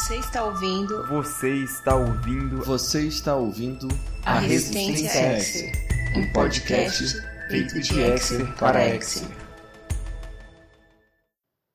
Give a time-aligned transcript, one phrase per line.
[0.00, 1.06] Você está ouvindo.
[1.08, 2.56] Você está ouvindo.
[2.64, 3.86] Você está ouvindo.
[4.24, 6.16] A, a Resistência, Resistência X.
[6.16, 9.28] Um podcast feito de Exer para Exer.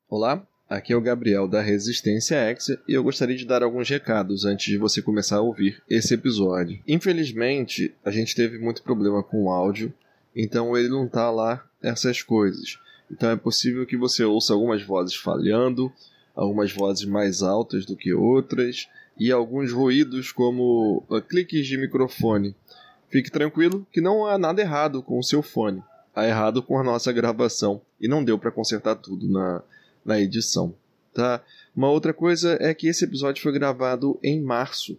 [0.10, 4.44] Olá, aqui é o Gabriel da Resistência Exer e eu gostaria de dar alguns recados
[4.44, 6.82] antes de você começar a ouvir esse episódio.
[6.88, 9.94] Infelizmente, a gente teve muito problema com o áudio,
[10.36, 12.80] então ele não tá lá essas coisas.
[13.10, 15.94] Então é possível que você ouça algumas vozes falhando,
[16.36, 22.56] algumas vozes mais altas do que outras e alguns ruídos como uh, cliques de microfone.
[23.10, 25.82] Fique tranquilo que não há nada errado com o seu fone.
[26.14, 29.62] Há errado com a nossa gravação e não deu para consertar tudo na,
[30.04, 30.74] na edição.
[31.14, 31.42] Tá?
[31.76, 34.98] Uma outra coisa é que esse episódio foi gravado em março,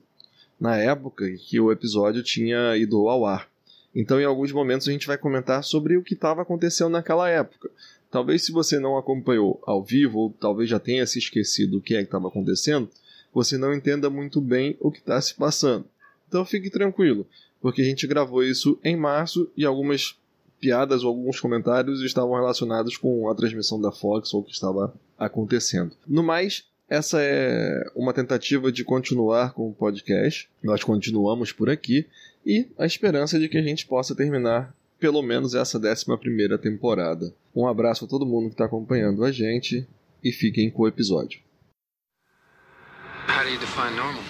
[0.59, 3.49] na época em que o episódio tinha ido ao ar.
[3.95, 7.71] Então, em alguns momentos, a gente vai comentar sobre o que estava acontecendo naquela época.
[8.17, 11.95] Talvez se você não acompanhou ao vivo, ou talvez já tenha se esquecido o que
[11.95, 12.89] é que estava acontecendo,
[13.31, 15.85] você não entenda muito bem o que está se passando.
[16.27, 17.27] Então fique tranquilo,
[17.61, 20.19] porque a gente gravou isso em março e algumas
[20.59, 24.95] piadas ou alguns comentários estavam relacionados com a transmissão da Fox ou o que estava
[25.19, 25.95] acontecendo.
[26.09, 30.49] No mais, essa é uma tentativa de continuar com o podcast.
[30.63, 32.07] Nós continuamos por aqui
[32.47, 37.35] e a esperança de que a gente possa terminar pelo menos essa 11 primeira temporada.
[37.55, 39.87] Um abraço a todo mundo que está acompanhando a gente
[40.23, 41.41] e fiquem com o episódio.
[43.29, 44.25] How do you define normal?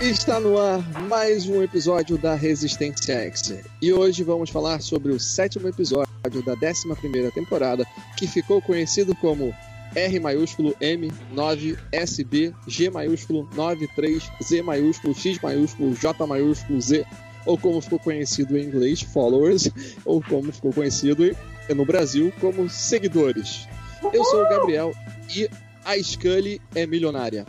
[0.00, 3.54] Está no ar mais um episódio da Resistência X.
[3.80, 7.84] E hoje vamos falar sobre o sétimo episódio da 11 temporada,
[8.16, 9.54] que ficou conhecido como
[9.94, 17.04] R maiúsculo M 9 SB G maiúsculo 93 Z maiúsculo X maiúsculo J maiúsculo Z
[17.44, 19.70] ou como ficou conhecido em inglês followers
[20.04, 21.36] ou como ficou conhecido
[21.74, 23.68] no Brasil como seguidores.
[24.12, 24.92] Eu sou o Gabriel
[25.34, 25.48] e
[25.84, 27.44] a Scully é milionária.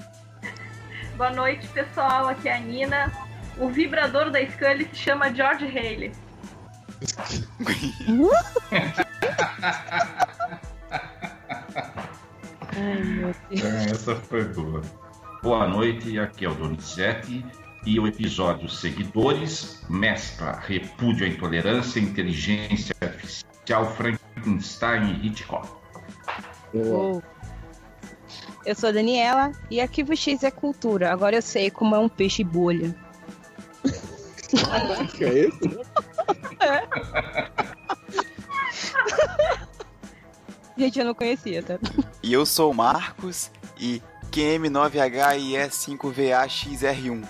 [1.15, 2.27] Boa noite, pessoal.
[2.27, 3.11] Aqui é a Nina.
[3.57, 6.11] O vibrador da Scully se chama George Haley.
[12.75, 13.63] Ai, meu Deus.
[13.63, 14.81] É, essa foi boa.
[15.41, 17.45] Boa noite, aqui é o Donizete
[17.85, 25.67] e o episódio Seguidores mescla repúdio à intolerância, inteligência artificial, Frankenstein e Hitchcock.
[26.73, 27.21] Oh.
[28.65, 31.11] Eu sou a Daniela e Arquivo X é cultura.
[31.11, 32.95] Agora eu sei como é um peixe bolha.
[34.63, 36.12] Caraca, é isso?
[36.63, 36.87] É.
[40.77, 41.77] Gente, eu não conhecia, tá?
[42.21, 44.01] E eu sou o Marcos e
[44.31, 47.23] QM9HIE5VAXR1.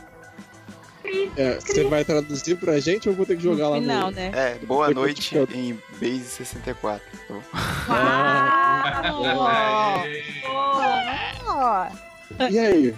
[1.35, 4.15] É, você vai traduzir pra gente ou vou ter que jogar lá final, no...
[4.15, 4.31] né?
[4.33, 7.05] É, boa noite em Base 64.
[7.89, 9.01] Ah,
[11.49, 11.91] ah.
[12.49, 12.95] E aí?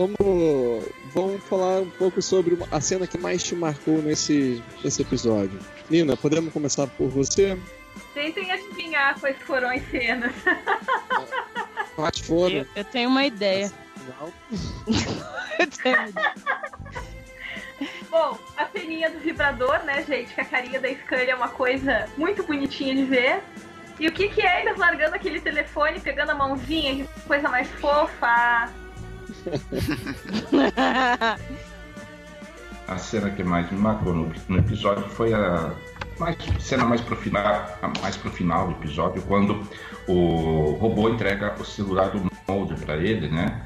[0.00, 5.60] Vamos, vamos falar um pouco sobre a cena que mais te marcou nesse, nesse episódio.
[5.90, 7.58] Nina, podemos começar por você?
[8.14, 10.32] Tentem adivinhar quais foram as cenas.
[11.94, 12.56] Quais foram?
[12.56, 13.70] Eu, eu tenho uma ideia.
[15.58, 16.34] eu tenho uma ideia.
[18.08, 20.32] Bom, a ceninha do vibrador, né, gente?
[20.32, 23.42] Que a carinha da Scully é uma coisa muito bonitinha de ver.
[23.98, 27.68] E o que, que é eles largando aquele telefone, pegando a mãozinha, que coisa mais
[27.72, 28.72] fofa.
[32.86, 35.72] A cena que mais me marcou no, no episódio foi a
[36.18, 39.66] mais, cena mais pro final, mais pro final do episódio, quando
[40.06, 43.62] o robô entrega o celular do Mulder para ele, né?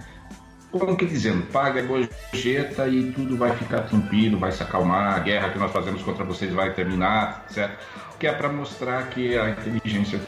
[0.70, 5.18] Como que dizendo, paga a gorjeta e tudo vai ficar tranquilo, vai se acalmar, a
[5.20, 7.78] guerra que nós fazemos contra vocês vai terminar, certo?
[8.18, 10.20] Que é para mostrar que a inteligência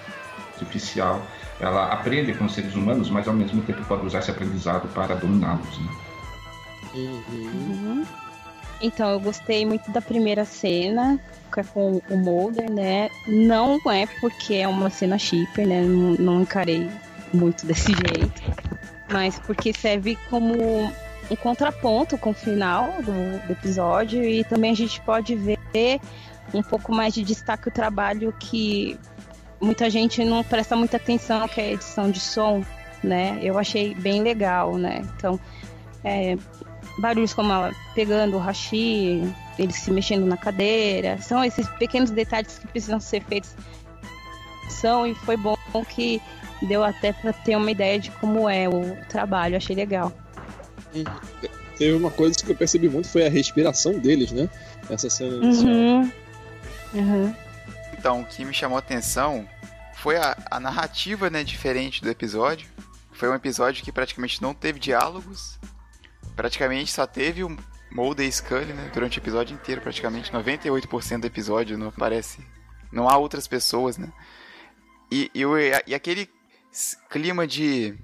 [0.52, 1.20] artificial
[1.60, 5.14] ela aprende com os seres humanos, mas ao mesmo tempo pode usar esse aprendizado para
[5.14, 5.78] dominá-los.
[5.78, 5.88] Né?
[6.94, 7.22] Uhum.
[7.30, 8.06] Uhum.
[8.80, 11.18] Então, eu gostei muito da primeira cena,
[11.52, 13.08] que é com o Mulder, né?
[13.26, 15.82] Não é porque é uma cena shipper, né?
[15.82, 16.90] Não, não encarei
[17.32, 18.42] muito desse jeito.
[19.10, 20.92] Mas porque serve como
[21.30, 26.00] um contraponto com o final do, do episódio e também a gente pode ver
[26.52, 28.98] um pouco mais de destaque o trabalho que
[29.60, 32.64] muita gente não presta muita atenção, que é a edição de som,
[33.02, 33.38] né?
[33.42, 35.02] Eu achei bem legal, né?
[35.16, 35.38] Então,
[36.04, 36.36] é,
[36.98, 39.22] barulhos como ela pegando o hashi,
[39.58, 43.54] ele se mexendo na cadeira, são esses pequenos detalhes que precisam ser feitos.
[44.68, 45.56] São e foi bom
[45.88, 46.20] que
[46.62, 50.12] deu até para ter uma ideia de como é o trabalho, achei legal.
[51.78, 54.48] teve uma coisa que eu percebi muito foi a respiração deles, né?
[54.90, 55.72] Essa cena inicial.
[55.72, 56.12] Uhum.
[56.94, 57.34] Uhum.
[58.06, 59.50] Então, o que me chamou a atenção
[59.96, 62.70] foi a, a narrativa, né, diferente do episódio.
[63.10, 65.58] Foi um episódio que praticamente não teve diálogos.
[66.36, 67.56] Praticamente só teve o
[67.90, 72.46] Mulder e Scully, né, durante o episódio inteiro, praticamente 98% do episódio não aparece.
[72.92, 74.12] Não há outras pessoas, né?
[75.10, 75.42] E, e,
[75.88, 76.30] e aquele
[77.10, 77.98] clima de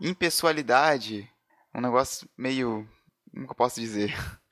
[0.00, 1.30] impessoalidade,
[1.72, 2.88] um negócio meio.
[3.32, 4.12] Como eu posso dizer?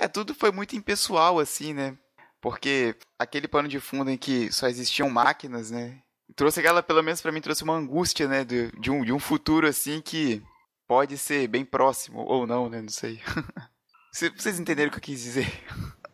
[0.00, 1.98] É, tudo foi muito impessoal, assim, né?
[2.40, 5.98] Porque aquele pano de fundo em que só existiam máquinas, né?
[6.36, 8.44] Trouxe aquela, pelo menos pra mim, trouxe uma angústia, né?
[8.44, 10.42] De, de, um, de um futuro, assim, que
[10.86, 12.80] pode ser bem próximo, ou não, né?
[12.80, 13.20] Não sei.
[14.12, 15.46] Cê- Vocês entenderam o que eu quis dizer?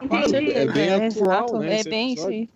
[0.01, 0.53] Entendi.
[0.53, 1.59] É bem É, atual, exato.
[1.59, 2.49] né, É bem isso aí.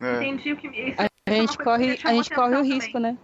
[0.00, 0.16] É.
[0.16, 0.68] Entendi o que.
[0.68, 3.18] Isso A é gente corre, a gente corre o risco, né?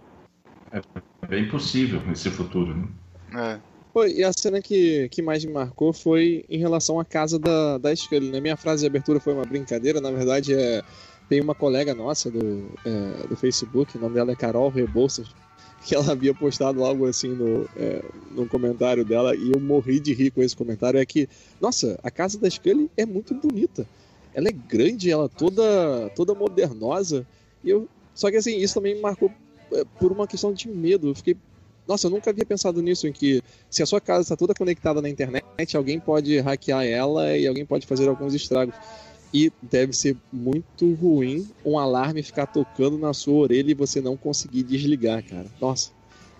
[0.71, 2.87] É bem possível esse futuro, né?
[3.33, 3.76] É.
[4.05, 7.95] E a cena que, que mais me marcou foi em relação à casa da, da
[7.95, 8.39] Scully, né?
[8.39, 10.83] Minha frase de abertura foi uma brincadeira, na verdade é...
[11.29, 15.27] Tem uma colega nossa do, é, do Facebook, o nome dela é Carol Rebouças,
[15.85, 18.01] que ela havia postado algo assim no, é,
[18.31, 20.97] no comentário dela e eu morri de rir com esse comentário.
[20.97, 21.27] É que,
[21.59, 23.85] nossa, a casa da Scully é muito bonita.
[24.33, 27.27] Ela é grande, ela toda, toda modernosa.
[27.61, 29.29] E eu, só que assim, isso também me marcou
[29.73, 31.09] é, por uma questão de medo.
[31.09, 31.35] Eu fiquei,
[31.87, 35.01] nossa, eu nunca havia pensado nisso, em que se a sua casa está toda conectada
[35.01, 35.45] na internet,
[35.75, 38.75] alguém pode hackear ela e alguém pode fazer alguns estragos.
[39.33, 44.15] E deve ser muito ruim um alarme ficar tocando na sua orelha e você não
[44.15, 45.45] conseguir desligar, cara.
[45.59, 45.91] Nossa,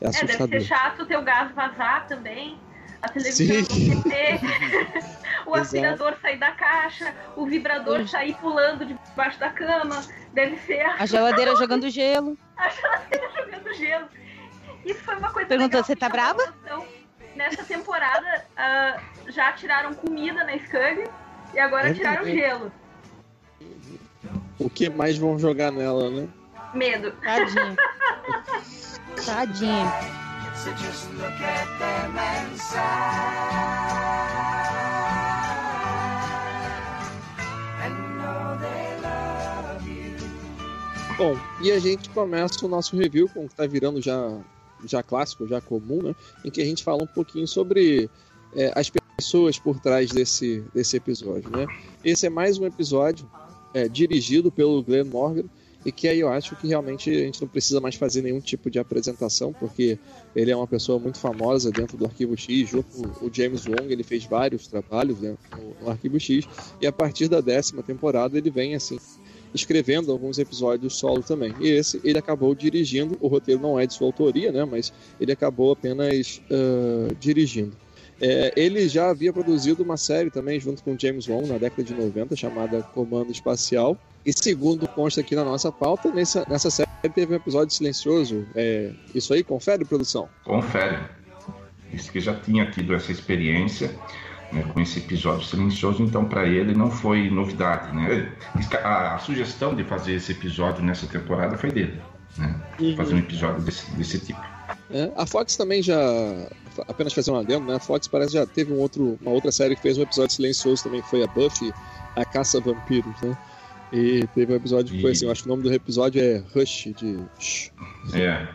[0.01, 0.59] é É, deve assustador.
[0.61, 2.57] ser chato ter o gás vazar também.
[3.01, 3.63] A televisão
[4.03, 4.39] ter.
[5.45, 5.61] o Exato.
[5.61, 10.03] aspirador sair da caixa, o vibrador sair pulando debaixo da cama.
[10.33, 12.37] Deve ser a A geladeira jogando gelo.
[13.35, 14.07] jogando gelo.
[14.87, 16.53] Isso foi uma coisa Perguntou, legal "Você tá brava?"
[17.35, 21.07] Nessa temporada, ah, já tiraram comida na Scully
[21.53, 22.71] e agora É tiraram gelo.
[24.57, 26.27] O que mais vão jogar nela, né?
[26.73, 27.11] Medo.
[27.11, 27.75] Tadinha.
[29.23, 29.93] Tadinha.
[41.17, 44.39] Bom, e a gente começa o nosso review com o que tá virando já,
[44.85, 46.15] já clássico, já comum, né?
[46.43, 48.09] Em que a gente fala um pouquinho sobre
[48.55, 51.65] é, as pessoas por trás desse, desse episódio, né?
[52.03, 53.29] Esse é mais um episódio
[53.73, 55.45] é, dirigido pelo Glenn Morgan
[55.85, 58.69] e que aí eu acho que realmente a gente não precisa mais fazer nenhum tipo
[58.69, 59.97] de apresentação, porque
[60.35, 64.03] ele é uma pessoa muito famosa dentro do Arquivo X, junto o James Wong, ele
[64.03, 66.45] fez vários trabalhos né, no, no Arquivo X,
[66.81, 68.99] e a partir da décima temporada ele vem assim
[69.53, 71.53] escrevendo alguns episódios solo também.
[71.59, 75.31] E esse ele acabou dirigindo, o roteiro não é de sua autoria, né, mas ele
[75.31, 77.75] acabou apenas ah, dirigindo.
[78.19, 81.93] É, ele já havia produzido uma série também junto com James Wong na década de
[81.93, 83.97] 90 chamada Comando Espacial.
[84.25, 88.45] E segundo consta aqui na nossa pauta, nessa, nessa série teve um episódio silencioso.
[88.55, 90.27] É, isso aí, confere, produção?
[90.43, 90.97] Confere.
[91.91, 93.95] Disse que já tinha tido essa experiência
[94.51, 97.95] né, com esse episódio silencioso, então para ele não foi novidade.
[97.95, 98.31] Né?
[98.83, 101.99] A, a sugestão de fazer esse episódio nessa temporada foi dele.
[102.37, 102.55] Né?
[102.95, 104.41] Fazer um episódio desse, desse tipo.
[104.89, 105.99] É, a Fox também já.
[106.87, 107.75] Apenas fazer um adendo, né?
[107.75, 110.35] A Fox parece que já teve um outro, uma outra série que fez um episódio
[110.35, 111.73] silencioso também, que foi a Buffy,
[112.15, 113.37] a Caça a Vampiros, né?
[113.91, 116.43] E teve um episódio que foi assim, eu acho que o nome do episódio é
[116.53, 117.19] Rush, de.
[117.39, 117.71] Shh.
[118.13, 118.47] É.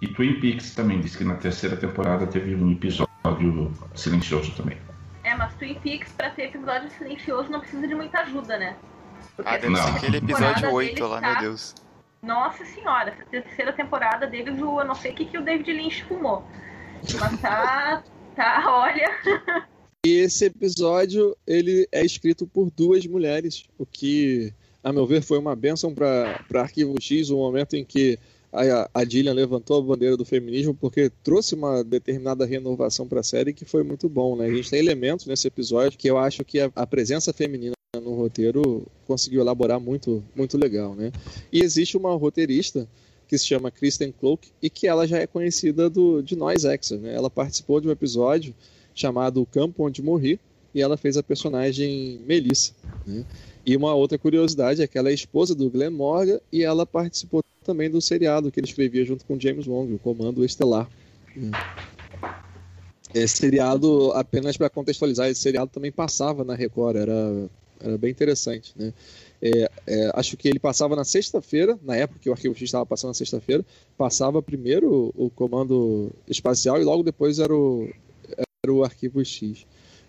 [0.00, 4.76] E Twin Peaks também disse que na terceira temporada teve um episódio silencioso também.
[5.36, 8.76] Mas Twin Peaks, pra ter episódio silencioso, não precisa de muita ajuda, né?
[9.34, 11.74] Porque Ah, deve aquele episódio 8 dele lá, tá- meu Deus.
[12.22, 15.72] Nossa senhora, essa terceira temporada deles, o- eu não sei o que, que o David
[15.72, 16.44] Lynch fumou.
[17.20, 18.02] Mas tá.
[18.34, 19.10] tá, olha.
[20.04, 24.52] E esse episódio ele é escrito por duas mulheres, o que,
[24.82, 28.18] a meu ver, foi uma benção para Arquivo X, o momento em que
[28.56, 33.52] a, a levantou a bandeira do feminismo, porque trouxe uma determinada renovação para a série
[33.52, 34.36] que foi muito bom.
[34.36, 34.46] Né?
[34.46, 38.14] A gente tem elementos nesse episódio que eu acho que a, a presença feminina no
[38.14, 40.94] roteiro conseguiu elaborar muito, muito legal.
[40.94, 41.12] Né?
[41.52, 42.88] E existe uma roteirista
[43.28, 46.98] que se chama Kristen Cloak e que ela já é conhecida do, de nós Exer.
[46.98, 47.14] Né?
[47.14, 48.54] Ela participou de um episódio
[48.94, 50.40] chamado O Campo Onde Morri,
[50.74, 52.72] e ela fez a personagem Melissa.
[53.06, 53.24] Né?
[53.64, 57.42] E uma outra curiosidade é que ela é esposa do Glenn Morgan e ela participou
[57.66, 60.88] também do seriado que ele escrevia junto com James Wong, o Comando Estelar.
[61.36, 61.50] né?
[63.12, 68.72] Esse seriado, apenas para contextualizar, esse seriado também passava na Record, era, era bem interessante.
[68.76, 68.92] Né?
[69.40, 72.86] É, é, acho que ele passava na sexta-feira, na época que o Arquivo X estava
[72.86, 73.64] passando na sexta-feira,
[73.96, 77.88] passava primeiro o, o Comando Espacial e logo depois era o,
[78.64, 79.66] era o Arquivo X.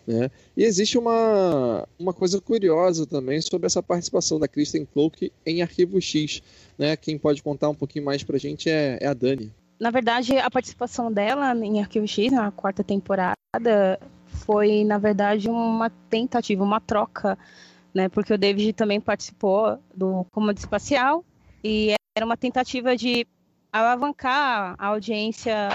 [0.08, 0.32] Né?
[0.56, 6.00] E existe uma, uma coisa curiosa também sobre essa participação da Kristen Cloak em Arquivo
[6.00, 6.42] X.
[6.78, 6.96] Né?
[6.96, 9.52] Quem pode contar um pouquinho mais pra gente é, é a Dani.
[9.78, 13.36] Na verdade, a participação dela em Arquivo X, na quarta temporada,
[14.28, 17.38] foi, na verdade, uma tentativa, uma troca,
[17.94, 18.10] né?
[18.10, 21.24] Porque o David também participou do Comando Espacial
[21.64, 23.28] e era uma tentativa de
[23.72, 25.70] alavancar a audiência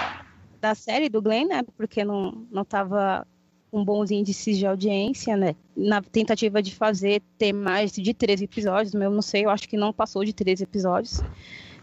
[0.59, 1.63] da série do Glenn, né?
[1.77, 3.25] Porque não, não tava
[3.73, 5.55] com bons índices de audiência, né?
[5.75, 9.75] Na tentativa de fazer ter mais de 13 episódios, eu não sei, eu acho que
[9.75, 11.23] não passou de 13 episódios.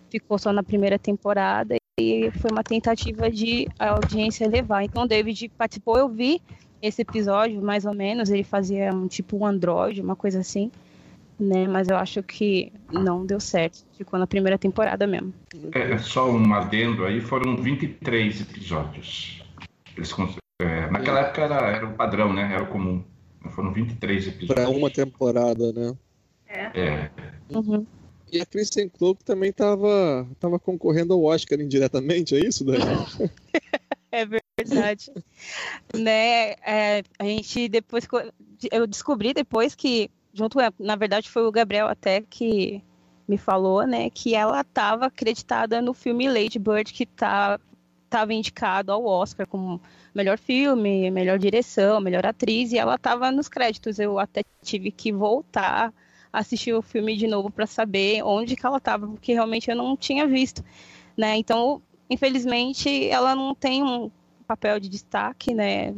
[0.09, 4.85] Ficou só na primeira temporada e foi uma tentativa de a audiência elevar.
[4.85, 6.41] Então, David participou, eu vi
[6.81, 10.71] esse episódio, mais ou menos, ele fazia um tipo um android, uma coisa assim,
[11.41, 11.67] né?
[11.67, 13.85] Mas eu acho que não deu certo.
[13.99, 15.35] Ficou na primeira temporada mesmo.
[15.73, 19.43] É, só um adendo aí, foram 23 episódios.
[19.97, 20.13] Eles,
[20.63, 22.51] é, naquela época era, era o padrão, né?
[22.53, 23.03] Era o comum.
[23.51, 24.55] Foram 23 episódios.
[24.55, 25.97] Para uma temporada, né?
[26.47, 26.81] É.
[26.81, 27.11] É.
[27.55, 27.87] Uhum.
[28.33, 32.85] E a Kristen Cloak também estava tava concorrendo ao Oscar indiretamente, é isso, Dani?
[34.13, 35.13] É verdade.
[35.95, 36.51] né?
[36.67, 38.09] É, a gente depois.
[38.73, 42.83] Eu descobri depois que, junto, na verdade, foi o Gabriel até que
[43.29, 47.61] me falou, né, que ela estava acreditada no filme Lady Bird, que tá,
[48.11, 49.81] estava indicado ao Oscar como
[50.15, 53.99] melhor filme, melhor direção, melhor atriz, e ela estava nos créditos.
[53.99, 55.93] Eu até tive que voltar
[56.33, 59.97] assistir o filme de novo para saber onde que ela estava, porque realmente eu não
[59.97, 60.65] tinha visto,
[61.17, 61.37] né?
[61.37, 64.11] Então, infelizmente, ela não tem um
[64.47, 65.95] papel de destaque, né?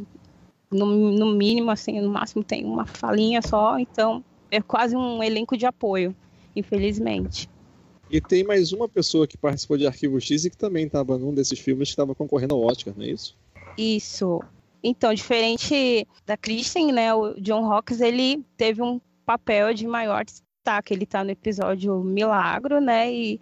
[0.71, 5.55] No, no mínimo, assim, no máximo tem uma falinha só, então é quase um elenco
[5.55, 6.15] de apoio,
[6.55, 7.47] infelizmente.
[8.13, 11.33] E tem mais uma pessoa que participou de Arquivo X e que também estava num
[11.33, 13.35] desses filmes que estava concorrendo ao Oscar, não é isso?
[13.75, 14.39] Isso.
[14.83, 20.93] Então, diferente da Kristen, né, o John Hawkes, ele teve um papel de maior destaque.
[20.93, 23.41] Ele está no episódio Milagro, né, e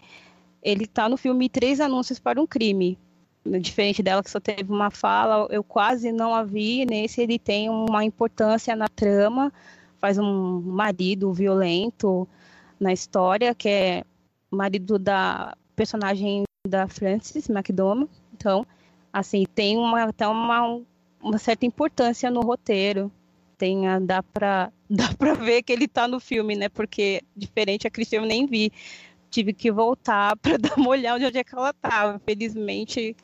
[0.63, 2.97] ele está no filme Três Anúncios para um Crime.
[3.59, 6.85] Diferente dela, que só teve uma fala, eu quase não a vi.
[6.85, 9.51] Nesse, ele tem uma importância na trama,
[9.99, 12.25] faz um marido violento
[12.79, 14.03] na história, que é
[14.51, 18.09] marido da personagem da Frances McDormand.
[18.33, 18.65] Então,
[19.11, 20.81] assim, tem uma, até uma,
[21.21, 23.11] uma certa importância no roteiro.
[23.57, 26.69] Tem a, dá para dá pra ver que ele tá no filme, né?
[26.69, 28.71] Porque diferente a Cristiane eu nem vi
[29.29, 32.15] tive que voltar para dar uma olhada onde é que ela estava.
[32.17, 33.15] Infelizmente,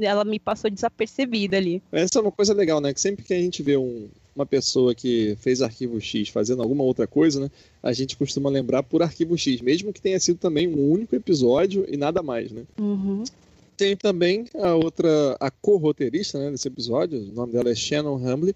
[0.00, 1.82] ela me passou desapercebida ali.
[1.90, 2.92] Essa é uma coisa legal, né?
[2.92, 6.84] Que sempre que a gente vê um, uma pessoa que fez arquivo X fazendo alguma
[6.84, 7.50] outra coisa, né?
[7.82, 11.86] A gente costuma lembrar por arquivo X, mesmo que tenha sido também um único episódio
[11.88, 12.62] e nada mais, né?
[12.78, 13.24] Uhum.
[13.76, 18.54] Tem também a outra, a co-roteirista né, desse episódio, o nome dela é Shannon Hamley,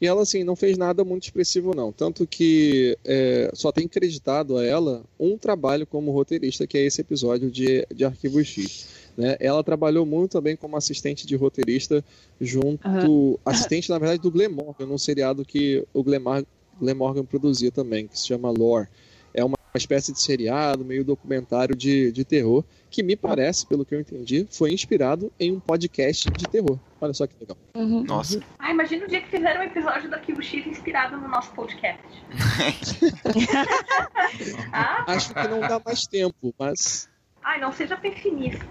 [0.00, 1.92] e ela, assim, não fez nada muito expressivo, não.
[1.92, 7.02] Tanto que é, só tem creditado a ela um trabalho como roteirista, que é esse
[7.02, 8.86] episódio de, de Arquivo X.
[9.16, 9.36] Né?
[9.40, 12.04] Ela trabalhou muito também como assistente de roteirista
[12.40, 12.86] junto...
[12.86, 13.38] Uhum.
[13.44, 16.44] Assistente, na verdade, do Glenn Morgan, num seriado que o Glenn, Mar
[16.80, 18.88] Glenn Morgan produzia também, que se chama Lore.
[19.32, 23.94] É uma espécie de seriado, meio documentário de, de terror, que me parece, pelo que
[23.94, 26.78] eu entendi, foi inspirado em um podcast de terror.
[27.00, 27.56] Olha só que legal.
[27.76, 28.02] Uhum.
[28.02, 28.42] Nossa.
[28.58, 32.02] Ah, imagina o dia que fizeram um episódio do Arquivo X inspirado no nosso podcast.
[34.72, 35.04] ah?
[35.06, 37.08] Acho que não dá mais tempo, mas.
[37.42, 38.66] Ai, não seja pessimista.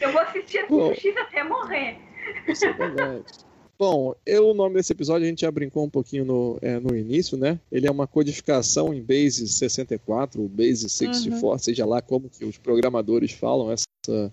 [0.00, 1.98] Eu vou assistir Bom, X até morrer.
[2.48, 3.24] Isso é verdade.
[3.78, 6.96] Bom, eu, o nome desse episódio a gente já brincou um pouquinho no, é, no
[6.96, 7.58] início, né?
[7.70, 11.58] Ele é uma codificação em Base 64, ou Base 64, uhum.
[11.58, 14.32] seja lá como que os programadores falam essa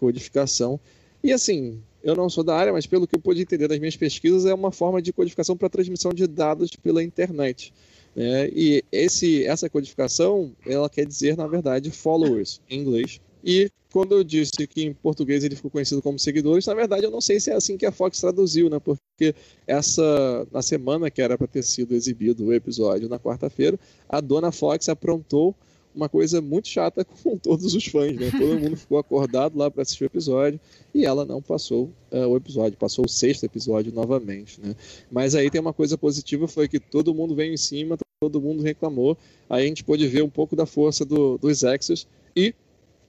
[0.00, 0.80] codificação.
[1.22, 3.96] E assim, eu não sou da área, mas pelo que eu pude entender das minhas
[3.96, 7.72] pesquisas, é uma forma de codificação para transmissão de dados pela internet.
[8.16, 8.48] Né?
[8.48, 13.20] E esse, essa codificação, ela quer dizer, na verdade, followers, em inglês.
[13.44, 17.10] E quando eu disse que em português ele ficou conhecido como seguidores, na verdade eu
[17.10, 18.78] não sei se é assim que a Fox traduziu, né?
[18.78, 19.34] Porque
[19.66, 23.78] essa na semana que era para ter sido exibido o episódio na quarta-feira,
[24.08, 25.54] a dona Fox aprontou
[25.94, 28.30] uma coisa muito chata com todos os fãs, né?
[28.30, 30.60] Todo mundo ficou acordado lá para assistir o episódio
[30.94, 34.76] e ela não passou uh, o episódio, passou o sexto episódio novamente, né?
[35.10, 38.62] Mas aí tem uma coisa positiva foi que todo mundo veio em cima, todo mundo
[38.62, 39.16] reclamou,
[39.48, 42.54] aí a gente pôde ver um pouco da força do, dos Exos e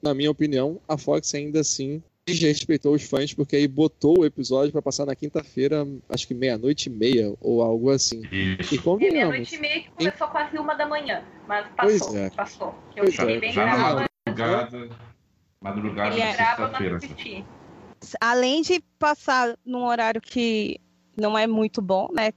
[0.01, 4.71] na minha opinião, a Fox ainda assim desrespeitou os fãs, porque aí botou o episódio
[4.71, 8.21] para passar na quinta-feira, acho que meia-noite e meia, ou algo assim.
[8.31, 8.75] Isso.
[8.75, 9.17] E convenhamos.
[9.17, 10.31] É meia-noite e meia que começou e...
[10.31, 12.29] quase uma da manhã, mas passou, é.
[12.29, 12.75] passou.
[12.95, 13.39] Eu pois cheguei é.
[13.39, 14.05] bem Já grava.
[14.27, 14.89] madrugada,
[15.61, 17.45] madrugada de grava sexta-feira.
[18.21, 20.79] Além de passar num horário que
[21.17, 22.31] não é muito bom, né?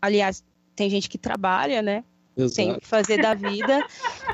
[0.00, 0.44] Aliás,
[0.76, 2.04] tem gente que trabalha, né?
[2.38, 2.54] Exato.
[2.54, 3.84] Tem que fazer da vida.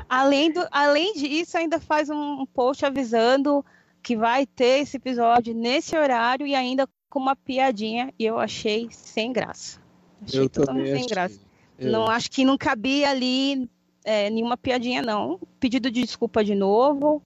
[0.07, 3.65] além, do, além disso, ainda faz um post avisando
[4.03, 8.13] que vai ter esse episódio nesse horário e ainda com uma piadinha.
[8.19, 9.81] E eu achei sem graça.
[10.23, 11.39] Achei eu totalmente sem graça.
[11.79, 11.91] Eu...
[11.91, 13.67] Não acho que não cabia ali
[14.05, 15.39] é, nenhuma piadinha, não.
[15.59, 17.23] Pedido de desculpa de novo,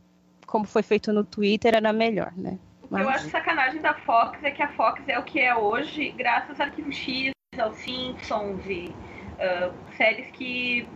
[0.48, 2.58] como foi feito no Twitter, era melhor, né?
[2.90, 3.04] Mas...
[3.04, 6.60] Eu acho sacanagem da Fox é que a Fox é o que é hoje, graças
[6.60, 8.92] ao Arquivo X, aos Simpsons e
[9.40, 10.88] uh, séries que,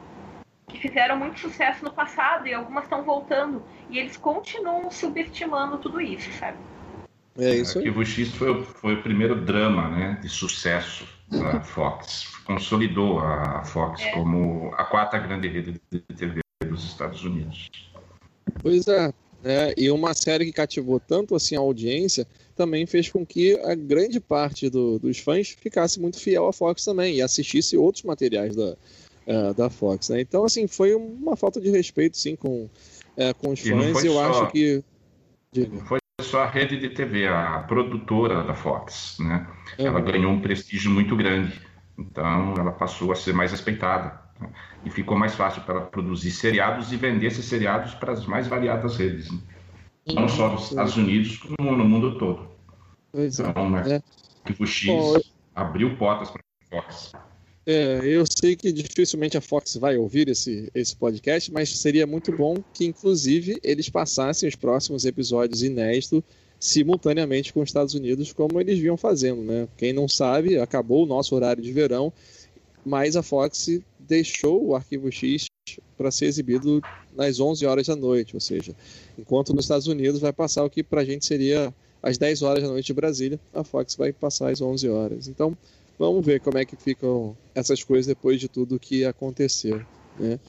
[0.68, 3.64] que fizeram muito sucesso no passado e algumas estão voltando.
[3.90, 6.58] E eles continuam subestimando tudo isso, sabe?
[7.38, 7.88] É isso aí.
[7.88, 12.32] Arquivo X foi, foi o primeiro drama né, de sucesso da Fox.
[12.46, 14.12] Consolidou a Fox é.
[14.12, 17.70] como a quarta grande rede de TV dos Estados Unidos.
[18.62, 19.12] Pois é,
[19.44, 19.74] né?
[19.76, 24.20] E uma série que cativou tanto assim a audiência também fez com que a grande
[24.20, 28.78] parte do, dos fãs ficasse muito fiel à Fox também e assistisse outros materiais da,
[29.28, 30.10] uh, da Fox.
[30.10, 30.22] Né?
[30.22, 34.04] Então, assim, foi uma falta de respeito, sim, com, uh, com os fãs.
[34.04, 34.84] E eu só, acho que.
[35.52, 35.76] Diga.
[35.76, 39.18] Não foi só a rede de TV, a produtora da Fox.
[39.20, 39.48] Né?
[39.78, 39.88] Uhum.
[39.88, 41.60] Ela ganhou um prestígio muito grande.
[41.98, 44.23] Então, ela passou a ser mais respeitada
[44.86, 48.98] e ficou mais fácil para produzir seriados e vender esses seriados para as mais variadas
[48.98, 49.40] redes, né?
[50.14, 52.48] não só nos Estados Unidos, como no mundo todo.
[53.12, 53.48] Pois é.
[53.48, 54.02] então, né,
[54.60, 55.20] o X Bom,
[55.56, 57.14] abriu portas para a Fox.
[57.66, 62.36] É, eu sei que dificilmente a Fox vai ouvir esse, esse podcast, mas seria muito
[62.36, 66.22] bom que, inclusive, eles passassem os próximos episódios inéditos
[66.60, 69.68] simultaneamente com os Estados Unidos, como eles vinham fazendo, né?
[69.78, 72.12] Quem não sabe, acabou o nosso horário de verão,
[72.86, 75.48] mas a Fox deixou o Arquivo X
[75.98, 76.82] para ser exibido
[77.16, 78.76] nas 11 horas da noite, ou seja,
[79.18, 82.64] enquanto nos Estados Unidos vai passar o que para a gente seria às 10 horas
[82.64, 85.28] da noite de Brasília, a Fox vai passar às 11 horas.
[85.28, 85.58] Então,
[85.98, 89.82] vamos ver como é que ficam essas coisas depois de tudo que aconteceu.
[90.20, 90.40] Né?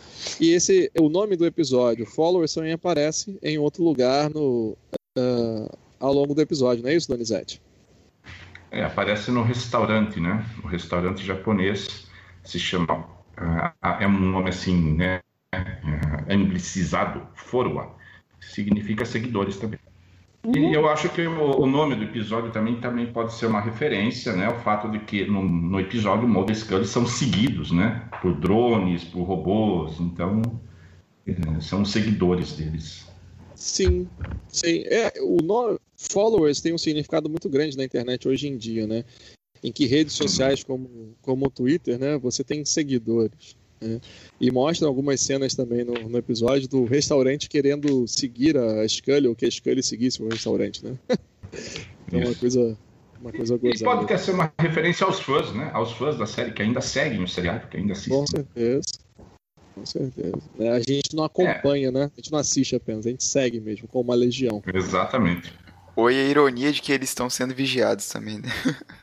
[0.41, 4.77] E esse, o nome do episódio, Followers, também aparece em outro lugar no,
[5.17, 7.63] uh, ao longo do episódio, não é isso, Donizete?
[8.71, 10.45] É, aparece no restaurante, né?
[10.65, 12.09] O restaurante japonês
[12.43, 13.07] se chama,
[14.01, 15.21] é um nome assim, né,
[15.55, 17.97] uh, anglicizado, Forwa,
[18.41, 19.79] significa seguidores também.
[20.45, 20.57] Uhum.
[20.57, 24.35] E eu acho que o, o, nome do episódio também, também pode ser uma referência,
[24.35, 28.35] né, ao fato de que no, no episódio Mulder e Scully são seguidos, né, por
[28.35, 30.43] drones, por robôs, então
[31.27, 33.09] uh, são seguidores deles.
[33.55, 34.07] Sim,
[34.49, 34.83] sim.
[34.87, 39.05] É, o nome followers tem um significado muito grande na internet hoje em dia, né?
[39.65, 43.57] Em que redes sociais como, como o Twitter, né, você tem seguidores.
[43.81, 43.99] Né?
[44.39, 49.35] E mostra algumas cenas também no, no, episódio do restaurante querendo seguir a Scully, ou
[49.35, 50.99] que a Scully seguisse o restaurante, né?
[52.07, 52.79] então, é uma coisa,
[53.19, 53.81] uma coisa gozada.
[53.81, 55.71] E pode até ser uma referência aos fãs, né?
[55.73, 58.19] Aos fãs da série que ainda seguem o seriado, que ainda assistem.
[58.19, 58.83] Com certeza.
[59.75, 60.43] Com certeza.
[60.59, 61.91] É, a gente não acompanha, é.
[61.91, 62.05] né?
[62.05, 64.63] A gente não assiste apenas, a gente segue mesmo, como uma legião.
[64.73, 65.53] Exatamente.
[65.97, 68.49] Oi, a ironia de que eles estão sendo vigiados também, né?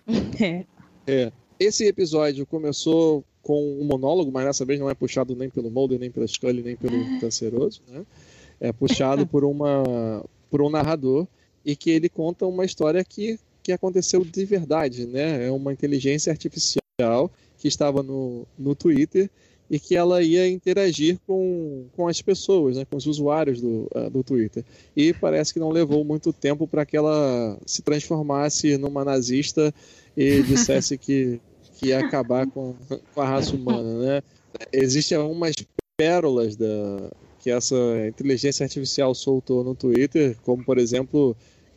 [0.41, 0.65] É.
[1.07, 1.31] é.
[1.57, 5.99] Esse episódio começou com um monólogo, mas dessa vez não é puxado nem pelo Mulder,
[5.99, 8.05] nem pela Scully, nem pelo Canceroso, né?
[8.59, 11.25] É puxado por, uma, por um narrador
[11.65, 15.47] e que ele conta uma história que, que aconteceu de verdade, né?
[15.47, 19.29] É uma inteligência artificial que estava no, no Twitter
[19.71, 24.09] e que ela ia interagir com, com as pessoas, né, com os usuários do, uh,
[24.09, 24.65] do Twitter.
[24.93, 29.73] E parece que não levou muito tempo para que ela se transformasse numa nazista
[30.15, 31.39] e dissesse que,
[31.75, 32.75] que ia acabar com,
[33.15, 33.97] com a raça humana.
[33.97, 34.21] Né?
[34.73, 35.55] Existem algumas
[35.95, 41.33] pérolas da, que essa inteligência artificial soltou no Twitter, como por exemplo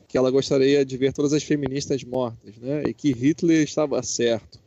[0.08, 2.82] que ela gostaria de ver todas as feministas mortas, né?
[2.88, 4.63] E que Hitler estava certo.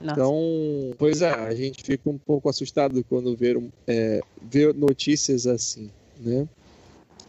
[0.00, 0.12] Nossa.
[0.20, 3.56] Então, pois é, a gente fica um pouco assustado quando vê,
[3.86, 6.46] é, vê notícias assim, né?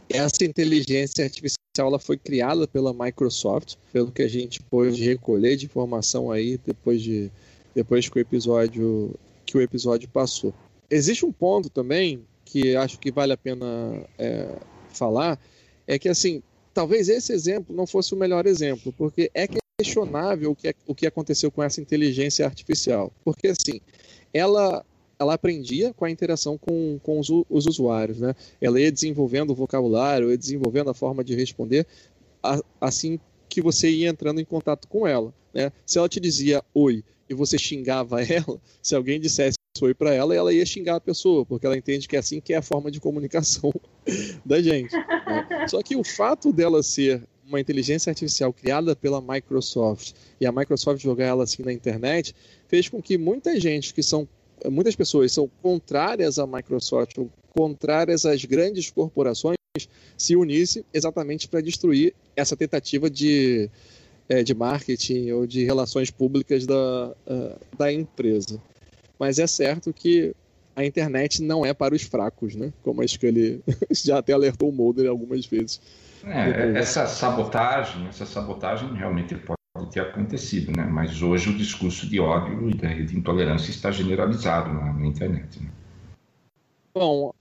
[0.10, 5.65] Essa inteligência artificial ela foi criada pela Microsoft, pelo que a gente pôde recolher de
[5.65, 7.32] informação aí depois de
[7.75, 9.13] depois que o episódio
[9.45, 10.53] que o episódio passou.
[10.89, 13.65] Existe um ponto também que acho que vale a pena
[14.17, 14.56] é,
[14.89, 15.39] falar,
[15.86, 16.41] é que assim,
[16.73, 20.96] talvez esse exemplo não fosse o melhor exemplo, porque é que questionável o que, o
[20.96, 23.13] que aconteceu com essa inteligência artificial.
[23.24, 23.80] Porque, assim,
[24.34, 24.84] ela,
[25.20, 28.34] ela aprendia com a interação com, com os, os usuários, né?
[28.60, 31.86] Ela ia desenvolvendo o vocabulário, ia desenvolvendo a forma de responder,
[32.42, 35.72] a, assim que você ia entrando em contato com ela, né?
[35.86, 40.34] Se ela te dizia oi e você xingava ela, se alguém dissesse oi para ela,
[40.34, 42.90] ela ia xingar a pessoa, porque ela entende que é assim que é a forma
[42.90, 43.72] de comunicação
[44.44, 44.96] da gente.
[44.96, 45.68] Né?
[45.68, 51.02] Só que o fato dela ser uma inteligência artificial criada pela Microsoft e a Microsoft
[51.02, 52.36] jogar ela assim na internet
[52.68, 54.28] fez com que muita gente que são
[54.70, 59.58] muitas pessoas são contrárias à Microsoft ou contrárias às grandes corporações
[60.18, 63.70] se unisse exatamente para destruir essa tentativa de,
[64.28, 68.62] é, de marketing ou de relações públicas da, uh, da empresa.
[69.20, 70.34] Mas é certo que
[70.76, 72.72] a internet não é para os fracos, né?
[72.84, 75.80] Como acho que ele já até alertou o Mulder algumas vezes.
[76.25, 80.84] É, essa sabotagem, essa sabotagem realmente pode ter acontecido, né?
[80.84, 85.62] Mas hoje o discurso de ódio e de intolerância está generalizado na, na internet.
[85.62, 85.69] Né?
[86.93, 87.32] Bom,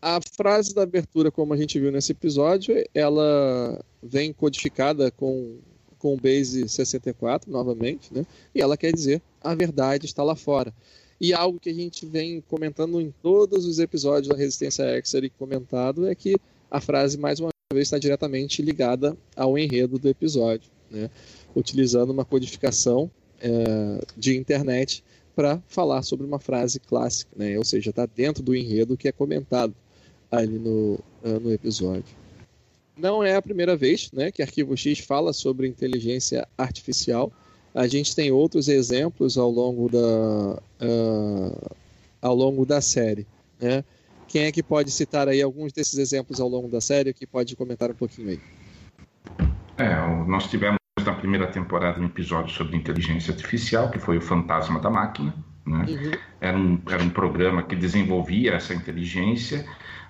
[0.00, 5.58] a frase da abertura, como a gente viu nesse episódio, ela vem codificada com
[6.02, 8.26] com o base 64 novamente, né?
[8.52, 10.74] E ela quer dizer a verdade está lá fora.
[11.20, 15.30] E algo que a gente vem comentando em todos os episódios da Resistência Exer e
[15.30, 16.34] comentado é que
[16.68, 21.10] a frase, mais uma vez, está diretamente ligada ao enredo do episódio, né?
[21.54, 25.04] utilizando uma codificação é, de internet
[25.34, 27.56] para falar sobre uma frase clássica, né?
[27.56, 29.74] ou seja, está dentro do enredo que é comentado
[30.30, 32.04] ali no, uh, no episódio.
[32.96, 37.32] Não é a primeira vez né, que Arquivo X fala sobre inteligência artificial.
[37.74, 41.76] A gente tem outros exemplos ao longo da, uh,
[42.20, 43.26] ao longo da série.
[43.60, 43.84] Né?
[44.32, 47.54] Quem é que pode citar aí alguns desses exemplos ao longo da série que pode
[47.54, 48.40] comentar um pouquinho aí?
[49.76, 49.94] É,
[50.26, 54.88] nós tivemos na primeira temporada um episódio sobre inteligência artificial, que foi o Fantasma da
[54.88, 55.34] Máquina.
[55.66, 55.84] Né?
[55.86, 56.10] Uhum.
[56.40, 59.66] Era, um, era um programa que desenvolvia essa inteligência,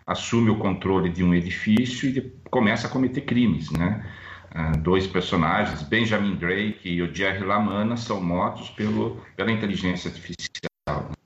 [0.06, 3.72] assume o controle de um edifício e começa a cometer crimes.
[3.72, 4.06] Né?
[4.54, 10.71] Uh, dois personagens, Benjamin Drake e o Jerry LaManna, são mortos pelo, pela inteligência artificial.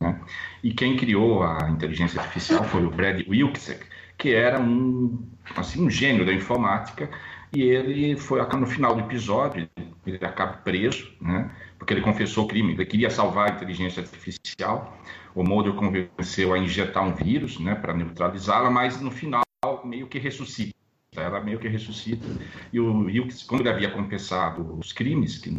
[0.01, 0.21] Né?
[0.63, 3.87] E quem criou a inteligência artificial foi o Brad Wilczek,
[4.19, 7.11] que era um, assim, um gênio da informática,
[7.55, 9.69] e ele foi no final do episódio,
[10.07, 11.51] ele acaba preso, né?
[11.79, 14.99] porque ele confessou o crime, ele queria salvar a inteligência artificial,
[15.35, 19.43] o Mulder convenceu a injetar um vírus né, para neutralizá-la, mas no final
[19.85, 20.75] meio que ressuscita
[21.23, 22.27] ela meio que ressuscita.
[22.73, 25.51] E o Wilkes, quando ele havia confessado os crimes que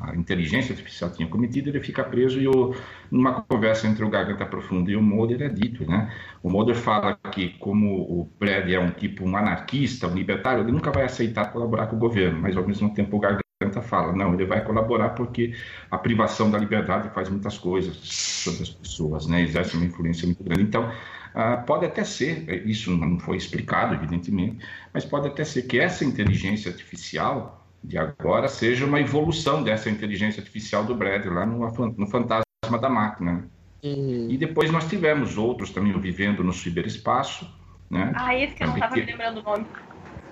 [0.00, 2.74] a inteligência artificial tinha cometido, ele fica preso e o,
[3.10, 6.12] numa conversa entre o Garganta Profunda e o Mulder é dito, né?
[6.42, 10.72] O Mulder fala que como o Brad é um tipo um anarquista, um libertário, ele
[10.72, 14.34] nunca vai aceitar colaborar com o governo, mas ao mesmo tempo o Garganta fala, não,
[14.34, 15.54] ele vai colaborar porque
[15.90, 19.42] a privação da liberdade faz muitas coisas sobre as pessoas, né?
[19.42, 20.62] Exerce uma influência muito grande.
[20.62, 20.90] Então,
[21.38, 26.02] ah, pode até ser, isso não foi explicado, evidentemente, mas pode até ser que essa
[26.02, 31.58] inteligência artificial de agora seja uma evolução dessa inteligência artificial do Brad lá no,
[31.98, 33.50] no Fantasma da Máquina.
[33.84, 34.28] Uhum.
[34.30, 37.46] E depois nós tivemos outros também vivendo no ciberespaço.
[37.90, 38.12] Né?
[38.16, 39.66] Ah, esse que eu não estava me lembrando o nome.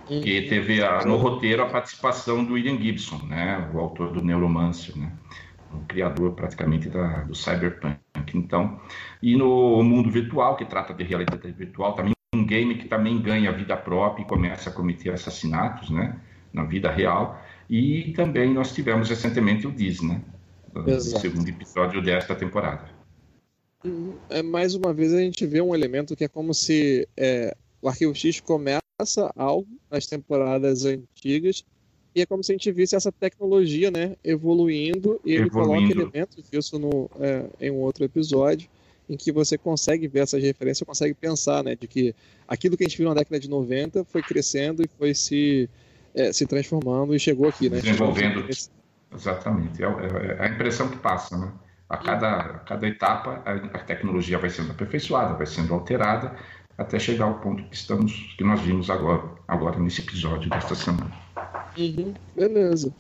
[0.07, 3.71] Que teve a, no roteiro a participação do William Gibson, né?
[3.75, 4.97] o autor do Neuromancer.
[4.97, 5.12] Né?
[5.75, 7.99] O criador praticamente da, do cyberpunk.
[8.35, 8.81] Então,
[9.23, 13.53] e no mundo virtual, que trata de realidade virtual, também um game que também ganha
[13.53, 16.19] vida própria e começa a cometer assassinatos, né,
[16.53, 17.41] na vida real.
[17.71, 20.21] E também nós tivemos recentemente o Disney,
[20.75, 22.89] né, segundo episódio desta temporada.
[24.31, 27.89] É, mais uma vez a gente vê um elemento que é como se é, o
[27.89, 28.83] Arquivo X começa
[29.37, 31.65] algo nas temporadas antigas
[32.14, 35.92] e é como se a gente visse essa tecnologia né, evoluindo e ele evoluindo.
[35.92, 38.68] coloca elementos disso no, é, em um outro episódio
[39.09, 42.14] em que você consegue ver essas referências, consegue pensar né, de que
[42.48, 45.68] aquilo que a gente viu na década de 90 foi crescendo e foi se,
[46.14, 47.68] é, se transformando e chegou aqui.
[47.68, 47.81] Né?
[47.81, 48.46] Desenvolvendo.
[49.14, 49.83] Exatamente.
[49.83, 51.37] É, é, é, a impressão que passa.
[51.37, 51.53] Né?
[51.88, 56.35] A cada, a cada etapa a tecnologia vai sendo aperfeiçoada, vai sendo alterada
[56.77, 61.13] até chegar ao ponto que estamos, que nós vimos agora, agora nesse episódio desta semana.
[61.77, 62.95] Uhum, beleza.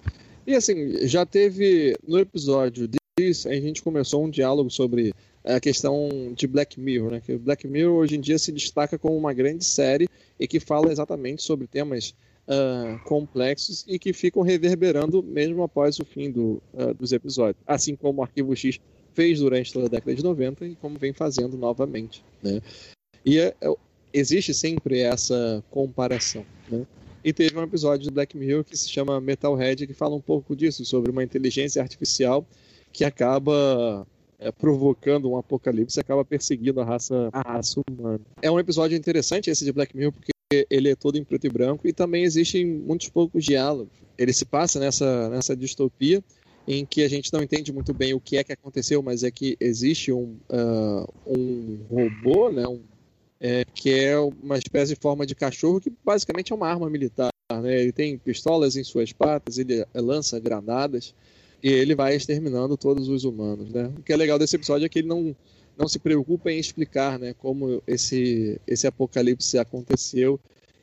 [0.46, 6.08] E assim, já teve no episódio disso, a gente começou um diálogo sobre a questão
[6.34, 7.20] de Black Mirror, né?
[7.20, 10.08] Que Black Mirror hoje em dia se destaca como uma grande série
[10.40, 12.14] e que fala exatamente sobre temas
[12.48, 17.62] uh, complexos e que ficam reverberando mesmo após o fim do, uh, dos episódios.
[17.66, 18.80] Assim como o Arquivo X
[19.12, 22.60] fez durante toda a década de 90 e como vem fazendo novamente, né?
[23.24, 23.74] E é, é,
[24.14, 26.86] existe sempre essa comparação, né?
[27.24, 30.54] E teve um episódio do Black Mirror que se chama Metalhead, que fala um pouco
[30.54, 32.46] disso, sobre uma inteligência artificial
[32.92, 34.06] que acaba
[34.38, 38.20] é, provocando um apocalipse acaba perseguindo a raça, a raça humana.
[38.42, 40.32] É um episódio interessante esse de Black Mirror, porque
[40.70, 43.92] ele é todo em preto e branco e também existem muitos poucos diálogos.
[44.16, 46.22] Ele se passa nessa, nessa distopia
[46.68, 49.30] em que a gente não entende muito bem o que é que aconteceu, mas é
[49.30, 52.80] que existe um, uh, um robô, né, um
[53.40, 57.30] é, que é uma espécie de forma de cachorro que basicamente é uma arma militar.
[57.50, 57.80] né?
[57.80, 61.14] Ele tem pistolas em suas patas, ele lança granadas
[61.62, 63.90] e ele vai exterminando todos os humanos, né?
[63.98, 65.34] O que é legal desse episódio é que ele não,
[65.78, 70.38] não se preocupa em explicar, né, como esse, esse apocalipse aconteceu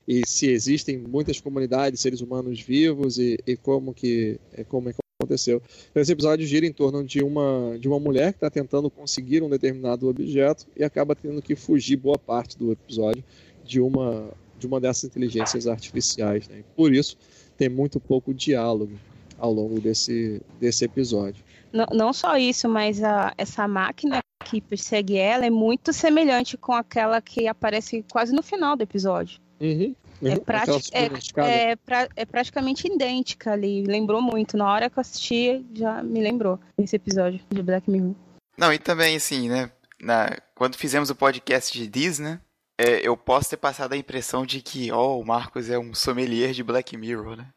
[0.07, 5.61] e se existem muitas comunidades, seres humanos vivos e, e como que como é aconteceu.
[5.89, 9.43] Então, esse episódio gira em torno de uma de uma mulher que está tentando conseguir
[9.43, 13.23] um determinado objeto e acaba tendo que fugir boa parte do episódio
[13.63, 16.47] de uma de uma dessas inteligências artificiais.
[16.47, 16.63] Né?
[16.75, 17.17] Por isso
[17.57, 18.93] tem muito pouco diálogo
[19.37, 21.43] ao longo desse desse episódio.
[21.71, 26.73] Não, não só isso, mas a, essa máquina que persegue ela é muito semelhante com
[26.73, 29.39] aquela que aparece quase no final do episódio.
[29.59, 29.95] Uhum.
[30.23, 33.83] É, prati é, é, pra, é, praticamente idêntica ali.
[33.83, 34.55] Lembrou muito.
[34.55, 38.15] Na hora que eu assisti, já me lembrou esse episódio de Black Mirror.
[38.57, 39.71] Não, e também, assim, né?
[39.99, 42.39] Na, quando fizemos o podcast de Disney,
[42.77, 45.93] é, eu posso ter passado a impressão de que, ó, oh, o Marcos é um
[45.93, 47.47] sommelier de Black Mirror, né?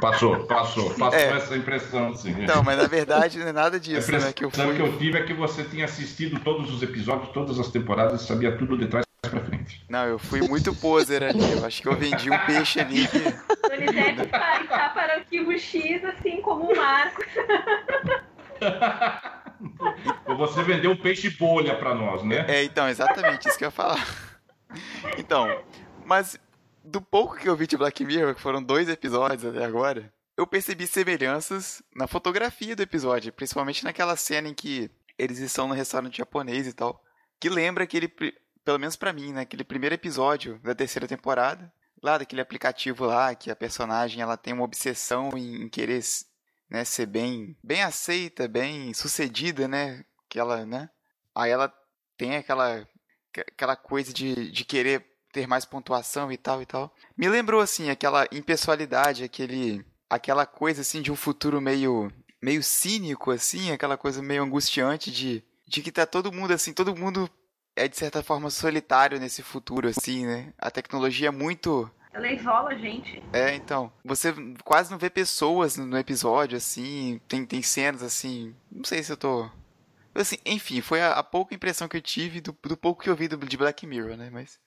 [0.00, 1.36] Passou, passou, passou é.
[1.36, 2.32] essa impressão, sim.
[2.46, 4.32] Não, mas na verdade não é nada disso, né?
[4.32, 4.74] Que eu fui...
[4.74, 8.26] que eu tive é que você tinha assistido todos os episódios, todas as temporadas e
[8.26, 9.84] sabia tudo de trás pra frente.
[9.88, 11.52] Não, eu fui muito poser ali.
[11.52, 13.06] Eu acho que eu vendi um peixe ali.
[13.62, 17.26] Donizete está para o arquivo X, assim como o Marcos.
[20.36, 22.46] Você vendeu um peixe bolha para nós, né?
[22.48, 24.06] É, então, exatamente isso que eu ia falar.
[25.18, 25.62] Então,
[26.04, 26.38] mas
[26.84, 30.46] do pouco que eu vi de Black Mirror, que foram dois episódios até agora, eu
[30.46, 36.18] percebi semelhanças na fotografia do episódio, principalmente naquela cena em que eles estão no restaurante
[36.18, 37.02] japonês e tal,
[37.38, 38.10] que lembra aquele,
[38.64, 43.34] pelo menos para mim, né, aquele primeiro episódio da terceira temporada, lá daquele aplicativo lá
[43.34, 46.02] que a personagem ela tem uma obsessão em, querer
[46.68, 50.88] né, ser bem, bem aceita, bem sucedida, né, que ela, né,
[51.34, 51.72] aí ela
[52.16, 52.86] tem aquela
[53.52, 56.92] aquela coisa de, de querer ter mais pontuação e tal e tal.
[57.16, 63.30] Me lembrou assim aquela impessoalidade, aquele aquela coisa assim de um futuro meio meio cínico
[63.30, 67.30] assim, aquela coisa meio angustiante de de que tá todo mundo assim, todo mundo
[67.80, 70.52] é de certa forma solitário nesse futuro assim, né?
[70.58, 73.22] A tecnologia é muito ela isola a gente.
[73.32, 73.92] É, então.
[74.04, 77.20] Você quase não vê pessoas no episódio, assim.
[77.28, 78.52] Tem, tem cenas, assim.
[78.70, 79.48] Não sei se eu tô.
[80.12, 83.14] Assim, enfim, foi a, a pouca impressão que eu tive do, do pouco que eu
[83.14, 84.28] vi do, de Black Mirror, né?
[84.32, 84.58] Mas.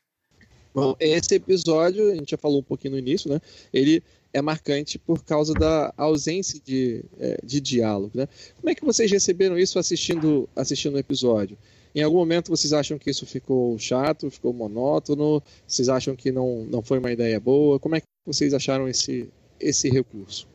[0.74, 3.42] Bom, esse episódio, a gente já falou um pouquinho no início, né?
[3.74, 8.28] Ele é marcante por causa da ausência de, é, de diálogo, né?
[8.56, 11.58] Como é que vocês receberam isso assistindo, assistindo o episódio?
[11.96, 15.44] Em algum momento vocês acham que isso ficou chato, ficou monótono?
[15.68, 17.80] Vocês acham que não, não foi uma ideia boa?
[17.80, 20.48] Como é que vocês acharam esse, esse recurso?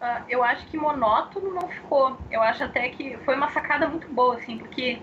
[0.00, 2.18] Uh, eu acho que monótono não ficou.
[2.30, 4.98] Eu acho até que foi uma sacada muito boa, assim, porque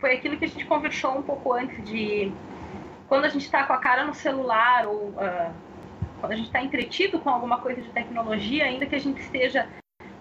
[0.00, 2.30] foi aquilo que a gente conversou um pouco antes de
[3.08, 5.52] quando a gente está com a cara no celular ou uh,
[6.20, 9.66] quando a gente está entretido com alguma coisa de tecnologia, ainda que a gente esteja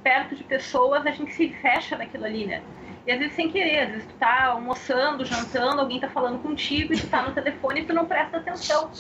[0.01, 2.63] perto de pessoas, a gente se fecha naquilo ali, né?
[3.07, 6.93] E às vezes sem querer, às vezes tu tá almoçando, jantando, alguém tá falando contigo
[6.93, 8.91] e tu tá no telefone e tu não presta atenção.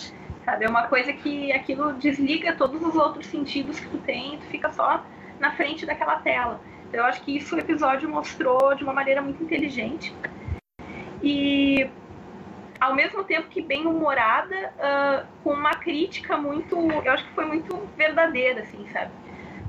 [0.45, 0.63] Sabe?
[0.63, 4.45] É uma coisa que aquilo desliga todos os outros sentidos que tu tem e tu
[4.45, 5.03] fica só
[5.41, 6.61] na frente daquela tela.
[6.87, 10.15] Então, eu acho que isso o episódio mostrou de uma maneira muito inteligente.
[11.21, 11.89] E
[12.79, 17.43] ao mesmo tempo que bem humorada, uh, com uma crítica muito, eu acho que foi
[17.43, 19.11] muito verdadeira, assim, sabe?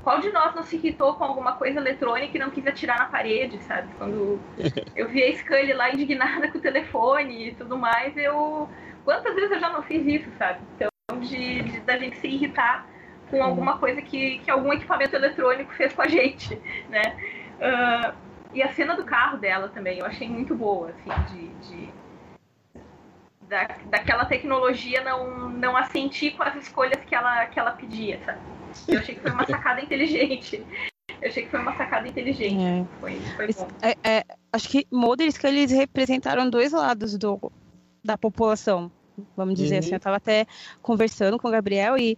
[0.09, 3.05] Qual de nós não se irritou com alguma coisa eletrônica e não quis atirar na
[3.05, 3.93] parede, sabe?
[3.95, 4.39] Quando
[4.95, 8.67] eu vi a Scully lá indignada com o telefone e tudo mais, eu.
[9.05, 10.61] Quantas vezes eu já não fiz isso, sabe?
[10.75, 12.87] Então, de, de da gente se irritar
[13.29, 17.15] com alguma coisa que, que algum equipamento eletrônico fez com a gente, né?
[17.59, 18.15] Uh,
[18.51, 21.89] e a cena do carro dela também, eu achei muito boa, assim, de, de
[23.43, 28.39] da, daquela tecnologia não, não assentir com as escolhas que ela, que ela pedia, sabe?
[28.87, 30.63] Eu achei que foi uma sacada inteligente.
[31.21, 32.63] Eu achei que foi uma sacada inteligente.
[32.63, 32.85] É.
[32.99, 33.67] Foi, foi bom.
[33.81, 37.51] É, é, acho que models que eles representaram dois lados do,
[38.03, 38.91] da população,
[39.35, 39.79] vamos dizer uhum.
[39.79, 39.91] assim.
[39.91, 40.45] Eu estava até
[40.81, 42.17] conversando com o Gabriel e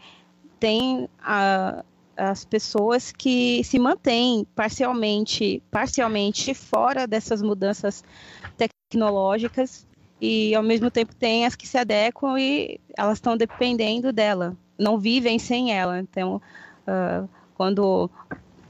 [0.60, 1.84] tem a,
[2.16, 8.04] as pessoas que se mantêm parcialmente, parcialmente fora dessas mudanças
[8.58, 9.88] tecnológicas
[10.22, 14.98] e ao mesmo tempo tem as que se adequam e elas estão dependendo dela, não
[14.98, 16.00] vivem sem ela.
[16.00, 16.42] Então,
[16.88, 18.10] uh, quando,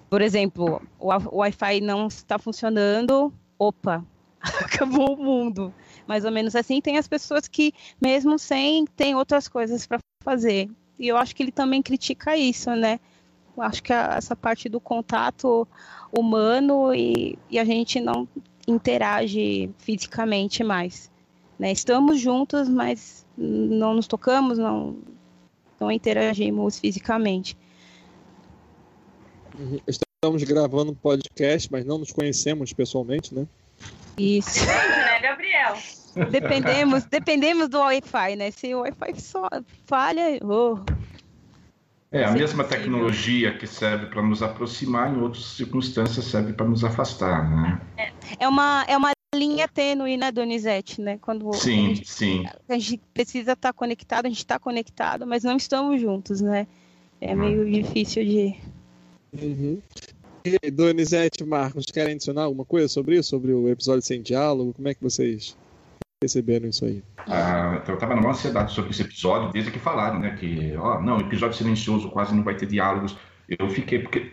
[0.09, 4.03] por exemplo, o Wi-Fi não está funcionando, opa,
[4.41, 5.73] acabou o mundo.
[6.05, 10.69] Mais ou menos assim, tem as pessoas que, mesmo sem, tem outras coisas para fazer.
[10.99, 12.99] E eu acho que ele também critica isso, né?
[13.55, 15.67] Eu acho que a, essa parte do contato
[16.11, 18.27] humano e, e a gente não
[18.67, 21.09] interage fisicamente mais.
[21.57, 21.71] Né?
[21.71, 24.97] Estamos juntos, mas não nos tocamos, não
[25.81, 27.57] não interagimos fisicamente.
[29.57, 29.79] Uhum.
[29.87, 33.47] Estamos gravando um podcast, mas não nos conhecemos pessoalmente, né?
[34.17, 34.63] Isso.
[34.67, 35.75] né, Gabriel?
[36.29, 38.51] Dependemos, dependemos do Wi-Fi, né?
[38.51, 39.49] Se o Wi-Fi só
[39.85, 40.77] falha, oh.
[42.11, 46.83] É, a mesma tecnologia que serve para nos aproximar, em outras circunstâncias serve para nos
[46.83, 47.81] afastar, né?
[48.37, 51.17] é uma é uma linha tênue, né, Donizete, né?
[51.21, 52.45] Quando a Sim, gente, sim.
[52.67, 56.67] a gente precisa estar conectado, a gente está conectado, mas não estamos juntos, né?
[57.19, 58.55] É meio difícil de.
[59.31, 59.81] Uhum.
[60.43, 63.29] E Donizete e Marcos, querem adicionar alguma coisa sobre isso?
[63.29, 64.73] Sobre o episódio sem diálogo?
[64.73, 65.55] Como é que vocês
[66.19, 67.03] perceberam isso aí?
[67.27, 70.35] Ah, então eu estava numa ansiedade sobre esse episódio desde que falaram, né?
[70.37, 73.15] Que, ó, não, episódio silencioso, quase não vai ter diálogos.
[73.47, 74.31] Eu fiquei, porque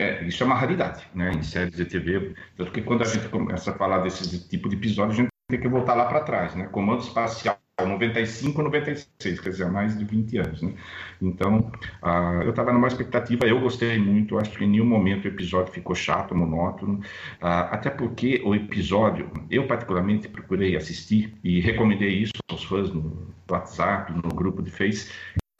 [0.00, 1.30] é, isso é uma raridade, né?
[1.32, 2.34] Em séries de TV.
[2.56, 5.60] Tanto que quando a gente começa a falar desse tipo de episódio, a gente tem
[5.60, 6.68] que voltar lá para trás, né?
[6.72, 10.74] Comando Espacial 95, 96, quer dizer, há mais de 20 anos, né?
[11.20, 11.70] Então,
[12.02, 15.72] ah, eu estava numa expectativa, eu gostei muito, acho que em nenhum momento o episódio
[15.72, 17.00] ficou chato, monótono,
[17.40, 23.28] ah, até porque o episódio, eu particularmente procurei assistir e recomendei isso aos fãs no
[23.50, 25.10] WhatsApp, no grupo de Face,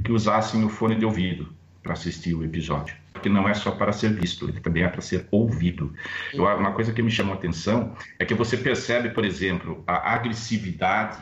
[0.04, 2.99] que usassem o fone de ouvido para assistir o episódio.
[3.20, 5.92] Porque não é só para ser visto, ele também é para ser ouvido.
[6.32, 10.14] Eu, uma coisa que me chamou a atenção é que você percebe, por exemplo, a
[10.14, 11.18] agressividade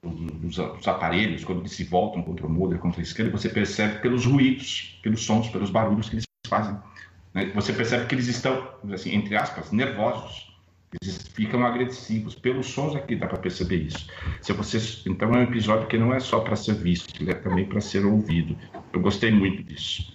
[0.00, 4.00] dos, dos aparelhos, quando eles se voltam contra o Mulder, contra a esquerda, você percebe
[4.00, 6.78] pelos ruídos, pelos sons, pelos barulhos que eles fazem.
[7.34, 7.50] né?
[7.52, 10.54] Você percebe que eles estão, assim, entre aspas, nervosos.
[11.02, 12.36] Eles ficam agressivos.
[12.36, 14.06] Pelos sons aqui dá para perceber isso.
[14.40, 14.78] Se você,
[15.10, 17.80] então é um episódio que não é só para ser visto, ele é também para
[17.80, 18.56] ser ouvido.
[18.92, 20.13] Eu gostei muito disso.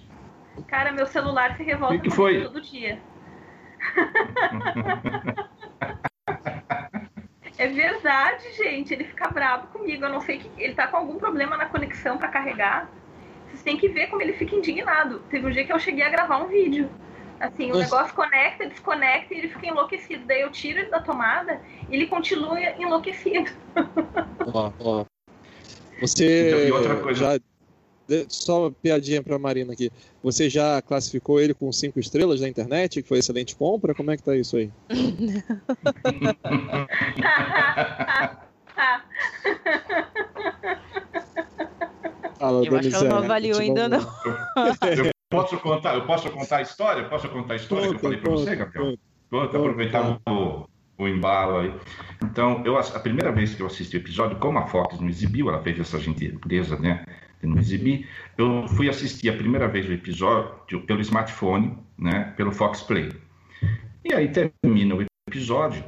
[0.67, 2.43] Cara, meu celular se revolta que comigo foi?
[2.43, 3.00] todo dia.
[7.58, 8.93] É verdade, gente.
[8.93, 10.06] Ele fica bravo comigo.
[10.06, 12.89] Eu não sei que ele tá com algum problema na conexão para carregar.
[13.48, 15.19] Vocês têm que ver como ele fica indignado.
[15.30, 16.89] Teve um dia que eu cheguei a gravar um vídeo.
[17.38, 17.84] Assim, o Nossa.
[17.84, 20.26] negócio conecta, desconecta e ele fica enlouquecido.
[20.26, 23.52] Daí eu tiro ele da tomada e ele continua enlouquecido.
[24.54, 25.06] Ó, ó.
[26.00, 27.39] Você Então, e outra coisa- já
[28.30, 29.91] só uma piadinha pra Marina aqui.
[30.24, 33.02] Você já classificou ele com cinco estrelas na internet?
[33.02, 33.93] Que foi excelente compra?
[33.93, 34.69] Como é que tá isso aí?
[42.39, 44.00] Fala, Eu acho que ela não avaliou ainda, lá.
[44.98, 47.04] Eu posso contar, eu posso contar a história?
[47.08, 48.86] Posso contar a história que eu Conta, falei para você, conta, Gabriel?
[48.86, 49.00] conta.
[49.30, 50.67] Pronto, aproveitar o,
[50.98, 51.74] o embalo aí.
[52.24, 55.50] Então, eu, a primeira vez que eu assisti o episódio, como a Fox não exibiu,
[55.50, 57.06] ela fez essa gentileza, né?
[57.41, 62.34] De não exibir, eu fui assistir a primeira vez o episódio pelo smartphone, né?
[62.36, 63.13] Pelo Fox Play.
[64.04, 65.84] E aí termina o episódio,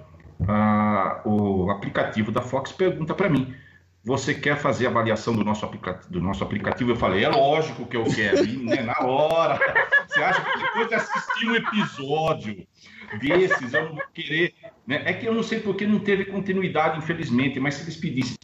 [0.48, 3.54] ah, o aplicativo da Fox pergunta para mim:
[4.04, 5.70] você quer fazer avaliação do nosso,
[6.10, 6.92] do nosso aplicativo?
[6.92, 9.60] Eu falei: é lógico que eu quero, e, né, na hora.
[10.12, 12.68] Você acha que depois de assistir um episódio
[13.22, 14.54] desses, eu não vou querer.
[14.86, 15.02] Né?
[15.06, 18.36] É que eu não sei porque não teve continuidade, infelizmente, mas se eles pedissem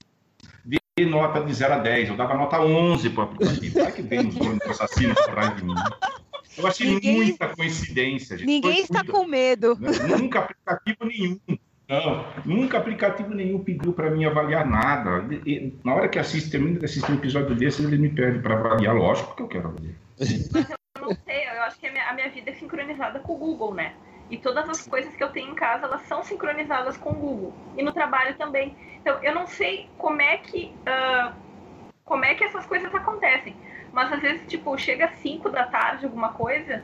[1.06, 3.80] nota de 0 a 10, eu dava nota 11 para o aplicativo.
[3.80, 5.76] Vai que vem os donos assassinos atrás de mim.
[6.58, 8.38] Eu achei Ninguém- muita coincidência.
[8.38, 8.48] gente.
[8.48, 9.78] Ninguém está com medo.
[9.80, 9.92] Né?
[10.18, 11.40] Nunca aplicativo nenhum.
[11.88, 15.26] Não, nunca aplicativo nenhum pediu para mim avaliar nada.
[15.46, 18.40] E- e na hora que assisto, termino de assistir um episódio desse, ele me pede
[18.40, 19.94] para avaliar, lógico que eu quero avaliar.
[20.20, 23.38] Eu não sei, eu acho que a minha, a minha vida é sincronizada com o
[23.38, 23.94] Google, né?
[24.30, 27.54] E todas as coisas que eu tenho em casa, elas são sincronizadas com o Google.
[27.78, 28.76] E no trabalho também.
[29.02, 31.34] Então, eu não sei como é que, ah,
[32.04, 33.56] como é que essas coisas acontecem.
[33.94, 36.84] Mas às vezes, tipo, chega às 5 da tarde, alguma coisa,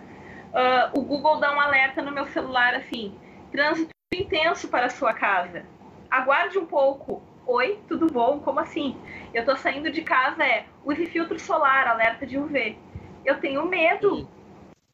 [0.53, 3.17] ah, o Google dá um alerta no meu celular, assim,
[3.51, 5.65] trânsito intenso para sua casa.
[6.09, 7.21] Aguarde um pouco.
[7.45, 8.39] Oi, tudo bom?
[8.39, 8.95] Como assim?
[9.33, 12.77] Eu tô saindo de casa, é, use filtro solar, alerta de UV.
[13.25, 14.27] Eu tenho medo.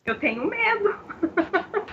[0.05, 0.95] Eu tenho medo.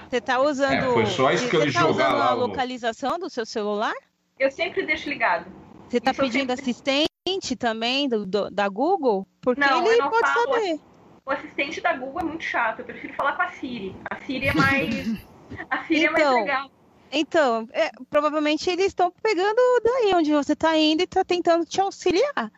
[0.09, 0.73] Você tá usando.
[0.73, 3.95] É, foi só isso que você ele tá jogar lá a localização do seu celular?
[4.39, 5.47] Eu sempre deixo ligado.
[5.89, 9.27] Você tá Isso eu pedindo sempre- assistente também do, do- da Google?
[9.41, 10.81] Porque Não, ele eu não pode falo saber.
[11.25, 12.81] O assistente da Google é muito chato.
[12.81, 13.95] Eu prefiro falar com a Siri.
[14.09, 15.25] A Siri é mais.
[15.71, 16.71] A Siri é mais Então, legal.
[17.13, 21.81] Então, é, provavelmente eles estão pegando daí onde você tá indo e tá tentando te
[21.81, 22.51] auxiliar,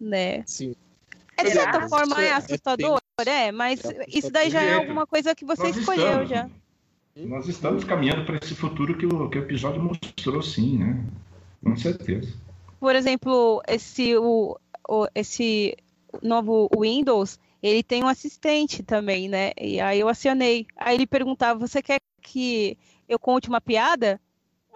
[0.00, 0.42] né?
[0.46, 0.74] Sim.
[1.36, 5.06] É, de certa forma é É assustador, é, mas É isso daí já é alguma
[5.06, 6.50] coisa que você Nós escolheu estamos, já.
[7.16, 11.02] Nós estamos caminhando para esse futuro que o, que o episódio mostrou, sim, né?
[11.64, 12.30] Com certeza.
[12.78, 15.74] Por exemplo, esse, o, o- esse
[16.22, 19.52] novo Windows, ele tem um assistente também, né?
[19.58, 20.66] E aí eu acionei.
[20.76, 22.76] Aí ele perguntava, você quer que
[23.08, 24.20] eu conte uma piada?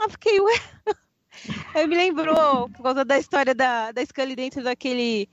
[0.01, 0.55] Eu fiquei, ué.
[1.74, 5.28] Aí me lembrou, por causa da história da, da Scully dentro daquele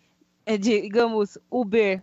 [0.46, 2.02] é, digamos, Uber.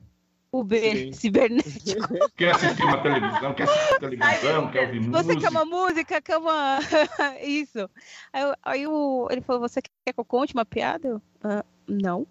[0.55, 1.13] Uber Sim.
[1.15, 2.15] cibernético.
[2.37, 5.23] Quer assistir uma televisão, quer assistir televisão, quer ouvir música.
[5.23, 6.79] Você quer uma música, quer uma.
[7.43, 7.91] Isso.
[8.33, 11.09] Aí, aí o, ele falou: Você quer que eu conte uma piada?
[11.09, 12.27] Eu, "Ah, não.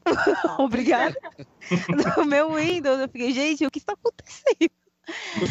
[0.58, 1.16] Obrigada.
[2.18, 4.72] No meu Windows, eu fiquei: Gente, o que está acontecendo?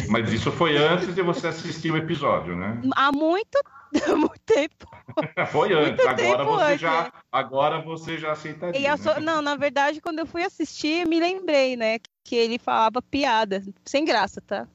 [0.09, 2.81] Mas isso foi antes de você assistir o episódio, né?
[2.95, 3.59] Há muito,
[4.17, 4.87] muito tempo.
[5.51, 6.03] Foi antes.
[6.05, 6.79] Agora tempo você antes.
[6.81, 8.79] já, agora você já aceitaria.
[8.79, 8.97] E eu né?
[8.97, 11.99] só- não, na verdade, quando eu fui assistir, me lembrei, né?
[12.23, 13.61] Que ele falava piada.
[13.85, 14.67] Sem graça, tá?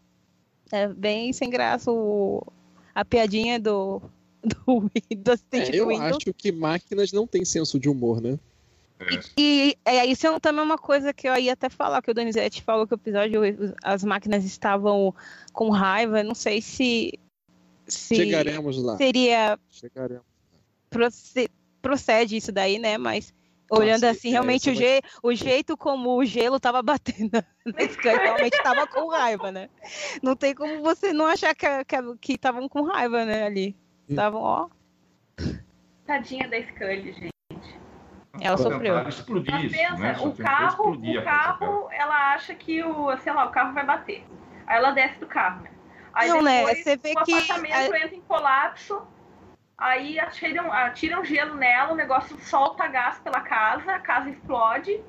[0.70, 2.42] É bem sem graça o,
[2.94, 4.02] a piadinha do,
[4.44, 6.18] do, Win- do assistente É, eu Windows.
[6.18, 8.38] acho que máquinas não têm senso de humor, né?
[9.38, 12.14] E é, isso é um- também uma coisa que eu ia até falar, que o
[12.14, 13.40] Donizete falou que o episódio,
[13.82, 15.14] as máquinas estavam
[15.52, 16.22] com raiva.
[16.22, 17.18] Não sei se,
[17.86, 18.96] se Chegaremos lá.
[18.96, 20.24] seria Chegaremos.
[20.90, 21.48] proce-
[21.80, 22.98] procede isso daí, né?
[22.98, 23.32] Mas
[23.70, 27.30] olhando Nossa, assim, é, realmente o, essa je- o jeito como o gelo tava batendo
[27.66, 29.68] na Sky, realmente tava com raiva, né?
[30.22, 33.76] Não tem como você não achar que estavam com raiva, né, ali.
[34.08, 34.68] Estavam, ó,
[36.06, 37.28] Tadinha da Scully, gente.
[38.40, 38.98] Ela sofreu.
[39.08, 40.16] explodir Mas isso, pensa, né?
[40.20, 43.84] O carro, explodir o a carro, ela acha que o, sei lá, o carro vai
[43.84, 44.26] bater.
[44.66, 45.70] Aí ela desce do carro, né?
[46.12, 49.06] Aí Não, né, você vê o que apartamento entra em colapso.
[49.76, 55.00] Aí atiram, atiram gelo nela, o negócio solta gás pela casa, a casa explode.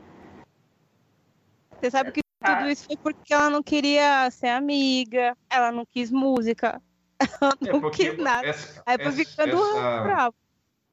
[1.80, 2.56] Você sabe que Tá.
[2.56, 6.82] tudo isso foi porque ela não queria ser amiga, ela não quis música,
[7.42, 8.48] ela É, não porque quis nada.
[8.48, 10.36] essa- Aí foi ficando essa- bravo.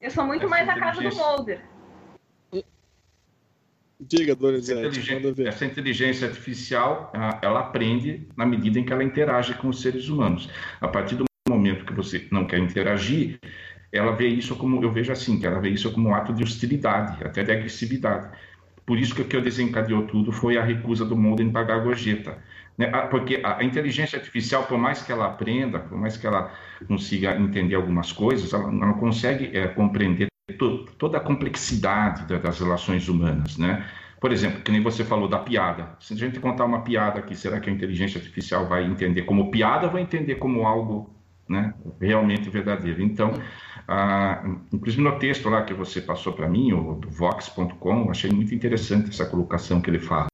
[0.01, 1.65] Eu sou muito Essa mais a casa do Mulder.
[3.99, 5.47] Diga, Essa Donizete, inteligência, manda ver.
[5.49, 7.11] essa inteligência artificial,
[7.43, 10.51] ela aprende na medida em que ela interage com os seres humanos.
[10.81, 13.39] A partir do momento que você não quer interagir,
[13.93, 16.43] ela vê isso como, eu vejo assim, que ela vê isso como um ato de
[16.43, 18.29] hostilidade, até de agressividade.
[18.85, 21.81] Por isso que o que desencadeou tudo foi a recusa do Mulder em pagar a
[21.81, 22.39] gorjeta.
[22.79, 22.91] né?
[22.93, 26.53] Ah, Porque a inteligência artificial, por mais que ela aprenda, por mais que ela
[26.87, 30.27] consiga entender algumas coisas, ela não consegue eh, compreender
[30.99, 33.85] toda a complexidade da- das relações humanas, né?
[34.21, 35.97] Por exemplo, que nem você falou da piada.
[36.01, 39.51] Se a gente contar uma piada aqui, será que a inteligência artificial vai entender como
[39.51, 41.11] piada ou vai entender como algo
[41.49, 43.03] né, realmente verdadeiro?
[43.03, 43.35] Então,
[43.89, 44.43] ah,
[44.73, 49.11] inclusive no texto lá que você passou para mim, o do Vox.com, achei muito interessante
[49.11, 50.29] essa colocação que ele fala.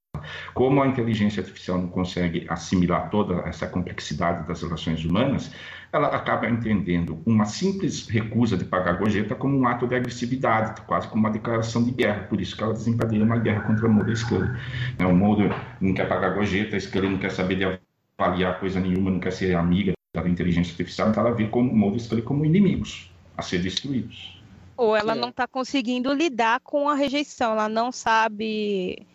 [0.55, 5.51] Como a inteligência artificial não consegue assimilar toda essa complexidade das relações humanas,
[5.93, 11.07] ela acaba entendendo uma simples recusa de pagar gorjeta como um ato de agressividade, quase
[11.09, 12.25] como uma declaração de guerra.
[12.25, 14.99] Por isso que ela desencadeia uma guerra contra o Mulder e.
[15.03, 17.79] Né, O Mulder não quer pagar gorjeta, a Scully não quer saber de
[18.19, 21.77] avaliar coisa nenhuma, não quer ser amiga da inteligência artificial, então ela vê como o
[21.77, 24.41] Mulder e Scully como inimigos a ser destruídos.
[24.77, 25.15] Ou ela É.
[25.15, 29.07] não tá conseguindo lidar com a rejeição, ela não sabe,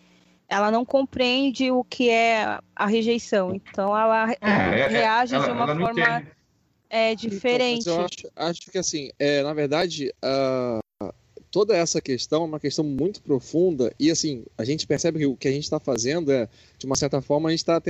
[0.48, 3.54] ela não compreende o que é a rejeição.
[3.54, 4.46] Então ela re- É,
[4.80, 6.24] é, reage ela- de uma forma
[6.90, 7.86] é, Então, diferente.
[7.86, 10.80] mas eu acho, acho que assim, é, na verdade, ah,
[11.50, 15.36] toda essa questão é uma questão muito profunda e assim, a gente percebe que o
[15.36, 17.80] que a gente está fazendo é, de uma certa forma, a gente está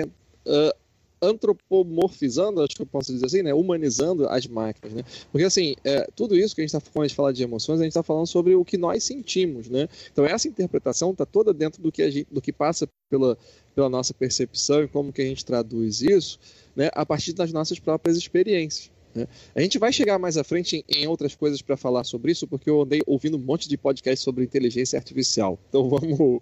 [1.20, 5.02] antropomorfizando, acho que eu posso dizer assim, né, humanizando as máquinas, né?
[5.30, 7.80] Porque assim, é, tudo isso que a gente está quando a gente fala de emoções,
[7.80, 9.88] a gente está falando sobre o que nós sentimos, né?
[10.12, 13.36] Então essa interpretação está toda dentro do que a gente, do que passa pela,
[13.74, 16.38] pela nossa percepção e como que a gente traduz isso,
[16.74, 18.90] né, a partir das nossas próprias experiências.
[19.18, 19.26] Né?
[19.54, 22.46] A gente vai chegar mais à frente em, em outras coisas para falar sobre isso,
[22.46, 25.58] porque eu andei ouvindo um monte de podcast sobre inteligência artificial.
[25.68, 26.40] Então vamos,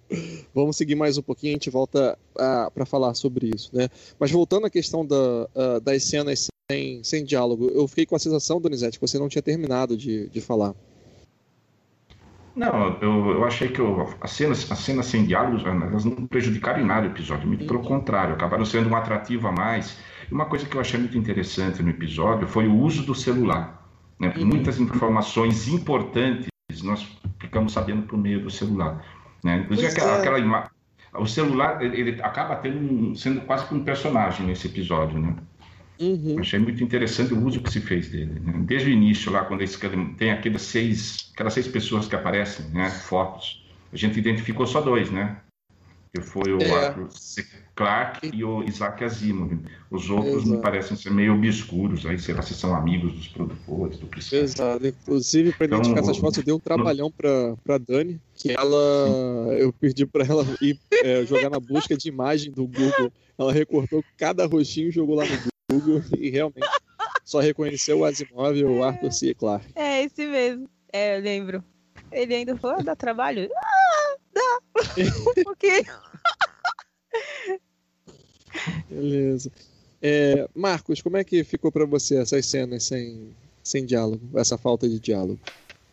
[0.53, 2.17] vamos seguir mais um pouquinho, a gente volta
[2.73, 3.69] para falar sobre isso.
[3.73, 3.89] Né?
[4.19, 8.19] Mas voltando à questão da, ah, das cenas sem, sem diálogo, eu fiquei com a
[8.19, 10.75] sensação, Donizete, que você não tinha terminado de, de falar.
[12.57, 16.81] Não, eu, eu achei que eu- as, cenas, as cenas sem diálogos, elas não prejudicaram
[16.81, 19.95] em nada o episódio, muito pelo contrário, acabaram sendo um atrativo a mais.
[20.31, 23.75] Uma coisa que eu achei muito interessante no episódio foi o uso do celular.
[24.19, 24.33] né?
[24.35, 24.45] Uhum.
[24.47, 26.47] Muitas informações importantes
[26.83, 27.07] nós
[27.39, 29.05] ficamos sabendo por meio do celular.
[29.43, 29.59] Né?
[29.59, 30.19] Inclusive Pois aquela, é.
[30.19, 30.71] aquela ima-
[31.13, 35.35] o celular ele, acaba tendo um- sendo quase que um personagem nesse episódio, né?
[35.99, 36.35] Uhum.
[36.39, 38.39] Achei muito interessante o uso que se fez dele.
[38.39, 38.53] né?
[38.65, 39.77] Desde o início, lá, quando esse
[40.17, 42.89] tem aquelas seis, aquelas seis pessoas que aparecem, né?
[42.89, 43.65] Fotos.
[43.93, 45.37] A gente identificou só dois, né?
[46.13, 46.87] Que foi o É.
[46.87, 47.45] Arthur C.
[47.75, 49.51] Clarke e o Isaac Asimov.
[49.91, 50.61] Os outros me Exato.
[50.61, 54.87] parecem ser meio obscuros, aí será se são amigos dos produtores, do Exato.
[54.87, 59.53] Inclusive, para Então, identificar essas fotos, eu dei um trabalhão para pra Dani, que ela.
[59.57, 63.11] Eu pedi para ela ir é, jogar na busca de imagem do Google.
[63.37, 66.67] Ela recortou cada rostinho e jogou lá no Google e realmente
[67.23, 69.33] só reconheceu o Asimov e o Arthur C.
[69.35, 69.67] Clarke.
[69.75, 70.67] É esse mesmo.
[70.91, 71.63] É, eu lembro.
[72.11, 73.49] Ele ainda falou, ah, dá trabalho?
[73.55, 74.06] Ah,
[74.37, 74.61] dá.
[75.43, 75.83] Por quê?
[78.89, 79.51] Beleza.
[80.01, 84.87] É, Marcos, como é que ficou para você essas cenas sem, sem diálogo, essa falta
[84.87, 85.39] de diálogo?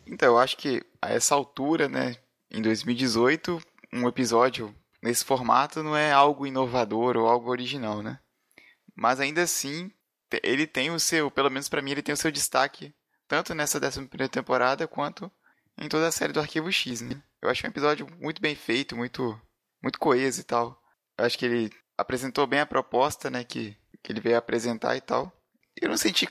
[0.05, 2.15] Então, eu acho que a essa altura, né,
[2.51, 3.59] em 2018,
[3.93, 8.19] um episódio nesse formato não é algo inovador ou algo original, né?
[8.95, 9.91] Mas ainda assim,
[10.43, 12.93] ele tem o seu, pelo menos para mim, ele tem o seu destaque,
[13.27, 15.31] tanto nessa 11 temporada quanto
[15.77, 17.21] em toda a série do Arquivo X, né?
[17.45, 19.39] Eu acho um episódio muito bem feito, muito
[19.81, 20.81] muito coeso e tal.
[21.15, 25.01] Eu acho que ele apresentou bem a proposta, né, que, que ele veio apresentar e
[25.01, 25.31] tal.
[25.79, 26.27] Eu não senti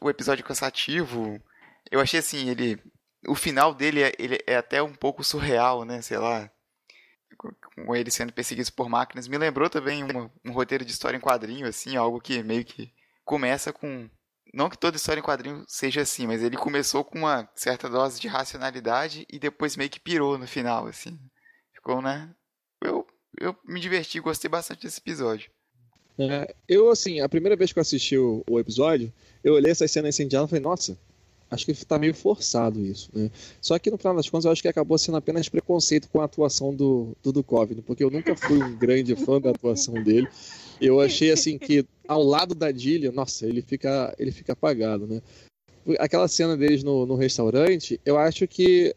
[0.00, 1.40] o episódio cansativo.
[1.88, 2.82] Eu achei assim, ele
[3.28, 6.50] o final dele é, ele é até um pouco surreal, né, sei lá.
[7.76, 9.28] Com ele sendo perseguido por máquinas.
[9.28, 12.92] Me lembrou também um, um roteiro de história em quadrinho, assim, algo que meio que
[13.24, 14.10] começa com
[14.56, 18.18] não que toda história em quadrinho seja assim, mas ele começou com uma certa dose
[18.18, 21.18] de racionalidade e depois meio que pirou no final, assim.
[21.74, 22.34] Ficou, né?
[22.82, 23.06] Eu,
[23.38, 25.50] eu me diverti, gostei bastante desse episódio.
[26.18, 29.12] É, eu, assim, a primeira vez que eu assisti o, o episódio,
[29.44, 30.98] eu olhei essas cenas incendiadas e falei, nossa,
[31.50, 33.30] acho que tá meio forçado isso, né?
[33.60, 36.24] Só que no final das contas eu acho que acabou sendo apenas preconceito com a
[36.24, 40.26] atuação do, do Duchovny, porque eu nunca fui um grande fã da atuação dele.
[40.80, 45.22] Eu achei assim que ao lado da Dillian, nossa, ele fica, ele fica apagado, né?
[45.98, 48.94] Aquela cena deles no, no restaurante, eu acho que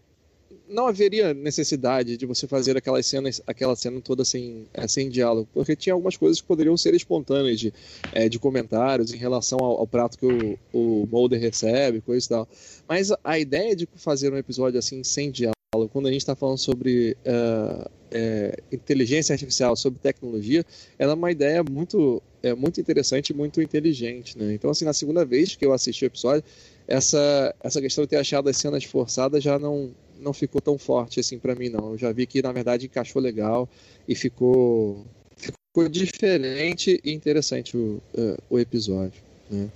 [0.67, 5.47] não haveria necessidade de você fazer aquelas cenas, aquela cena toda sem, é, sem diálogo,
[5.53, 7.73] porque tinha algumas coisas que poderiam ser espontâneas de,
[8.11, 12.29] é, de comentários em relação ao, ao prato que o, o Mulder recebe, coisa e
[12.29, 12.47] tal.
[12.87, 16.57] Mas a ideia de fazer um episódio assim sem diálogo, quando a gente está falando
[16.57, 20.65] sobre uh, é, inteligência artificial, sobre tecnologia,
[20.97, 24.37] ela é uma ideia muito, é, muito interessante e muito inteligente.
[24.37, 24.53] Né?
[24.53, 26.43] Então, assim, na segunda vez que eu assisti o episódio,
[26.87, 31.19] essa, essa questão de ter achado as cenas forçadas já não, não ficou tão forte
[31.19, 31.91] assim para mim, não.
[31.91, 33.69] Eu já vi que, na verdade, encaixou legal
[34.07, 35.05] e ficou,
[35.37, 39.21] ficou diferente e interessante o, uh, o episódio.
[39.49, 39.69] Né?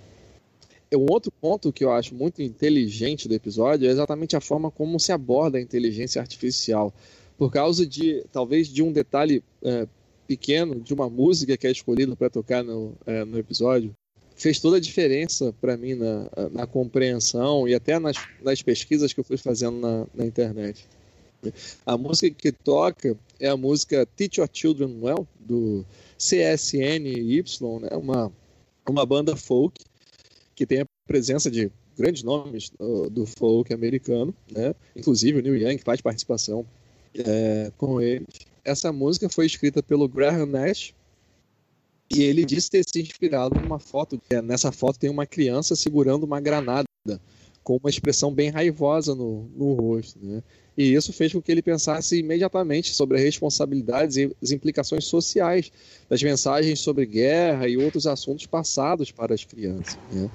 [0.96, 5.00] Um outro ponto que eu acho muito inteligente do episódio é exatamente a forma como
[5.00, 6.94] se aborda a inteligência artificial
[7.38, 9.88] por causa de talvez de um detalhe é,
[10.28, 13.94] pequeno de uma música que é escolhida para tocar no, é, no episódio
[14.36, 19.20] fez toda a diferença para mim na, na compreensão e até nas, nas pesquisas que
[19.20, 20.86] eu fui fazendo na, na internet.
[21.86, 25.86] A música que toca é a música Teach Your Children Well, do
[26.18, 27.44] CSNY,
[27.82, 27.90] né?
[27.92, 28.32] uma,
[28.88, 29.84] uma banda folk
[30.56, 34.74] que tem a presença de grandes nomes do, do folk americano, né?
[34.96, 36.66] inclusive o Neil Young faz participação
[37.16, 38.28] é, com eles.
[38.64, 40.94] Essa música foi escrita pelo Graham Nash
[42.14, 44.22] e ele disse ter se inspirado numa foto.
[44.30, 46.86] É, nessa foto tem uma criança segurando uma granada
[47.64, 50.20] com uma expressão bem raivosa no, no rosto.
[50.22, 50.44] Né?
[50.78, 55.72] E isso fez com que ele pensasse imediatamente sobre as responsabilidades e as implicações sociais
[56.10, 59.98] das mensagens sobre guerra e outros assuntos passados para as crianças.
[60.12, 60.30] Né?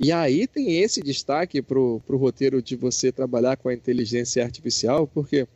[0.00, 5.06] E aí tem esse destaque para o roteiro de você trabalhar com a inteligência artificial,
[5.06, 5.46] porque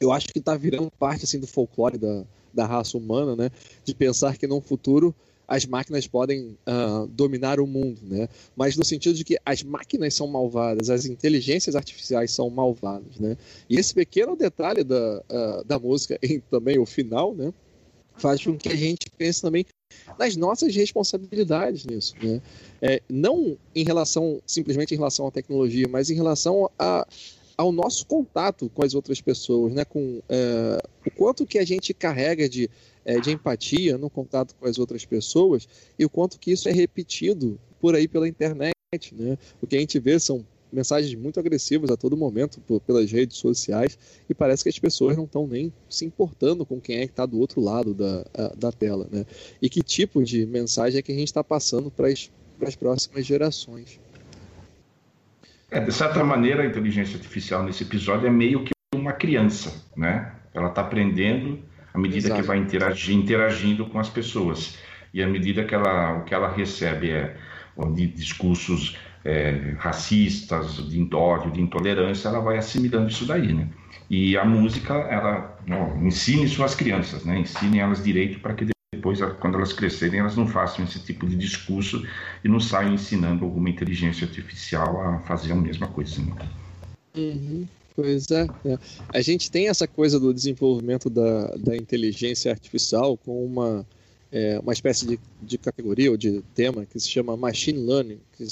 [0.00, 3.50] eu acho que está virando parte assim do folclore da, da raça humana, né?
[3.84, 5.14] De pensar que no futuro
[5.48, 8.28] as máquinas podem uh, dominar o mundo, né?
[8.54, 13.34] Mas no sentido de que as máquinas são malvadas, as inteligências artificiais são malvadas, né?
[13.68, 17.50] E esse pequeno detalhe da, uh, da música e também o final, né?
[18.18, 19.64] Faz com que a gente pense também
[20.18, 22.42] nas nossas responsabilidades nisso, né?
[22.82, 27.06] É, não em relação simplesmente em relação à tecnologia, mas em relação a
[27.56, 29.84] ao nosso contato com as outras pessoas, né?
[29.84, 32.70] Com é, o quanto que a gente carrega de,
[33.08, 35.66] é, de empatia no contato com as outras pessoas
[35.98, 38.74] e o quanto que isso é repetido por aí pela internet,
[39.12, 39.38] né?
[39.62, 43.38] O que a gente vê são mensagens muito agressivas a todo momento por, pelas redes
[43.38, 43.98] sociais
[44.28, 47.24] e parece que as pessoas não estão nem se importando com quem é que está
[47.24, 49.24] do outro lado da, a, da tela, né?
[49.62, 53.98] E que tipo de mensagem é que a gente está passando para as próximas gerações.
[55.70, 60.34] É, de certa maneira, a inteligência artificial nesse episódio é meio que uma criança, né?
[60.52, 61.66] Ela está aprendendo
[61.98, 62.40] à medida Exato.
[62.40, 64.78] que vai interagir, interagindo com as pessoas.
[65.12, 67.36] E à medida que ela, o que ela recebe é
[67.94, 73.68] de discursos é, racistas, de ódio, de intolerância, ela vai assimilando isso daí, né?
[74.08, 77.38] E a música, ela não, ensine suas crianças, né?
[77.38, 81.36] Ensine elas direito para que depois, quando elas crescerem, elas não façam esse tipo de
[81.36, 82.06] discurso
[82.42, 86.22] e não saiam ensinando alguma inteligência artificial a fazer a mesma coisa.
[86.22, 86.32] Né?
[87.16, 87.66] Uhum.
[88.00, 88.78] Pois é, é,
[89.08, 93.84] A gente tem essa coisa do desenvolvimento da, da inteligência artificial com uma,
[94.30, 98.46] é, uma espécie de, de categoria ou de tema que se chama machine learning, que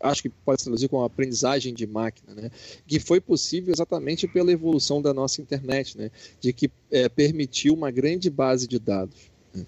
[0.00, 2.50] acho que pode se traduzir como aprendizagem de máquina, né?
[2.86, 6.10] que foi possível exatamente pela evolução da nossa internet, né?
[6.38, 9.16] de que é, permitiu uma grande base de dados.
[9.54, 9.64] Né?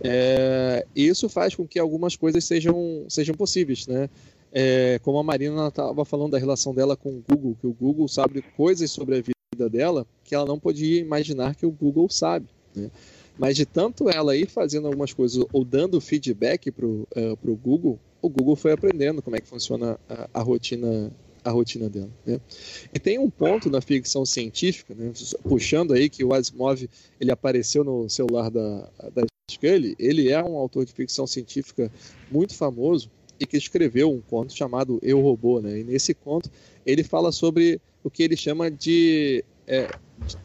[0.00, 3.88] É, isso faz com que algumas coisas sejam, sejam possíveis.
[3.88, 4.08] Né?
[4.56, 8.06] É, como a Marina estava falando da relação dela com o Google, que o Google
[8.06, 12.46] sabe coisas sobre a vida dela que ela não podia imaginar que o Google sabe.
[12.72, 12.88] Né?
[13.36, 17.98] Mas de tanto ela ir fazendo algumas coisas ou dando feedback para o uh, Google,
[18.22, 21.10] o Google foi aprendendo como é que funciona a, a rotina
[21.42, 22.08] a rotina dela.
[22.24, 22.40] Né?
[22.94, 26.88] E tem um ponto na ficção científica, né, puxando aí que o Asimov
[27.20, 31.92] ele apareceu no celular da, da Scully, ele é um autor de ficção científica
[32.30, 35.60] muito famoso e que escreveu um conto chamado Eu Robô.
[35.60, 35.80] Né?
[35.80, 36.50] E nesse conto
[36.86, 39.88] ele fala sobre o que ele chama de é,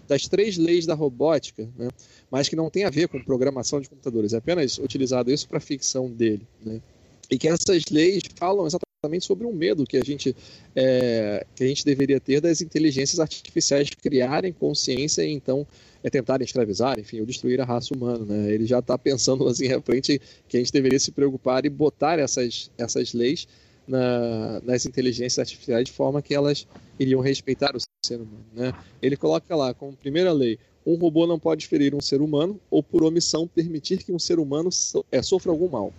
[0.08, 1.90] das três leis da robótica, né?
[2.32, 5.60] mas que não tem a ver com programação de computadores, é apenas utilizado isso para
[5.60, 6.48] ficção dele.
[6.66, 6.82] Né?
[7.30, 10.36] e que essas leis falam exatamente sobre um medo que a gente
[10.76, 15.66] é, que a gente deveria ter das inteligências artificiais criarem consciência e então
[16.04, 18.26] é, tentarem escravizar, enfim, ou destruir a raça humana.
[18.26, 18.52] Né?
[18.54, 22.20] Ele já está pensando assim à frente que a gente deveria se preocupar e botar
[22.20, 23.48] essas, essas leis
[23.88, 26.68] na, nas inteligências artificiais de forma que elas
[27.00, 28.46] iriam respeitar o ser humano.
[28.54, 28.74] Né?
[29.02, 32.82] Ele coloca lá como primeira lei um robô não pode ferir um ser humano ou
[32.82, 35.94] por omissão permitir que um ser humano so, é, sofra algum mal.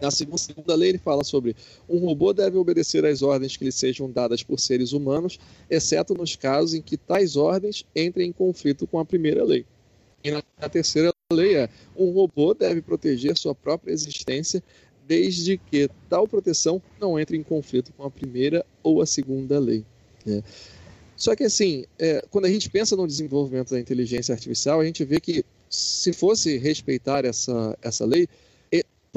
[0.00, 1.56] Na segunda lei, ele fala sobre
[1.88, 5.38] um robô deve obedecer às ordens que lhe sejam dadas por seres humanos,
[5.70, 9.64] exceto nos casos em que tais ordens entrem em conflito com a primeira lei.
[10.22, 14.62] E na terceira lei é um robô deve proteger sua própria existência
[15.06, 19.84] desde que tal proteção não entre em conflito com a primeira ou a segunda lei.
[20.26, 20.42] É.
[21.16, 25.04] Só que assim, é, quando a gente pensa no desenvolvimento da inteligência artificial, a gente
[25.04, 28.28] vê que se fosse respeitar essa, essa lei,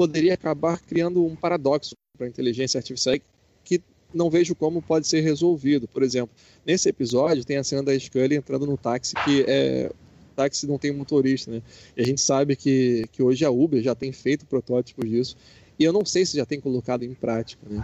[0.00, 3.18] poderia acabar criando um paradoxo para a inteligência artificial
[3.62, 3.82] que
[4.14, 5.86] não vejo como pode ser resolvido.
[5.86, 6.34] Por exemplo,
[6.64, 9.92] nesse episódio tem a cena da Scully entrando no táxi que é
[10.34, 11.60] táxi não tem motorista, né?
[11.94, 15.36] E a gente sabe que, que hoje a Uber já tem feito protótipos disso.
[15.78, 17.82] E eu não sei se já tem colocado em prática, né?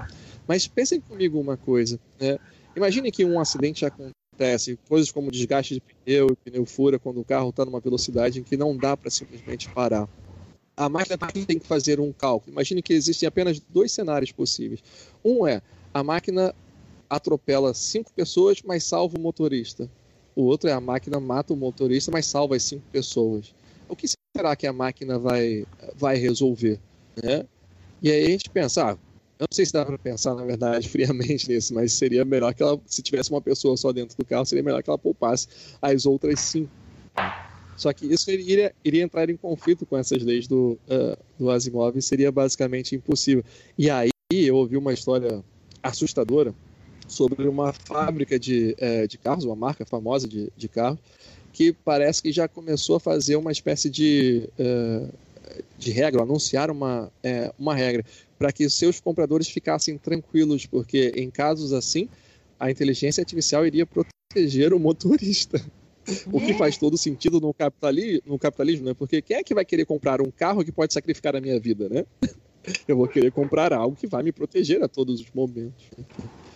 [0.48, 2.38] Mas pensem comigo uma coisa, né?
[2.74, 7.50] Imagine que um acidente acontece, coisas como desgaste de pneu, pneu fura quando o carro
[7.50, 10.08] está numa velocidade em que não dá para simplesmente parar
[10.76, 11.16] a máquina
[11.46, 12.52] tem que fazer um cálculo.
[12.52, 14.82] Imagine que existem apenas dois cenários possíveis.
[15.24, 15.62] Um é
[15.94, 16.54] a máquina
[17.08, 19.88] atropela cinco pessoas, mas salva o motorista.
[20.34, 23.54] O outro é a máquina mata o motorista, mas salva as cinco pessoas.
[23.88, 24.06] O que
[24.36, 25.64] será que a máquina vai,
[25.94, 26.78] vai resolver?
[27.22, 27.46] Né?
[28.02, 28.98] E aí a gente pensa, ah,
[29.38, 32.62] eu não sei se dá para pensar, na verdade, friamente nisso, mas seria melhor que
[32.62, 35.48] ela, se tivesse uma pessoa só dentro do carro, seria melhor que ela poupasse
[35.80, 36.70] as outras cinco.
[37.76, 41.96] Só que isso iria, iria entrar em conflito com essas leis do, uh, do Asimov
[41.96, 43.44] e seria basicamente impossível.
[43.76, 45.44] E aí eu ouvi uma história
[45.82, 46.54] assustadora
[47.06, 50.98] sobre uma fábrica de, uh, de carros, uma marca famosa de, de carros,
[51.52, 55.12] que parece que já começou a fazer uma espécie de, uh,
[55.78, 57.10] de regra, anunciar uma,
[57.58, 58.04] uma regra,
[58.38, 62.08] para que seus compradores ficassem tranquilos, porque em casos assim,
[62.58, 65.62] a inteligência artificial iria proteger o motorista.
[66.32, 68.94] O que faz todo sentido no capitalismo, no capitalismo, né?
[68.94, 71.88] Porque quem é que vai querer comprar um carro que pode sacrificar a minha vida,
[71.88, 72.04] né?
[72.86, 75.84] Eu vou querer comprar algo que vai me proteger a todos os momentos.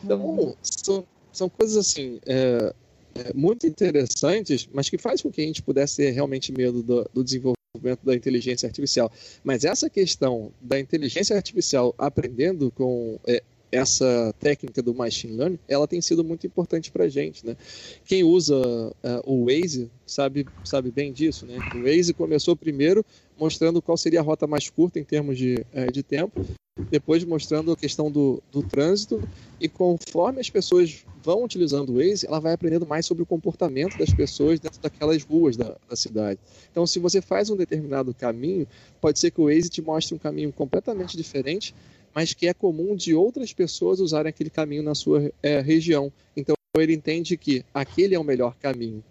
[0.02, 2.74] Então, são, são coisas assim, é,
[3.14, 7.08] é, muito interessantes, mas que faz com que a gente pudesse ter realmente medo do,
[7.12, 9.10] do desenvolvimento da inteligência artificial.
[9.44, 13.42] Mas essa questão da inteligência artificial aprendendo com é,
[13.72, 17.56] essa técnica do machine learning, ela tem sido muito importante para gente, né?
[18.04, 18.92] Quem usa uh,
[19.24, 21.58] o Waze sabe, sabe bem disso, né?
[21.74, 23.04] O Waze começou primeiro
[23.38, 26.44] mostrando qual seria a rota mais curta em termos de, uh, de tempo,
[26.90, 29.22] depois mostrando a questão do, do trânsito,
[29.60, 33.98] e conforme as pessoas vão utilizando o Waze, ela vai aprendendo mais sobre o comportamento
[33.98, 36.40] das pessoas dentro daquelas ruas da, da cidade.
[36.70, 38.66] Então, se você faz um determinado caminho,
[39.00, 41.74] pode ser que o Waze te mostre um caminho completamente diferente
[42.14, 46.12] mas que é comum de outras pessoas usarem aquele caminho na sua é, região.
[46.36, 49.02] Então ele entende que aquele é o melhor caminho.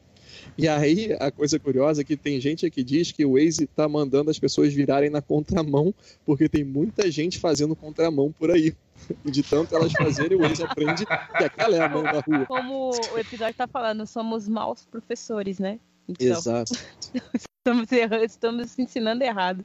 [0.58, 3.88] E aí, a coisa curiosa é que tem gente que diz que o Waze está
[3.88, 5.94] mandando as pessoas virarem na contramão,
[6.26, 8.76] porque tem muita gente fazendo contramão por aí.
[9.24, 12.46] E de tanto elas fazerem, o Waze aprende que aquela é a mão da rua.
[12.46, 15.80] Como o episódio está falando, somos maus professores, né?
[16.08, 16.74] Então, Exato.
[17.34, 19.64] estamos, errando, estamos ensinando errado.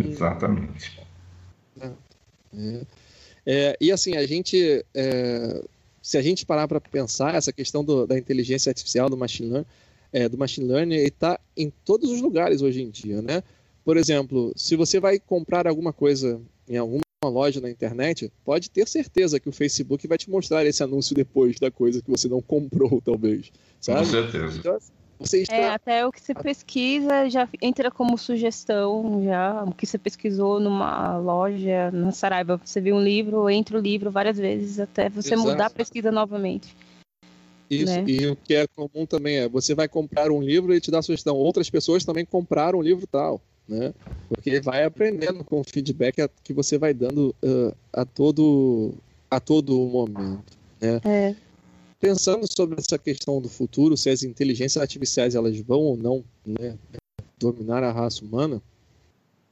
[0.00, 1.00] Exatamente.
[1.80, 1.90] É.
[2.54, 2.82] Né?
[3.46, 5.62] É, e assim, a gente, é,
[6.00, 9.68] se a gente parar para pensar, essa questão do, da inteligência artificial, do machine learning,
[10.12, 13.42] é, do machine learning, está em todos os lugares hoje em dia, né?
[13.84, 18.88] Por exemplo, se você vai comprar alguma coisa em alguma loja na internet, pode ter
[18.88, 22.40] certeza que o Facebook vai te mostrar esse anúncio depois da coisa que você não
[22.40, 23.50] comprou, talvez.
[23.80, 24.00] Sabe?
[24.00, 24.58] Com certeza.
[24.58, 24.78] Então,
[25.18, 25.54] você está...
[25.54, 29.64] É, até o que você pesquisa já entra como sugestão, já.
[29.64, 34.10] O que você pesquisou numa loja, na Saraiva, você viu um livro, entra o livro
[34.10, 35.48] várias vezes até você Exato.
[35.48, 36.74] mudar a pesquisa novamente.
[37.70, 38.04] Isso, né?
[38.06, 41.00] e o que é comum também é, você vai comprar um livro e te dá
[41.00, 41.36] sugestão.
[41.36, 43.92] Outras pessoas também compraram um livro tal, né?
[44.28, 48.94] Porque vai aprendendo com o feedback que você vai dando ah, a todo
[49.30, 50.56] a todo momento.
[50.80, 51.34] É.
[52.04, 56.76] Pensando sobre essa questão do futuro, se as inteligências artificiais elas vão ou não né,
[57.38, 58.62] dominar a raça humana,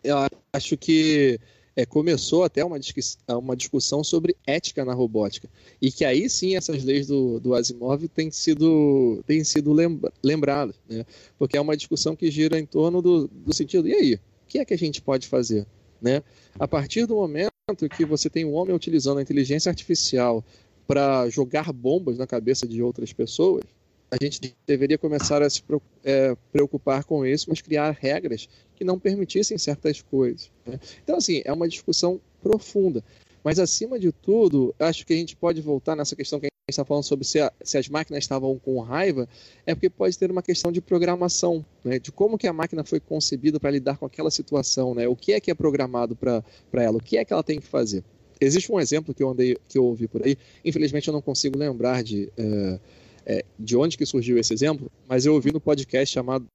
[0.04, 0.16] eu
[0.52, 1.40] acho que
[1.74, 5.48] é, começou até uma, discuss- uma discussão sobre ética na robótica.
[5.80, 10.76] E que aí sim essas leis do, do Asimov têm sido, têm sido lembra- lembradas.
[10.86, 11.06] Né?
[11.38, 14.14] Porque é uma discussão que gira em torno do, do sentido, e aí?
[14.16, 15.66] O que é que a gente pode fazer?
[16.02, 16.22] Né?
[16.58, 17.50] A partir do momento
[17.96, 20.44] que você tem um homem utilizando a inteligência artificial
[20.92, 23.64] para jogar bombas na cabeça de outras pessoas,
[24.10, 25.62] a gente deveria começar a se
[26.04, 30.50] é, preocupar com isso, mas criar regras que não permitissem certas coisas.
[30.66, 30.78] né?
[31.02, 33.02] Então, assim, é uma discussão profunda.
[33.42, 36.74] Mas, acima de tudo, acho que a gente pode voltar nessa questão que a gente
[36.74, 39.26] está falando sobre se, a- se as máquinas estavam com raiva,
[39.64, 41.98] é porque pode ter uma questão de programação, né?
[41.98, 45.08] de como que a máquina foi concebida para lidar com aquela situação, né?
[45.08, 47.66] o que é que é programado para ela, o que é que ela tem que
[47.66, 48.04] fazer.
[48.44, 51.58] Existe um exemplo que eu, andei, que eu ouvi por aí, infelizmente eu não consigo
[51.58, 52.80] lembrar de, é,
[53.24, 56.46] é, de onde que surgiu esse exemplo, mas eu ouvi no podcast chamado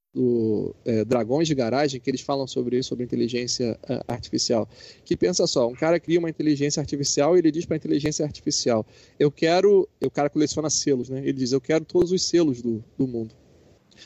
[0.84, 4.68] é, Dragões de Garagem, que eles falam sobre isso, sobre inteligência é, artificial.
[5.06, 8.26] Que pensa só, um cara cria uma inteligência artificial e ele diz para a inteligência
[8.26, 8.86] artificial:
[9.20, 9.88] Eu quero.
[10.04, 11.20] O cara coleciona selos, né?
[11.20, 13.36] Ele diz: Eu quero todos os selos do, do mundo.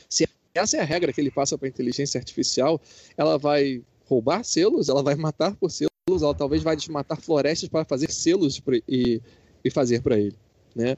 [0.10, 2.80] Se essa é a regra que ele passa para a inteligência artificial,
[3.16, 5.72] ela vai roubar selos, ela vai matar por
[6.08, 9.22] selos, ela talvez vai desmatar florestas para fazer selos e,
[9.64, 10.36] e fazer para ele,
[10.76, 10.98] né?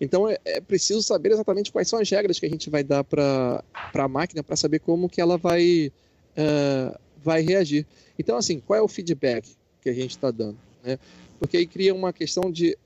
[0.00, 3.04] Então é, é, preciso saber exatamente quais são as regras que a gente vai dar
[3.04, 3.62] para
[3.94, 5.92] a máquina para saber como que ela vai,
[6.36, 7.86] uh, vai reagir.
[8.18, 9.48] Então, assim, qual é o feedback
[9.80, 10.58] que a gente está dando?
[10.82, 10.98] Né?
[11.38, 12.76] Porque aí cria uma questão de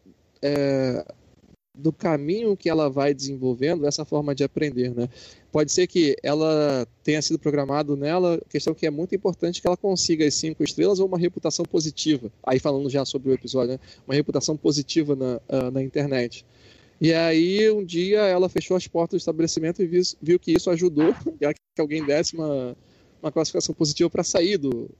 [0.43, 1.05] é,
[1.79, 5.09] do caminho que ela vai desenvolvendo essa forma de aprender, né?
[5.53, 9.77] Pode ser que ela tenha sido programado nela, questão que é muito importante que ela
[9.77, 12.31] consiga as cinco estrelas ou uma reputação positiva.
[12.43, 13.81] Aí falando já sobre o episódio, né?
[14.07, 16.45] Uma reputação positiva na, uh, na internet.
[17.01, 20.69] E aí, um dia, ela fechou as portas do estabelecimento e viu, viu que isso
[20.69, 22.77] ajudou que alguém desse uma,
[23.23, 24.91] uma classificação positiva para sair do,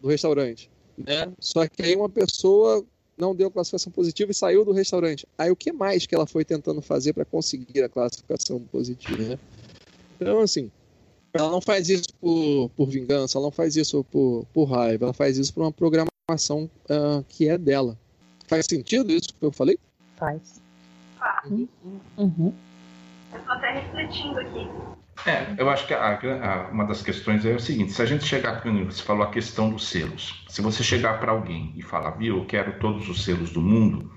[0.00, 0.70] do restaurante.
[0.96, 1.32] Né?
[1.40, 2.84] Só que aí uma pessoa
[3.20, 5.26] não deu classificação positiva e saiu do restaurante.
[5.36, 9.22] Aí o que mais que ela foi tentando fazer para conseguir a classificação positiva?
[9.22, 9.38] Né?
[10.16, 10.70] Então, assim,
[11.32, 15.14] ela não faz isso por, por vingança, ela não faz isso por, por raiva, ela
[15.14, 17.96] faz isso por uma programação uh, que é dela.
[18.46, 19.78] Faz sentido isso que eu falei?
[20.16, 20.60] Faz.
[21.20, 21.42] Ah,
[22.16, 22.52] Uhum.
[23.32, 24.99] eu tô até refletindo aqui.
[25.26, 28.24] É, eu acho que a, a, uma das questões é o seguinte: se a gente
[28.24, 32.38] chegar, você falou a questão dos selos, se você chegar para alguém e falar, viu,
[32.38, 34.10] eu quero todos os selos do mundo,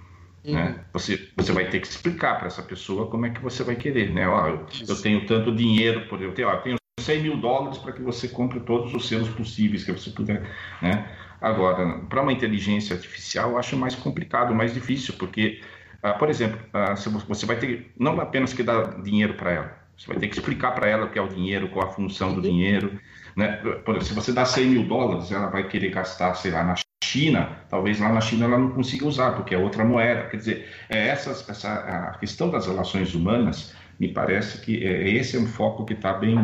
[0.45, 0.53] uhum.
[0.53, 3.75] né, você, você vai ter que explicar para essa pessoa como é que você vai
[3.75, 4.27] querer, né?
[4.27, 7.77] Ó, eu, eu tenho tanto dinheiro, por eu tenho, ó, eu tenho 100 mil dólares
[7.77, 10.49] para que você compre todos os selos possíveis que você puder,
[10.81, 11.09] né?
[11.41, 15.59] Agora, para uma inteligência artificial, eu acho mais complicado, mais difícil, porque,
[16.01, 20.07] uh, por exemplo, uh, você vai ter não apenas que dar dinheiro para ela, você
[20.07, 22.41] vai ter que explicar para ela o que é o dinheiro, qual a função do
[22.41, 22.99] dinheiro.
[23.35, 23.59] Né?
[23.63, 27.57] Exemplo, se você dá 100 mil dólares, ela vai querer gastar, sei lá, na China,
[27.69, 30.29] talvez lá na China ela não consiga usar, porque é outra moeda.
[30.29, 35.37] Quer dizer, é essas, essa, a questão das relações humanas, me parece que é, esse
[35.37, 36.35] é um foco que está bem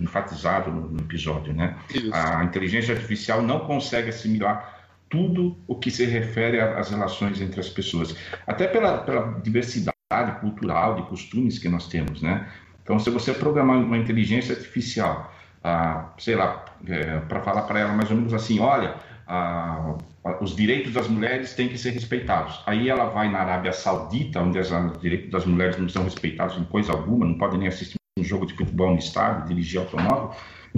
[0.00, 1.54] enfatizado no, no episódio.
[1.54, 1.76] Né?
[2.12, 4.76] A inteligência artificial não consegue assimilar
[5.08, 9.94] tudo o que se refere às relações entre as pessoas, até pela, pela diversidade
[10.40, 12.48] cultural, de costumes que nós temos, né?
[12.86, 15.32] Então, se você programar uma inteligência artificial,
[15.64, 18.94] ah, sei lá, é, para falar para ela mais ou menos assim, olha,
[19.26, 19.96] ah,
[20.40, 22.62] os direitos das mulheres têm que ser respeitados.
[22.64, 26.64] Aí ela vai na Arábia Saudita, onde os direitos das mulheres não são respeitados em
[26.64, 30.30] coisa alguma, não podem nem assistir um jogo de futebol no estádio, dirigir automóvel,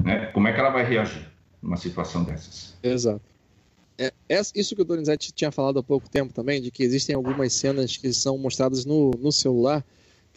[0.02, 0.26] né?
[0.32, 1.28] Como é que ela vai reagir
[1.62, 2.74] numa situação dessas?
[2.82, 3.20] Exato.
[3.98, 4.10] É,
[4.54, 7.98] isso que o Donizete tinha falado há pouco tempo também, de que existem algumas cenas
[7.98, 9.84] que são mostradas no, no celular,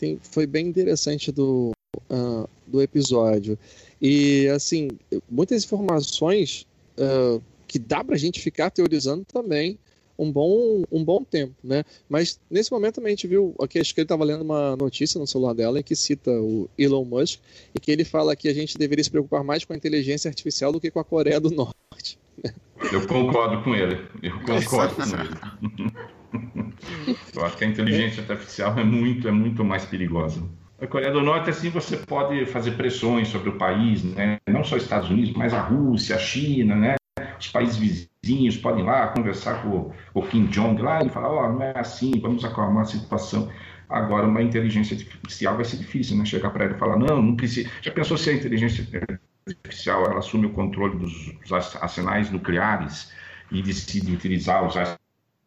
[0.02, 1.72] tem, foi bem interessante do,
[2.10, 3.58] uh, do episódio.
[4.02, 4.90] E, assim,
[5.30, 6.66] muitas informações
[6.98, 9.78] uh, que dá pra gente ficar teorizando também
[10.18, 11.84] um bom, um bom tempo, né?
[12.10, 15.20] Mas, nesse momento, também a gente viu, aqui, acho que ele estava lendo uma notícia
[15.20, 17.40] no celular dela em que cita o Elon Musk
[17.76, 20.72] e que ele fala que a gente deveria se preocupar mais com a inteligência artificial
[20.72, 22.20] do que com a Coreia do Norte.
[22.92, 24.00] Eu concordo com ele.
[24.24, 26.12] Eu concordo com ele.
[27.36, 30.44] Eu acho que a inteligência artificial é muito, é muito mais perigosa.
[30.82, 34.40] A Coreia do Norte, assim, você pode fazer pressões sobre o país, né?
[34.50, 36.96] Não só os Estados Unidos, mas a Rússia, a China, né?
[37.40, 41.46] Os países vizinhos podem ir lá conversar com o Kim Jong lá e falar, ó,
[41.46, 43.52] oh, não é assim, vamos acalmar a situação.
[43.88, 46.26] Agora, uma inteligência artificial vai ser difícil, né?
[46.26, 47.70] Chegar para ele e falar, não, não precisa.
[47.82, 48.88] Já pensou se a inteligência
[49.48, 53.12] artificial ela assume o controle dos, dos arsenais nucleares
[53.52, 54.78] e decide utilizar os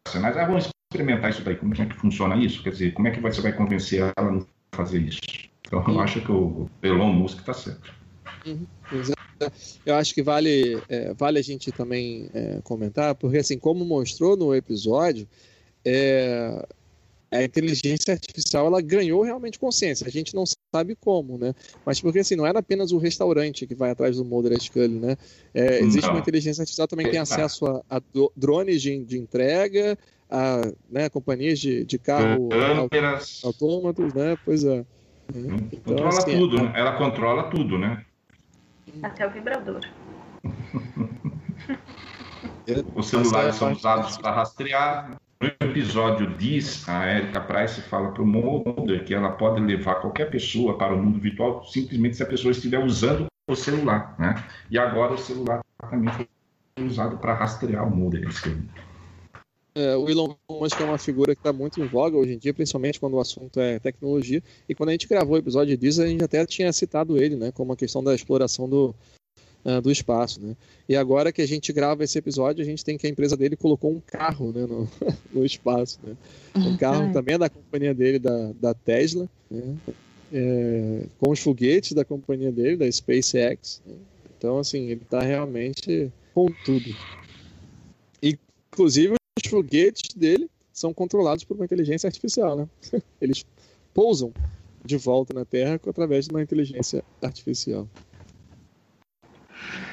[0.05, 0.37] arsenais?
[0.37, 1.55] Ah, vamos experimentar isso daí.
[1.55, 2.63] Como é que funciona isso?
[2.63, 5.19] Quer dizer, como é que você vai convencer ela a não fazer isso?
[5.67, 7.93] Então, eu acho que o Elon Musk está certo.
[8.45, 8.67] Uhum,
[9.85, 14.37] eu acho que vale, é, vale a gente também é, comentar, porque assim, como mostrou
[14.37, 15.27] no episódio,
[15.83, 16.65] é,
[17.31, 20.07] a inteligência artificial ela ganhou realmente consciência.
[20.07, 21.53] A gente não sabe como, né?
[21.85, 25.17] Mas porque assim, não era apenas o restaurante que vai atrás do Mulder Scully, né?
[25.53, 26.13] É, existe não.
[26.13, 28.01] uma inteligência artificial também que tem acesso a, a
[28.35, 29.97] drones de, de, entrega,
[30.29, 32.49] a né, companhias de, de carro
[33.43, 34.37] autômatos, né?
[34.45, 34.85] Pois é.
[35.33, 36.73] Então, controla assim, tudo, né?
[36.75, 38.05] Ela controla tudo, né?
[39.01, 39.81] Até o vibrador.
[42.95, 48.25] Os celulares são usados para rastrear, no episódio diz, a Erika Price fala para o
[48.25, 52.51] Mulder que ela pode levar qualquer pessoa para o mundo virtual simplesmente se a pessoa
[52.51, 54.43] estiver usando o celular, né?
[54.71, 56.27] E agora o celular também foi
[56.85, 58.27] usado para rastrear o Mulder.
[59.75, 62.53] É, o Elon Musk é uma figura que está muito em voga hoje em dia,
[62.53, 64.41] principalmente quando o assunto é tecnologia.
[64.69, 67.51] E quando a gente gravou o episódio disso, a gente até tinha citado ele, né,
[67.51, 68.95] como a questão da exploração do,
[69.65, 70.39] uh, do espaço.
[70.41, 70.55] Né?
[70.87, 73.55] E agora que a gente grava esse episódio, a gente tem que a empresa dele
[73.55, 74.87] colocou um carro né, no,
[75.33, 75.99] no espaço.
[76.03, 76.15] Né?
[76.55, 79.75] Um carro também é da companhia dele, da, da Tesla, né?
[80.31, 83.81] é, com os foguetes da companhia dele, da SpaceX.
[83.85, 83.95] Né?
[84.37, 86.95] Então, assim, ele está realmente com tudo.
[88.21, 92.67] Inclusive, os foguetes dele são controlados por uma inteligência artificial, né?
[93.21, 93.45] Eles
[93.93, 94.33] pousam
[94.83, 97.87] de volta na Terra através de uma inteligência artificial.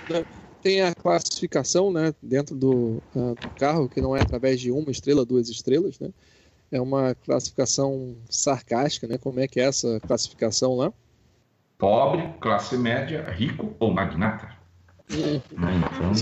[0.08, 0.24] Né?
[0.62, 4.90] Tem a classificação né, dentro do, uh, do, carro, que não é através de uma
[4.90, 6.10] estrela, duas estrelas, né?
[6.70, 9.18] É uma classificação sarcástica, né?
[9.18, 10.92] Como é que é essa classificação lá?
[11.76, 14.48] Pobre, classe média, rico ou magnata.
[15.12, 15.42] Uhum.
[15.52, 16.12] Então,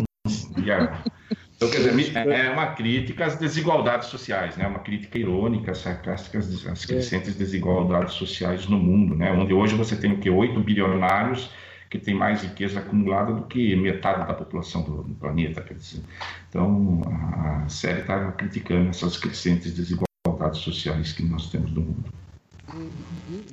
[1.56, 4.66] então, quer dizer, é uma crítica às desigualdades sociais, né?
[4.66, 9.30] Uma crítica irônica, sarcástica às crescentes desigualdades sociais no mundo, né?
[9.30, 10.30] Onde hoje você tem o que?
[10.30, 11.50] Oito bilionários
[11.90, 15.60] que tem mais riqueza acumulada do que metade da população do, do planeta.
[15.60, 16.00] Quer dizer.
[16.48, 22.04] Então, a série está criticando essas crescentes desigualdades sociais que nós temos no mundo.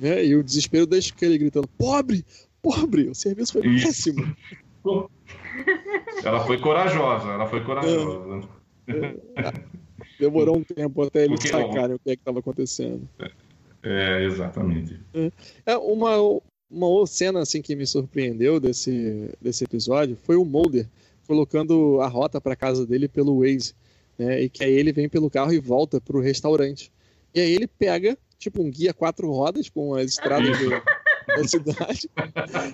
[0.00, 2.24] É, e o desespero da ele gritando: pobre,
[2.62, 3.86] pobre, o serviço foi Isso.
[3.86, 4.36] péssimo.
[6.24, 8.48] ela foi corajosa, ela foi corajosa.
[8.86, 9.16] É.
[10.20, 13.08] Demorou um tempo até eles Porque, sacarem o que é estava acontecendo.
[13.82, 15.00] É, exatamente.
[15.66, 16.16] É, uma,
[16.70, 20.86] uma cena assim que me surpreendeu desse, desse episódio foi o Mulder
[21.26, 23.74] colocando a rota para casa dele pelo Waze,
[24.18, 24.42] né?
[24.42, 26.90] E que aí ele vem pelo carro e volta para o restaurante.
[27.34, 30.70] E aí ele pega tipo um guia quatro rodas com as estradas do,
[31.36, 32.08] da cidade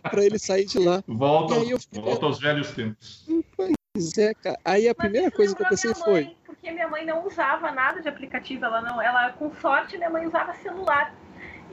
[0.02, 1.02] para ele sair de lá.
[1.06, 3.26] Volta, fiquei, volta aos velhos tempos.
[3.56, 4.58] Pois é, cara.
[4.64, 6.36] Aí a primeira coisa que eu pensei foi.
[6.46, 10.26] Porque minha mãe não usava nada de aplicativo, ela não, ela com sorte minha mãe
[10.26, 11.14] usava celular.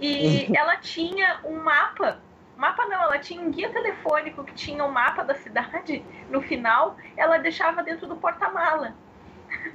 [0.01, 2.19] E ela tinha um mapa.
[2.57, 6.03] Mapa não, ela tinha um guia telefônico que tinha o um mapa da cidade.
[6.29, 8.95] No final, ela deixava dentro do porta-mala.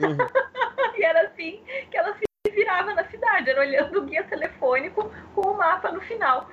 [0.00, 0.16] Uhum.
[0.98, 1.60] e era assim
[1.90, 6.00] que ela se virava na cidade, era olhando o guia telefônico com o mapa no
[6.00, 6.50] final.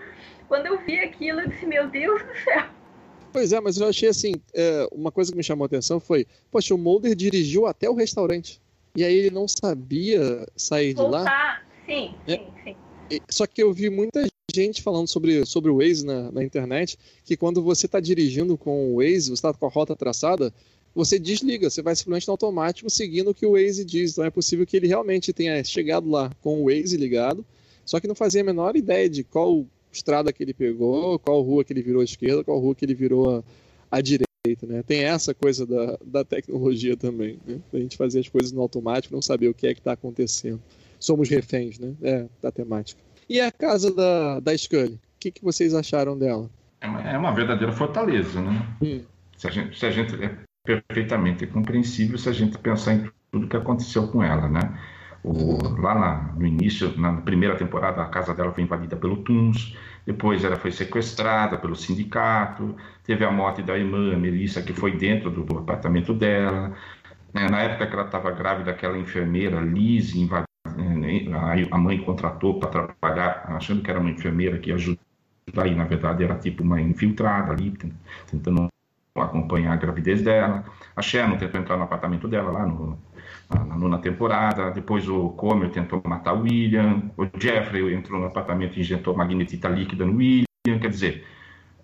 [0.47, 2.65] Quando eu vi aquilo, eu disse, meu Deus do céu.
[3.31, 6.27] Pois é, mas eu achei assim, é, uma coisa que me chamou a atenção foi,
[6.51, 8.61] poxa, o Mulder dirigiu até o restaurante.
[8.95, 11.17] E aí ele não sabia sair Voltar.
[11.17, 11.61] de lá.
[11.87, 12.75] Sim, é, sim, sim.
[13.29, 17.35] Só que eu vi muita gente falando sobre, sobre o Waze na, na internet, que
[17.35, 20.53] quando você está dirigindo com o Waze, você está com a rota traçada,
[20.93, 24.11] você desliga, você vai simplesmente no automático seguindo o que o Waze diz.
[24.11, 27.45] Então é possível que ele realmente tenha chegado lá com o Waze ligado,
[27.85, 31.63] só que não fazia a menor ideia de qual estrada que ele pegou, qual rua
[31.63, 33.43] que ele virou à esquerda, qual rua que ele virou à,
[33.91, 34.27] à direita.
[34.63, 34.83] Né?
[34.83, 37.59] Tem essa coisa da, da tecnologia também, né?
[37.71, 40.61] A gente fazer as coisas no automático, não saber o que é que está acontecendo
[41.05, 41.93] somos reféns, né?
[42.01, 43.01] É, da temática.
[43.29, 44.95] E a casa da, da Scully?
[44.95, 46.49] O que, que vocês acharam dela?
[46.81, 48.67] É uma, é uma verdadeira fortaleza, né?
[48.81, 49.01] Hum.
[49.37, 53.47] Se, a gente, se a gente é perfeitamente compreensível se a gente pensar em tudo
[53.47, 54.79] que aconteceu com ela, né?
[55.23, 59.77] O, lá na, no início, na primeira temporada, a casa dela foi invadida pelo Tuns,
[60.05, 62.75] depois ela foi sequestrada pelo sindicato,
[63.05, 66.75] teve a morte da irmã Melissa, que foi dentro do, apartamento dela.
[67.33, 67.47] Né?
[67.49, 70.52] Na época que ela estava grávida, aquela enfermeira, Liz, invadiu?
[71.71, 75.85] A mãe contratou para trabalhar, achando que era uma enfermeira que ia ajudar, e na
[75.85, 77.73] verdade era tipo uma infiltrada ali,
[78.29, 78.67] tentando
[79.15, 80.65] acompanhar a gravidez dela.
[80.95, 82.97] A Shannon tentou entrar no apartamento dela lá no,
[83.49, 84.71] na nona temporada.
[84.71, 87.11] Depois o Comer tentou matar o William.
[87.17, 90.45] O Jeffrey entrou no apartamento e injetou magnetita líquida no William.
[90.65, 91.25] Quer dizer,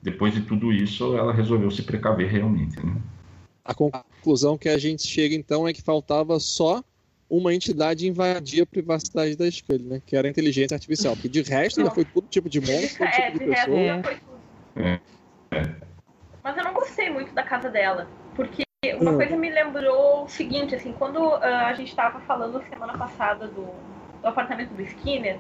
[0.02, 2.84] depois de tudo isso, ela resolveu se precaver realmente.
[2.84, 2.96] Né?
[3.64, 6.84] A conclusão que a gente chega então é que faltava só
[7.30, 10.02] uma entidade invadir a privacidade da Scully, né?
[10.06, 11.14] Que era a inteligência artificial.
[11.16, 13.66] Porque de resto já foi todo tipo de monstro, todo É, tipo de de resto
[13.72, 13.86] pessoa.
[13.86, 14.42] já foi tudo.
[14.78, 15.00] É.
[16.44, 18.08] Mas eu não gostei muito da casa dela.
[18.36, 18.64] Porque
[18.98, 19.16] uma Hum.
[19.18, 23.66] coisa me lembrou o seguinte, assim, quando ah, a gente tava falando semana passada do,
[24.22, 25.38] do apartamento do Skinner,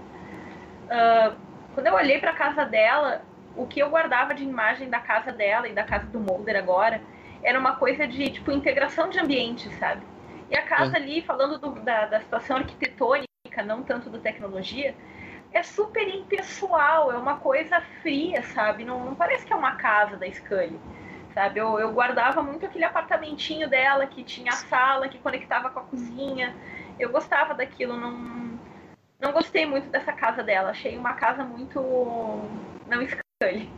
[0.89, 1.33] ah,
[1.73, 3.23] quando eu olhei pra casa dela,
[3.55, 7.01] o que eu guardava de imagem da casa dela e da casa do Mulder agora
[7.41, 10.01] era uma coisa de, tipo, integração de ambiente, sabe?
[10.49, 13.27] E a casa ali, falando do- da, da situação arquitetônica,
[13.65, 14.95] não tanto da tecnologia,
[15.51, 18.83] é super impessoal, é uma coisa fria, sabe?
[18.83, 20.79] Não, não parece que é uma casa da Scully,
[21.33, 21.59] sabe?
[21.59, 25.83] Eu, eu guardava muito aquele apartamentinho dela que tinha a sala, que conectava com a
[25.83, 26.55] cozinha.
[26.99, 28.59] Eu gostava daquilo, não,
[29.19, 30.69] não gostei muito dessa casa dela.
[30.71, 31.79] Achei uma casa muito
[32.87, 33.69] não Scully.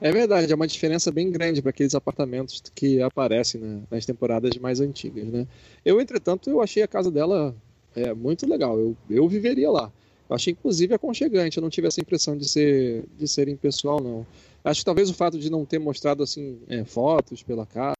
[0.00, 4.56] É verdade, é uma diferença bem grande para aqueles apartamentos que aparecem né, nas temporadas
[4.58, 5.46] mais antigas, né?
[5.84, 7.54] Eu, entretanto, eu achei a casa dela
[7.96, 8.78] é, muito legal.
[8.78, 9.90] Eu, eu viveria lá.
[10.28, 11.56] Eu achei, inclusive, aconchegante.
[11.56, 14.26] Eu não tive essa impressão de ser, de ser impessoal, não.
[14.64, 17.94] Acho que talvez o fato de não ter mostrado assim é, fotos pela casa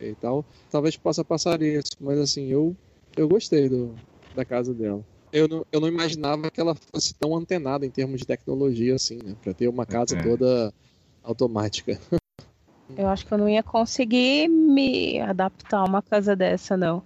[0.00, 1.92] e tal, talvez possa passar isso.
[2.00, 2.74] Mas assim, eu,
[3.16, 3.94] eu gostei do,
[4.34, 5.04] da casa dela.
[5.32, 9.18] Eu não, eu não imaginava que ela fosse tão antenada em termos de tecnologia assim,
[9.24, 9.34] né?
[9.42, 10.22] Para ter uma casa É.
[10.22, 10.72] toda
[11.24, 11.98] automática.
[12.94, 17.02] Eu acho que eu não ia conseguir me adaptar a uma casa dessa, não.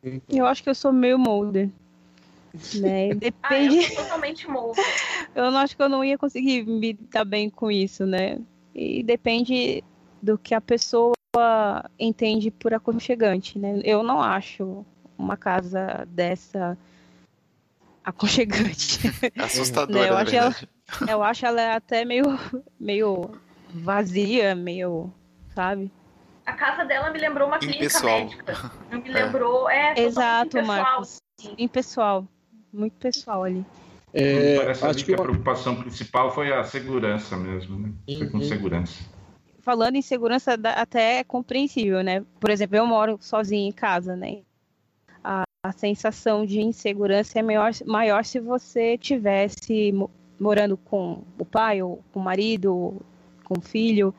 [0.00, 1.68] Então, Eu acho que eu sou meio molder.
[2.72, 3.08] Né?
[3.42, 3.76] Ah, Depende.
[3.78, 4.80] eu sou totalmente moça.
[5.34, 8.38] Eu não acho que eu não ia conseguir me dar bem com isso, né?
[8.72, 9.82] E depende
[10.22, 11.12] do que a pessoa
[11.98, 13.80] entende por aconchegante, né?
[13.82, 14.86] Eu não acho
[15.18, 16.78] uma casa dessa
[18.04, 19.00] aconchegante.
[19.38, 20.54] Assustadora, Né, eu acho ela-.
[21.08, 22.24] Eu acho ela até meio,
[22.78, 23.30] meio
[23.72, 25.12] vazia, meio,
[25.54, 25.90] sabe?
[26.46, 28.20] A casa dela me lembrou uma clínica Impessoal.
[28.20, 28.70] médica.
[28.90, 29.68] Não me lembrou.
[29.70, 30.66] É, totalmente Exato, impessoal.
[30.76, 31.16] Marcos.
[31.58, 32.28] Impessoal.
[32.72, 33.64] Muito pessoal ali.
[34.12, 37.92] é, Parece acho que que a preocupação principal foi a segurança mesmo, né?
[38.18, 38.44] Foi com Uhum.
[38.44, 39.02] segurança.
[39.60, 42.22] Falando em segurança, até é compreensível, né?
[42.38, 44.42] Por exemplo, eu moro sozinha em casa, né?
[45.64, 51.80] A, sensação de insegurança é maior, maior se você tivesse mo- morando com o pai,
[51.80, 53.00] ou com o marido,
[53.44, 54.14] com o filho,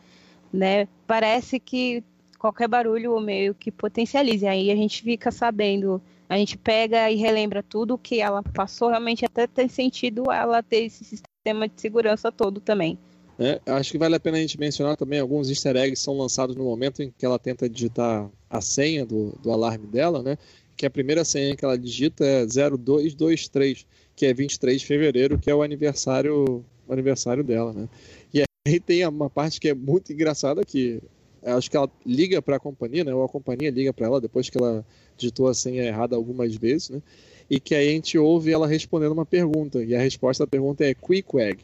[0.52, 0.88] né?
[1.06, 2.04] Parece que
[2.39, 4.50] qualquer barulho meio que potencializa.
[4.50, 9.24] Aí a gente fica sabendo, a gente pega e relembra tudo que ela passou, realmente
[9.24, 12.98] até tem sentido ela ter esse sistema de segurança todo também.
[13.38, 16.56] É, acho que vale a pena a gente mencionar também alguns easter eggs são lançados
[16.56, 20.38] no momento em que ela tenta digitar a senha do, do alarme dela, né?
[20.76, 25.50] Que a primeira senha que ela digita é 0223, que é 23 de fevereiro, que
[25.50, 27.90] é o aniversário, o aniversário dela, né?
[28.34, 31.02] E aí tem uma parte que é muito engraçada que
[31.44, 33.14] acho que ela liga para a companhia, né?
[33.14, 34.86] Ou a companhia liga para ela depois que ela
[35.18, 37.02] digitou a senha errada algumas vezes, né?
[37.50, 40.84] E que aí a gente ouve ela respondendo uma pergunta, e a resposta da pergunta
[40.84, 41.64] é Quick Egg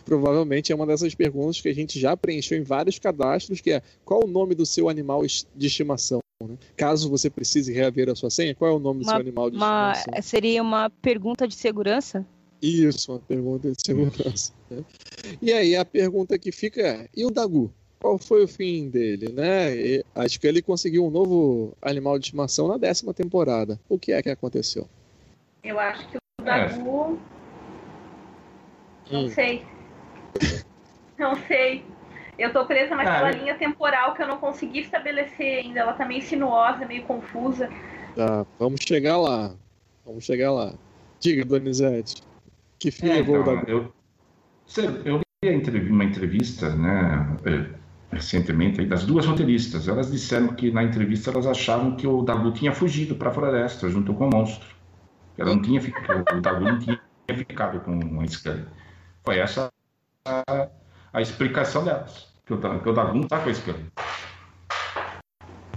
[0.00, 3.72] que provavelmente é uma dessas perguntas que a gente já preencheu em vários cadastros, que
[3.72, 6.20] é qual o nome do seu animal de estimação?
[6.48, 6.56] Né?
[6.76, 9.50] Caso você precise reaver a sua senha, qual é o nome do Uma- seu animal
[9.50, 10.22] de Uma, estimação?
[10.22, 12.24] seria uma pergunta de segurança?
[12.62, 14.52] Isso, uma pergunta de segurança.
[14.70, 14.84] né?
[15.40, 17.72] E aí a pergunta que fica é, e o Dagu?
[18.00, 19.76] Qual foi o fim dele, né?
[19.76, 23.78] E acho que ele conseguiu um novo animal de estimação na décima temporada.
[23.90, 24.88] O que é que aconteceu?
[25.62, 26.44] Eu acho que o É.
[26.44, 27.18] Dagu.
[29.10, 29.28] Não Hum.
[29.30, 29.62] sei.
[31.18, 31.84] Não sei.
[32.40, 35.80] Eu tô presa naquela Ah, linha temporal que eu não consegui estabelecer ainda.
[35.80, 37.68] Ela tá meio sinuosa, meio confusa.
[38.16, 39.52] Tá, vamos chegar lá.
[40.06, 40.72] Vamos chegar lá.
[41.20, 42.22] Diga, Donizete.
[42.78, 43.68] Que fim É, levou o então, Dagu?
[43.68, 43.92] eu,
[45.04, 49.86] eu vi uma entrevista, né, é, recentemente, das duas roteiristas.
[49.86, 53.86] Elas disseram que na entrevista elas achavam que o Dabu tinha fugido para a floresta
[53.90, 54.66] junto com o monstro.
[55.36, 58.64] Ela não tinha ficado, o Dabu não tinha ficado com a Scully.
[59.22, 59.70] Foi essa
[60.24, 60.68] a,
[61.12, 62.29] a explicação delas.
[62.50, 63.84] Que o, que o está com a Scully.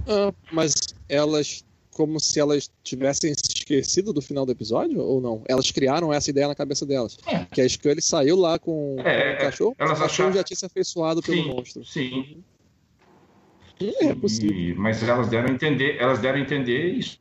[0.07, 0.73] Ah, mas
[1.07, 5.43] elas, como se elas tivessem se esquecido do final do episódio ou não?
[5.47, 7.15] Elas criaram essa ideia na cabeça delas.
[7.27, 7.45] É.
[7.45, 10.43] Que a Scully saiu lá com, É, com o cachorro, elas o cachorro acharam- já
[10.43, 11.85] tinha se afeiçoado pelo Sim, monstro.
[11.85, 12.43] sim.
[14.01, 14.57] É possível.
[14.57, 17.19] E- mas elas deram a entender, elas deram entender isso.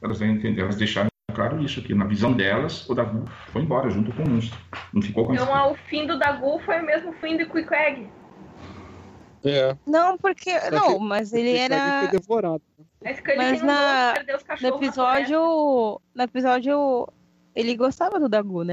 [0.00, 3.62] Elas deram a entender, elas deixaram claro isso, que na visão delas, o Dabu foi
[3.62, 4.58] embora junto com o monstro.
[4.92, 7.72] Não ficou com Então ah, o fim do Dagu foi o mesmo fim do Quick
[7.72, 8.08] Egg.
[9.44, 9.76] É.
[9.86, 10.58] Não, porque.
[10.60, 12.00] Só Não, que mas ele era.
[12.00, 12.62] Foi devorado.
[13.04, 14.14] A Scully Mas na-
[14.60, 16.00] No episódio.
[16.14, 17.08] No episódio.
[17.54, 18.72] Ele gostava do Dagu, né?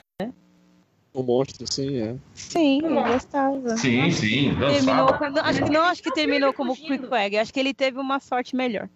[1.14, 2.16] O monstro, sim, é.
[2.34, 3.78] Sim, ele gostava.
[3.78, 6.76] Sim, sim, Terminou quando, acho que não acho que terminou como.
[6.76, 8.90] Quick Egg, acho que ele teve uma sorte melhor.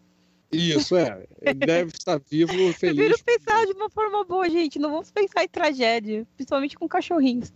[0.51, 1.25] Isso, é.
[1.41, 3.21] Ele deve estar vivo, Prefiro feliz.
[3.21, 4.77] pensar de uma forma boa, gente.
[4.79, 7.53] Não vamos pensar em tragédia, principalmente com cachorrinhos.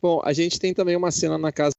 [0.00, 1.72] Bom, a gente tem também uma cena na casa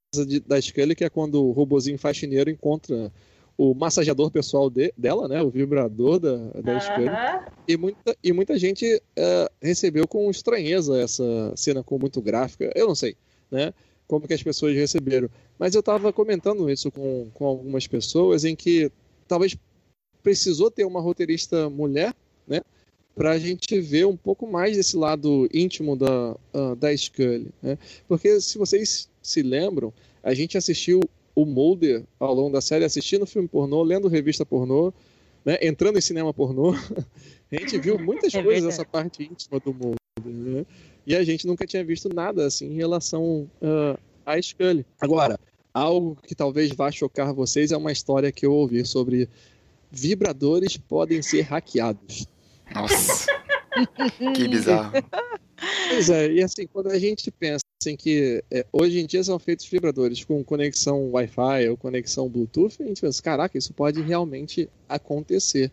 [0.45, 3.11] da Scully, que é quando o robozinho faxineiro encontra
[3.57, 5.41] o massageador pessoal de- dela, né?
[5.41, 7.07] O vibrador da, da Scully.
[7.07, 7.45] Aham.
[7.67, 12.69] E muita, e muita gente eh, recebeu com estranheza essa cena com muito gráfica.
[12.75, 13.15] Eu não sei,
[13.49, 13.73] né?
[14.05, 15.29] Como que as pessoas receberam.
[15.57, 18.91] Mas eu estava comentando isso com, com algumas pessoas em que
[19.27, 19.55] talvez
[20.21, 22.13] precisou ter uma roteirista mulher,
[22.45, 22.61] né?
[23.15, 27.49] Para a gente ver um pouco mais desse lado íntimo da, ah, da Scully.
[27.61, 27.77] Né?
[28.07, 29.93] Porque se vocês se lembram,
[30.23, 30.99] a gente assistiu
[31.35, 34.93] o Mulder ao longo da série, assistindo filme pornô, lendo revista pornô,
[35.45, 35.57] né?
[35.61, 36.73] entrando em cinema pornô.
[37.51, 40.65] A gente viu muitas É coisas dessa parte íntima do mundo, né?
[41.05, 44.85] E a gente nunca tinha visto nada assim em relação ah, à Scully.
[45.01, 45.37] Agora,
[45.73, 49.27] algo que talvez vá chocar vocês é uma história que eu ouvi sobre
[49.91, 52.25] vibradores podem ser hackeados.
[52.73, 53.25] Nossa.
[54.33, 54.93] que bizarro.
[55.89, 59.37] Pois é, e assim, quando a gente pensa em que é, hoje em dia são
[59.39, 64.69] feitos vibradores com conexão Wi-Fi ou conexão Bluetooth, a gente pensa, caraca, isso pode realmente
[64.87, 65.71] acontecer.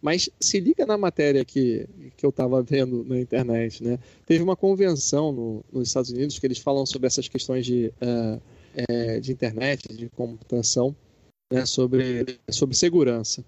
[0.00, 1.86] Mas se liga na matéria que,
[2.16, 3.98] que eu estava vendo na internet, né?
[4.26, 8.38] Teve uma convenção no- nos Estados Unidos que eles falam sobre essas questões de, eh,
[8.88, 10.94] eh, de internet, de computação,
[11.52, 11.64] né?
[11.66, 13.44] sobre, sobre segurança.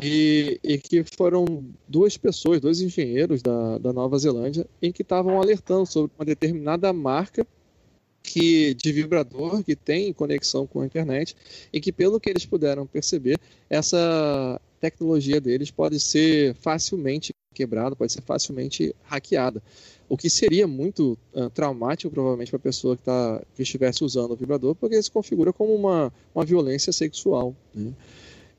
[0.00, 5.40] E, e que foram duas pessoas, dois engenheiros da, da Nova Zelândia, em que estavam
[5.40, 7.46] alertando sobre uma determinada marca
[8.22, 11.36] que de vibrador que tem conexão com a internet
[11.72, 13.38] e que, pelo que eles puderam perceber,
[13.68, 19.62] essa tecnologia deles pode ser facilmente quebrada, pode ser facilmente hackeada.
[20.08, 24.32] O que seria muito ah, traumático, provavelmente, para a pessoa que, tá, que estivesse usando
[24.32, 27.54] o vibrador, porque se configura como uma, uma violência sexual.
[27.74, 27.92] né?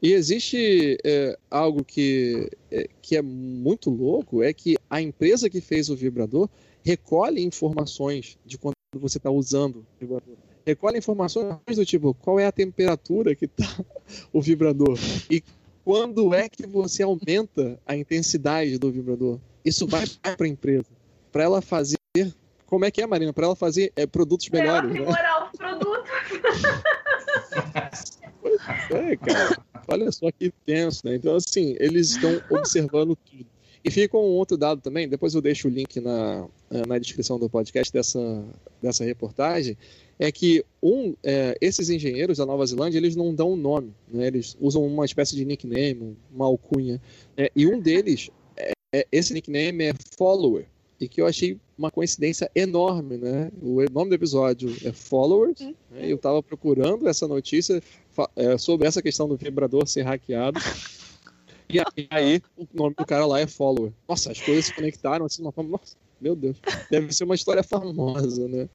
[0.04, 5.62] E existe é, algo que é, que é muito louco, é que a empresa que
[5.62, 6.50] fez o vibrador
[6.84, 10.36] recolhe informações de quando você está usando o vibrador.
[10.66, 13.64] Recolhe informações do tipo, qual é a temperatura que está
[14.34, 15.00] o vibrador
[15.32, 15.42] e
[15.86, 19.40] quando é que você aumenta a intensidade do vibrador.
[19.64, 20.90] Isso vai para a empresa,
[21.32, 21.98] para ela fazer,
[22.66, 23.32] como é que é, Marina?
[23.32, 25.00] Para ela fazer é, produtos Pra ela melhores, né?
[25.00, 26.12] aprimorar os produtos.
[28.90, 29.73] É, cara.
[29.88, 31.16] Olha só que tenso, né?
[31.16, 33.46] Então, assim, eles estão observando tudo.
[33.84, 36.48] E fica um outro dado também, depois eu deixo o link na,
[36.88, 38.46] na descrição do podcast dessa,
[38.82, 39.78] dessa reportagem,
[40.18, 44.28] é que um, é, esses engenheiros da Nova Zelândia, eles não dão um nome, né?
[44.28, 47.02] eles usam uma espécie de nickname, uma alcunha,
[47.36, 47.50] né?
[47.54, 50.66] e um deles, é, é- esse nickname é Follower,
[50.98, 53.52] e que eu achei uma coincidência enorme, né?
[53.62, 55.74] O nome do episódio é Followers, né?
[56.10, 57.82] eu estava procurando essa notícia
[58.36, 60.60] é, sobre essa questão do vibrador ser hackeado.
[61.70, 63.92] E aí, o nome do cara lá é Follower.
[64.08, 65.72] Nossa, as coisas se conectaram assim de uma forma.
[65.72, 66.58] Nossa, meu Deus.
[66.90, 68.70] Deve ser uma história famosa, né?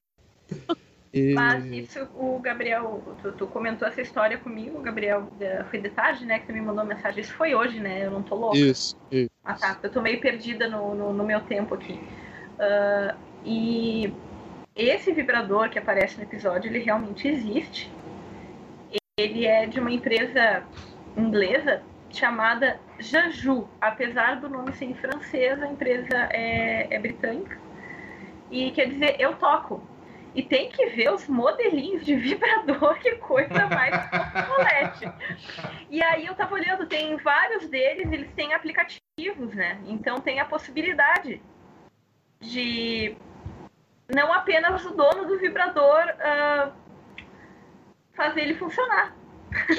[1.12, 5.88] E- Mas isso, o Gabriel, tu, tu comentou essa história comigo, Gabriel, da- foi de
[5.88, 7.20] tarde, né, que tu me mandou mensagem.
[7.20, 8.04] Isso foi hoje, né?
[8.04, 8.58] Eu não tô louca.
[8.58, 9.30] Isso, isso.
[9.44, 9.78] Ah, tá.
[9.82, 11.98] Eu tô meio perdida no, no, no meu tempo aqui.
[12.58, 14.12] Ah, e
[14.76, 17.90] esse vibrador que aparece no episódio, ele realmente existe.
[19.18, 20.62] Ele é de uma empresa
[21.16, 23.68] inglesa chamada Jaju.
[23.80, 27.58] Apesar do nome ser em francês, a empresa é, é britânica.
[28.48, 29.82] E quer dizer, eu toco.
[30.36, 34.08] E tem que ver os modelinhos de vibrador, que coisa mais
[34.46, 35.12] colete.
[35.90, 39.80] E aí eu tava olhando, tem vários deles, eles têm aplicativos, né?
[39.86, 41.42] Então tem a possibilidade
[42.40, 43.16] de
[44.14, 46.70] não apenas o dono do vibrador ah,
[48.18, 49.16] fazer ele funcionar.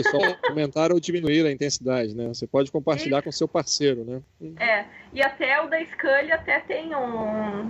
[0.01, 0.17] Só
[0.49, 2.29] aumentar ou diminuir a intensidade, né?
[2.29, 4.21] Você pode compartilhar com seu parceiro, né?
[4.57, 7.69] É, e até o da Scully até tem um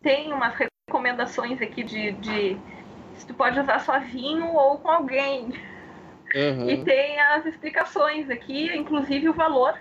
[0.00, 2.56] tem umas recomendações aqui de, de
[3.16, 5.52] se tu pode usar sozinho ou com alguém.
[6.36, 6.70] Aham.
[6.70, 9.74] E tem as explicações aqui, inclusive o valor.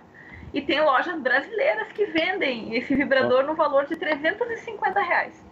[0.53, 5.43] E tem lojas brasileiras que vendem esse vibrador no valor de 350 reais.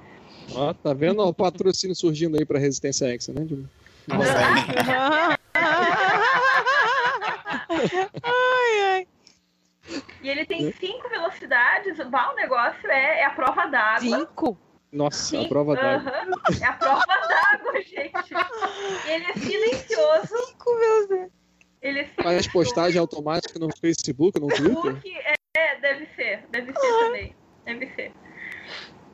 [0.55, 3.69] Ó, tá vendo o patrocínio surgindo aí pra Resistência X, né, Dilma?
[8.23, 9.07] Ai, ai.
[10.21, 11.97] E ele tem cinco velocidades.
[12.09, 13.99] Bah, o negócio é, é a prova d'água.
[13.99, 14.57] Cinco?
[14.91, 16.11] Nossa, a prova d'água.
[16.61, 18.33] É a prova d'água, gente.
[19.05, 20.45] E ele é silencioso.
[20.47, 21.31] Cinco, meu Deus.
[21.81, 22.51] Ele é Faz silencioso.
[22.51, 24.75] postagem automática no Facebook, no Twitter?
[24.75, 26.45] Facebook é, é, deve ser.
[26.49, 27.35] Deve ser também.
[27.65, 28.11] Deve ser.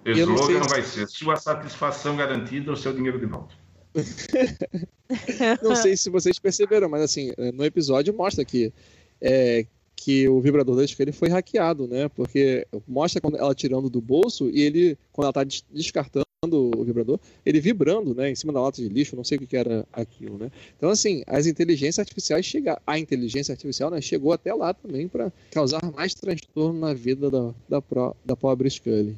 [0.06, 3.61] O não slogan vai ser sua satisfação garantida, o seu dinheiro de volta.
[5.62, 8.72] Não sei se vocês perceberam, mas assim, no episódio mostra que,
[9.20, 9.66] é,
[9.96, 12.10] que o vibrador da Scully foi hackeado, né?
[12.10, 16.84] Porque mostra quando ela tirando do bolso e ele, quando ela tá des- descartando o
[16.84, 18.32] vibrador, ele vibrando, né?
[18.32, 20.50] Em cima da lata de lixo, não sei o que era aquilo, né?
[20.76, 25.32] Então, assim, as inteligências artificiais chegaram, a inteligência artificial né, chegou até lá também para
[25.52, 27.84] causar mais transtorno na vida da, da,
[28.26, 29.16] da pobre Scully.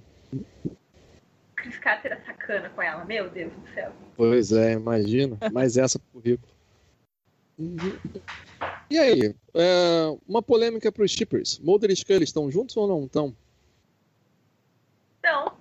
[1.64, 3.06] Chris Carter era sacana com ela.
[3.06, 3.92] Meu Deus do céu.
[4.18, 5.38] Pois é, imagina.
[5.54, 6.52] Mais essa pro currículo.
[8.90, 11.60] E aí, é, uma polêmica para os shippers.
[11.60, 13.34] Mulder e Scully estão juntos ou não estão?
[15.20, 15.54] Então,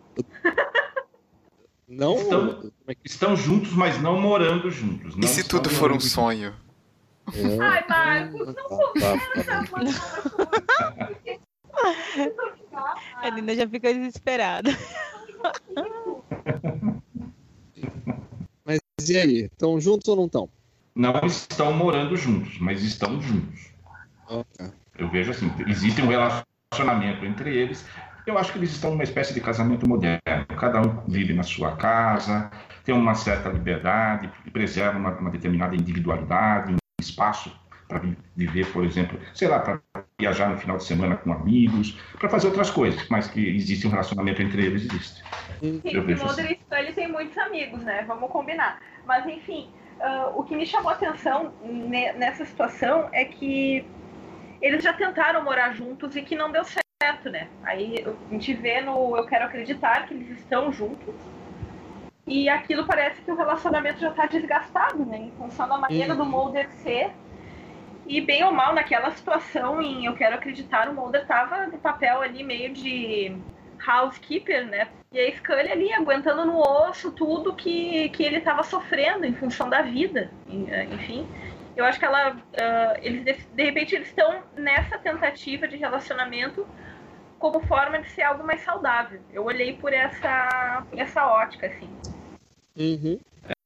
[1.86, 2.16] Não?
[2.16, 2.54] Estão.
[2.56, 5.14] Como é que Estão juntos, mas não morando juntos.
[5.14, 6.54] E Não se estão tudo for um morando sonho?
[7.28, 7.58] é?
[7.62, 11.42] ai, Marcos, não Tá, tá, tá.
[13.22, 14.70] A Lina já fica desesperada.
[18.64, 20.48] Mas e aí, estão juntos ou não estão?
[20.94, 23.72] Não estão morando juntos, mas estão juntos.
[24.96, 27.84] Eu vejo assim, existe um relacionamento entre eles.
[28.26, 30.46] Eu acho que eles estão numa espécie de casamento moderno.
[30.58, 32.50] Cada um vive na sua casa,
[32.84, 37.50] tem uma certa liberdade, preserva uma, uma determinada individualidade, um espaço
[37.92, 39.80] para viver, por exemplo, sei lá, para
[40.18, 43.90] viajar no final de semana com amigos, para fazer outras coisas, mas que existe um
[43.90, 45.22] relacionamento entre eles, existe.
[45.60, 48.04] Sim, Eu e vejo Mulder e Scully tem muitos amigos, né?
[48.06, 48.80] Vamos combinar.
[49.04, 49.70] Mas enfim,
[50.00, 53.86] ah, o que me chamou a atenção ne- nessa situação é que
[54.60, 57.48] eles já tentaram morar juntos e que não deu certo, né?
[57.64, 61.14] Aí a gente vê no Eu Quero Acreditar que eles estão juntos.
[62.26, 65.18] E aquilo parece que o relacionamento já está desgastado, né?
[65.18, 67.10] Em função da maneira do Mulder ser.
[68.06, 72.20] E bem ou mal, naquela situação em Eu Quero Acreditar, o Mulder tava no papel
[72.20, 73.36] ali meio de
[73.86, 74.88] housekeeper, né?
[75.12, 79.68] E a Scully ali aguentando no osso tudo que, que ele estava sofrendo em função
[79.68, 81.26] da vida, eh, enfim.
[81.76, 86.66] Eu acho que ela, ah, eles de repente eles estão nessa tentativa de relacionamento
[87.38, 89.20] como forma de ser algo mais saudável.
[89.32, 91.90] Eu olhei por essa, por essa ótica, assim.
[92.76, 93.18] Uhum.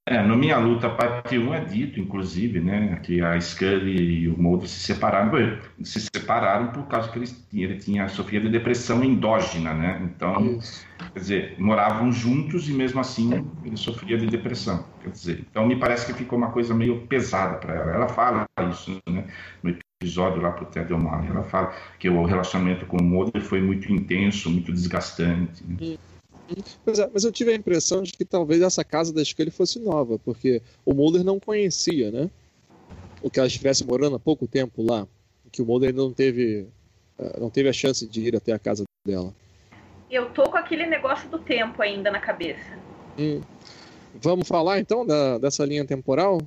[0.08, 4.40] É, no Minha Luta, parte 1 é dito, inclusive, né, que a Scully e o
[4.40, 5.32] Mulder se separaram,
[5.82, 10.86] se separaram por causa que eles, ele tinha sofria de depressão endógena, né, então, Isso.
[11.12, 15.74] quer dizer, moravam juntos e mesmo assim ele sofria de depressão, quer dizer, então me
[15.74, 19.26] parece que ficou uma coisa meio pesada para ela, ela fala isso, né,
[19.60, 23.60] no episódio lá pro Ted O'Malley, ela fala que o relacionamento com o Mulder foi
[23.60, 25.96] muito intenso, muito desgastante, né?
[26.84, 29.78] Pois é, mas eu tive a impressão de que talvez essa casa da Scully fosse
[29.78, 32.30] nova, porque o Mulder não conhecia, né?
[33.22, 35.06] O que ela estivesse morando há pouco tempo lá,
[35.50, 36.68] que o Mulder ainda não teve,
[37.18, 39.34] eh, não teve a chance de ir até a casa dela.
[40.10, 42.78] Eu tô com aquele negócio do tempo ainda na cabeça.
[43.18, 43.40] Hum.
[44.14, 46.40] Vamos falar então da- dessa linha temporal?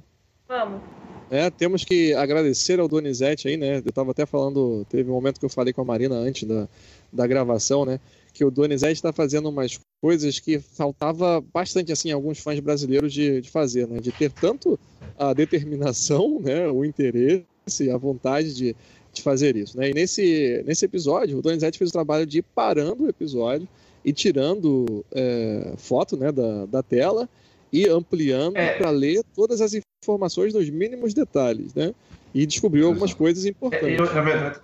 [0.47, 0.81] Vamos.
[1.29, 3.83] É, temos que agradecer ao Donizete aí, né?
[3.85, 6.67] Eu tava até falando, teve um momento que eu falei com a Marina antes da,
[7.13, 7.99] da gravação, né?
[8.33, 13.41] Que o Donizete está fazendo umas coisas que faltava bastante, assim, alguns fãs brasileiros de,
[13.41, 13.99] de fazer, né?
[13.99, 14.79] De ter tanto
[15.17, 16.67] a determinação, né?
[16.69, 18.75] O interesse, a vontade de,
[19.13, 19.89] de fazer isso, né?
[19.89, 23.67] E nesse, nesse episódio, o Donizete fez o trabalho de ir parando o episódio
[24.03, 26.31] e tirando é, foto, né?
[26.31, 27.27] Da, da tela
[27.71, 28.77] e ampliando É.
[28.77, 29.73] para ler todas as
[30.03, 31.93] informações nos mínimos detalhes, né?
[32.33, 33.99] E descobriu algumas coisas É, importantes.
[33.99, 34.59] eu, na verdade,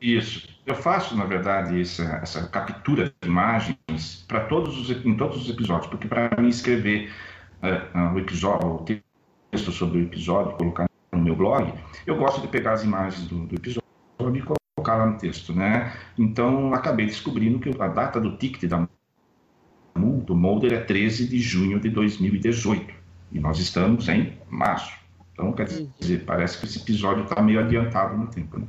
[0.00, 0.48] isso.
[0.64, 5.50] Eu faço, na verdade, essa, essa captura de imagens para todos os, em todos os
[5.50, 7.12] episódios, porque para mim escrever
[7.60, 8.84] ah, o episódio, o
[9.50, 11.72] texto sobre o episódio, colocar no meu blog,
[12.06, 13.82] eu gosto de pegar as imagens do, do episódio
[14.20, 15.92] e colocar lá no texto, né?
[16.16, 18.86] Então, acabei descobrindo que a data do ticket da
[19.94, 22.94] do Mulder é 13 de junho de 2018
[23.30, 24.92] e nós estamos em março.
[25.32, 28.66] Então, quer dizer, parece que esse episódio está meio adiantado no tempo, né?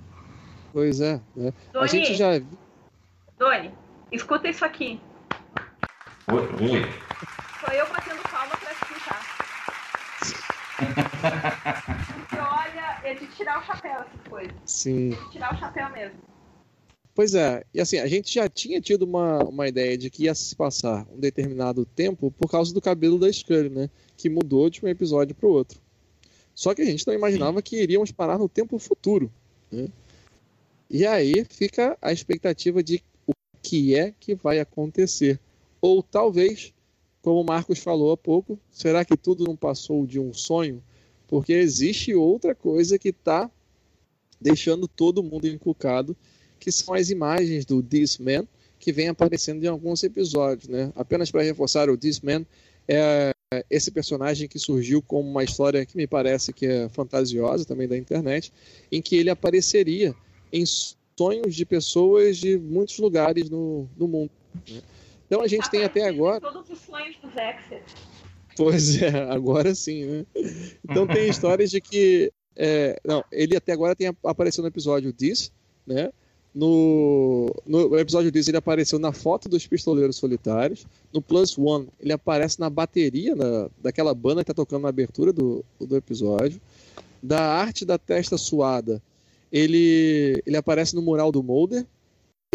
[0.73, 1.53] Pois é, né?
[1.69, 2.39] A Doni, gente já
[3.37, 3.71] Doni,
[4.11, 4.99] escuta isso aqui.
[6.31, 6.81] Oi, oi.
[7.59, 9.21] Sou eu batendo palma pra ti, tá?
[12.15, 14.53] Porque olha, é de tirar o chapéu essas coisas.
[14.65, 16.17] sim, De tirar o chapéu mesmo.
[17.13, 20.33] Pois é, e assim, a gente já tinha tido uma, uma ideia de que ia
[20.33, 23.87] se passar um determinado tempo por causa do cabelo da Scully, né?
[24.17, 25.79] Que mudou de um episódio para o outro.
[26.55, 29.31] Só que a gente não imaginava que iríamos parar no tempo futuro.
[29.71, 29.87] Né?
[30.93, 33.33] E aí fica a expectativa de o
[33.63, 35.39] que é que vai acontecer.
[35.81, 36.71] Ou talvez,
[37.23, 40.83] como o Marcos falou há pouco, será que tudo não passou de um sonho?
[41.27, 43.49] Porque existe outra coisa que está
[44.39, 46.15] deixando todo mundo encucado
[46.59, 48.47] que são as imagens do This Man
[48.77, 50.93] que vem aparecendo em alguns episódios, né?
[50.95, 52.45] Apenas para reforçar, o This Man
[52.87, 53.33] é
[53.67, 57.97] esse personagem que surgiu como uma história que me parece que é fantasiosa também da
[57.97, 58.53] internet,
[58.91, 60.15] em que ele apareceria
[60.53, 60.63] em
[61.17, 64.31] sonhos de pessoas de muitos lugares no, no mundo.
[64.69, 64.81] Né?
[65.25, 66.39] Então a gente tem até agora.
[66.39, 67.81] Todos os sonhos dos.
[68.55, 70.25] Pois é, agora sim, né?
[70.88, 72.31] Então tem histórias de que.
[72.55, 75.51] É, não, ele até agora tem aparecido no episódio This,
[75.88, 76.11] né?
[76.53, 80.85] No, no episódio disso, ele apareceu na foto dos Pistoleiros Solitários.
[81.11, 85.34] No Plus One, ele aparece na bateria na, daquela banda que está tocando na abertura
[85.34, 86.61] do, do episódio.
[87.23, 89.01] Da arte da testa suada,
[89.53, 91.85] ele, ele aparece no mural do Mulder.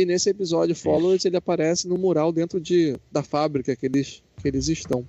[0.00, 4.48] E nesse episódio Followers, ele aparece no mural dentro de, da fábrica que eles, que
[4.48, 5.04] eles estão.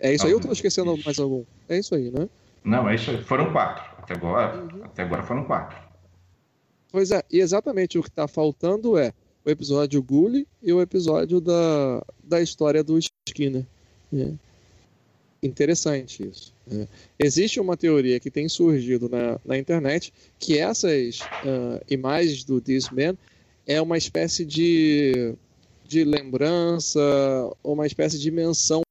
[0.00, 1.44] É isso aí ou estou esquecendo mais algum?
[1.68, 2.28] É isso aí, né?
[2.64, 3.22] Não, é isso aí.
[3.22, 3.84] Foram quatro.
[3.98, 4.84] Até agora, uhum.
[4.84, 5.76] até agora foram quatro.
[6.90, 9.12] Pois é, e exatamente o que está faltando é
[9.44, 12.98] o episódio Gully e o episódio da, da história do
[13.28, 13.64] Skinner.
[14.12, 14.32] É.
[15.42, 16.55] Interessante isso.
[16.70, 16.88] É.
[17.18, 22.90] Existe uma teoria que tem surgido na, na internet que essas uh, imagens do This
[22.90, 23.16] Man
[23.66, 25.34] é uma espécie de,
[25.84, 27.00] de lembrança,
[27.62, 28.82] uma espécie de menção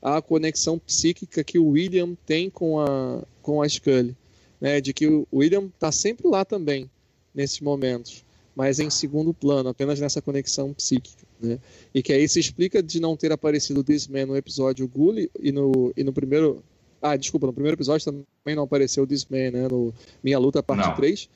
[0.00, 4.16] à conexão psíquica que o William tem com a, com a Scully.
[4.58, 6.90] Né, de que o William está sempre lá também,
[7.34, 8.24] nesses momentos,
[8.54, 11.26] mas em segundo plano, apenas nessa conexão psíquica.
[11.38, 11.58] Né?
[11.94, 15.52] E que aí se explica de não ter aparecido This Man no episódio Gully e
[15.52, 16.64] no, e no primeiro.
[17.00, 19.68] Ah, desculpa, no primeiro episódio também não apareceu This Man, né?
[19.68, 19.92] No
[20.22, 20.94] Minha Luta, parte não.
[20.94, 21.28] 3,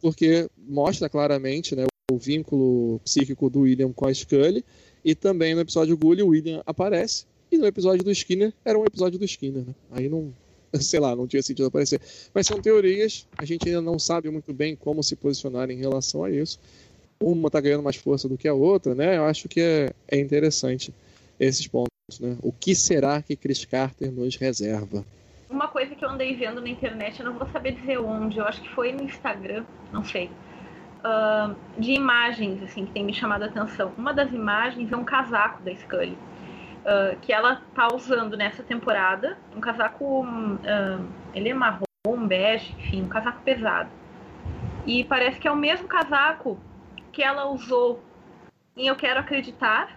[0.00, 4.64] porque mostra claramente né, o vínculo psíquico do William com a Scully.
[5.04, 7.26] E também no episódio Gully o William aparece.
[7.50, 9.64] E no episódio do Skinner era um episódio do Skinner.
[9.64, 9.74] Né?
[9.92, 10.32] Aí não,
[10.80, 12.00] sei lá, não tinha sentido aparecer.
[12.34, 16.24] Mas são teorias, a gente ainda não sabe muito bem como se posicionar em relação
[16.24, 16.58] a isso.
[17.20, 19.16] Uma está ganhando mais força do que a outra, né?
[19.16, 20.92] Eu acho que é, é interessante
[21.38, 22.36] esses pontos, né?
[22.40, 25.04] O que será que Chris Carter nos reserva?
[25.50, 28.44] Uma coisa que eu andei vendo na internet, eu não vou saber dizer onde, eu
[28.44, 30.30] acho que foi no Instagram, não sei.
[30.98, 33.92] Uh, de imagens, assim, que tem me chamado a atenção.
[33.98, 39.36] Uma das imagens é um casaco da Scully uh, que ela tá usando nessa temporada.
[39.54, 40.22] Um casaco.
[40.22, 43.90] Uh, ele é marrom, bege, enfim, um casaco pesado.
[44.84, 46.58] E parece que é o mesmo casaco
[47.12, 48.00] que ela usou
[48.76, 49.95] em Eu Quero Acreditar.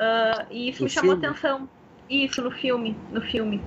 [0.00, 1.26] Uh, e isso no me chamou filme?
[1.26, 1.68] atenção.
[2.08, 2.96] Isso, no filme.
[3.10, 3.62] No filme.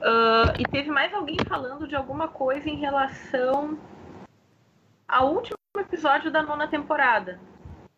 [0.00, 3.78] Uh, e teve mais alguém falando de alguma coisa em relação
[5.06, 7.38] ao último episódio da nona temporada.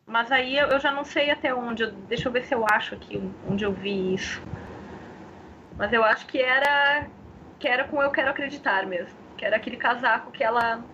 [0.06, 1.86] Mas aí eu, já não sei até onde.
[1.86, 3.18] Deixa eu ver se eu acho aqui
[3.48, 4.42] onde eu vi isso.
[5.78, 7.08] Mas eu acho que era
[7.58, 9.16] que era com eu quero acreditar mesmo.
[9.38, 10.84] Que era aquele casaco que ela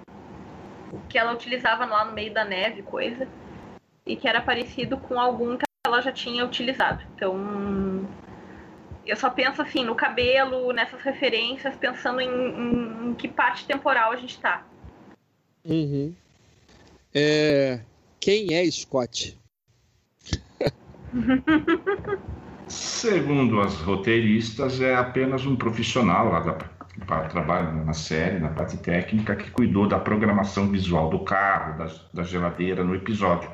[1.09, 3.27] que ela utilizava lá no meio da neve, coisa.
[4.07, 7.03] E que era parecido com algum ela já tinha utilizado.
[7.15, 8.07] Então,
[9.07, 14.13] eu só penso assim no cabelo, nessas referências, pensando em, em, em que parte temporal
[14.13, 14.63] a gente está.
[15.65, 16.15] Uhum.
[17.15, 17.81] É,
[18.21, 19.39] quem é Scott?
[22.69, 26.53] Segundo as roteiristas, é apenas um profissional lá da,
[27.07, 31.91] para trabalho na série, na parte técnica, que cuidou da programação visual do carro, da,
[32.13, 33.51] da geladeira no episódio.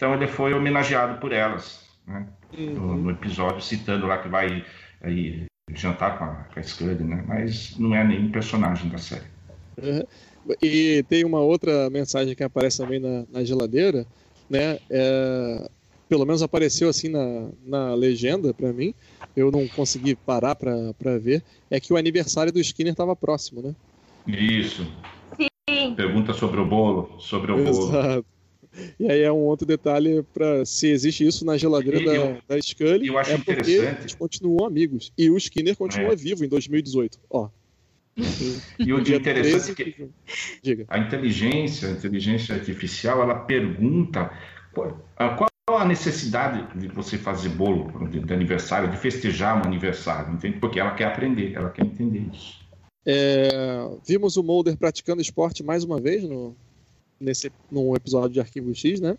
[0.00, 2.26] Então ele foi homenageado por elas né?
[2.56, 2.72] uhum.
[2.72, 4.64] no, no, episódio, citando lá que vai
[5.02, 5.44] aí,
[5.74, 7.22] jantar com a, com a Scully, né?
[7.28, 9.26] mas não é nenhum personagem da série.
[9.76, 10.02] Uhum.
[10.62, 14.06] E tem uma outra mensagem que aparece também na, na geladeira,
[14.48, 14.78] né?
[14.88, 15.68] É,
[16.08, 18.94] pelo menos apareceu assim na, na legenda para mim.
[19.36, 21.44] Eu não consegui parar para ver.
[21.70, 23.74] É que o aniversário do Skinner estava próximo, né?
[24.26, 24.90] Isso.
[25.68, 25.94] Sim.
[25.94, 27.92] Pergunta sobre o bolo, sobre o Exato.
[27.92, 28.24] bolo.
[28.98, 32.60] E aí é um outro detalhe para se existe isso na geladeira da, eu, da
[32.60, 33.08] Scully.
[33.08, 34.00] Eu acho é interessante.
[34.00, 35.12] Eles continuam amigos.
[35.18, 36.16] E o Skinner continua é.
[36.16, 37.18] vivo em 2018.
[37.28, 37.48] Ó,
[38.78, 44.30] e o interessante é que a inteligência, a inteligência artificial, ela pergunta
[44.72, 45.00] qual,
[45.36, 50.58] qual a necessidade de você fazer bolo de, de, aniversário, de festejar um aniversário, entende?
[50.58, 52.60] Porque ela quer aprender, ela quer entender isso.
[53.06, 53.48] É,
[54.06, 56.54] vimos o Mulder praticando esporte mais uma vez no,
[57.20, 59.16] nesse, num episódio de Arquivo X, né?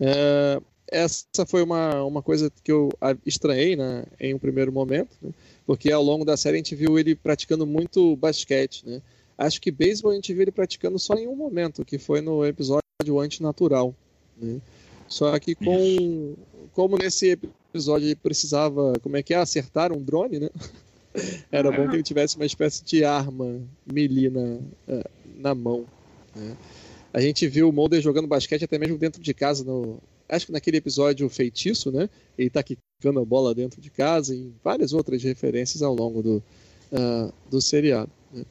[0.00, 0.60] É,
[0.90, 2.90] essa foi uma, uma coisa que eu
[3.24, 5.30] estranhei né, em um primeiro momento, né,
[5.64, 8.84] porque ao longo da série a gente viu ele praticando muito basquete.
[8.84, 9.00] Né?
[9.38, 12.44] Acho que beisebol a gente viu ele praticando só em um momento, que foi no
[12.44, 13.94] episódio Antinatural.
[14.36, 14.60] Né?
[15.08, 16.34] Só que com,
[16.72, 17.38] como nesse
[17.72, 20.50] episódio ele precisava, como é que é, acertar um drone, né?
[21.50, 25.84] Era bom que ele tivesse uma espécie de arma melee na, eh, na mão.
[26.36, 26.56] Né?
[27.12, 30.52] A gente viu o Mulder jogando basquete até mesmo dentro de casa no, acho que
[30.52, 32.08] naquele episódio Feitiço, né?
[32.38, 36.42] Ele tá quicando a bola dentro de casa e várias outras referências ao longo do,
[36.92, 38.10] uh, do seriado.
[38.32, 38.44] Né?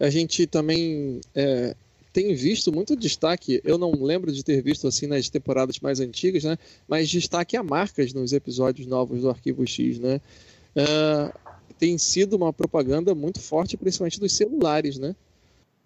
[0.00, 1.74] A gente também é,
[2.12, 6.44] tem visto muito destaque, eu não lembro de ter visto assim nas temporadas mais antigas,
[6.44, 6.56] né?
[6.88, 10.20] Mas destaque a marcas nos episódios novos do Arquivo X, né?
[10.74, 11.38] Uh,
[11.78, 15.14] tem sido uma propaganda muito forte, principalmente dos celulares, né?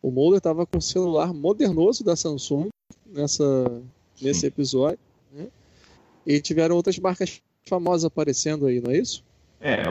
[0.03, 2.69] O Mulder estava com o celular modernoso da Samsung
[3.07, 3.83] nessa,
[4.21, 4.99] nesse episódio.
[5.33, 5.49] Né?
[6.27, 9.23] E tiveram outras marcas famosas aparecendo aí, não é isso?
[9.61, 9.83] É,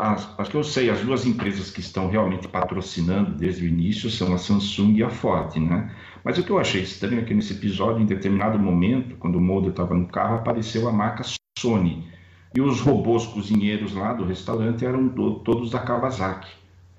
[0.00, 4.10] as, acho que eu sei, as duas empresas que estão realmente patrocinando desde o início
[4.10, 5.90] são a Samsung e a Ford, né?
[6.22, 9.40] Mas o que eu achei estranho é que nesse episódio, em determinado momento, quando o
[9.40, 11.22] Mulder estava no carro, apareceu a marca
[11.58, 12.06] Sony.
[12.54, 16.50] E os robôs cozinheiros lá do restaurante eram do, todos da Kawasaki.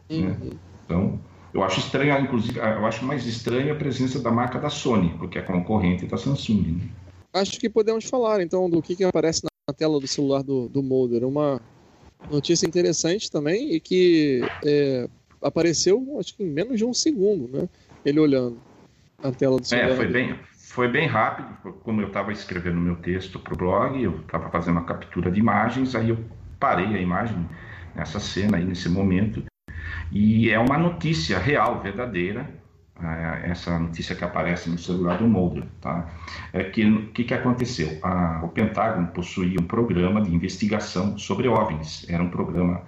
[0.09, 0.17] Né?
[0.17, 0.27] Uhum.
[0.27, 0.57] Né?
[0.85, 1.19] Então,
[1.55, 5.39] eu acho estranho, inclusive, eu acho mais estranha a presença da marca da Sony, porque
[5.39, 6.61] é concorrente da Samsung.
[6.73, 6.89] Né?
[7.33, 10.83] acho que podemos falar então do que, que aparece na tela do celular do, do
[10.83, 11.23] Mulder.
[11.23, 11.61] Uma
[12.29, 15.07] notícia interessante também e que é,
[15.41, 17.69] apareceu acho que em menos de um segundo, né?
[18.05, 18.57] Ele olhando
[19.23, 19.89] a tela do é, celular.
[19.91, 24.03] É, foi bem, foi bem rápido, como eu estava escrevendo meu texto para o blog,
[24.03, 26.17] eu estava fazendo uma captura de imagens, aí eu
[26.59, 27.49] parei a imagem
[27.95, 29.43] nessa cena aí, nesse momento,
[30.11, 32.49] e é uma notícia real, verdadeira,
[33.01, 36.09] é, essa notícia que aparece no celular do Mulder, tá?
[36.53, 37.99] É que o que, que aconteceu?
[38.01, 42.05] A, o Pentágono possuía um programa de investigação sobre OVNIs.
[42.07, 42.83] Era um programa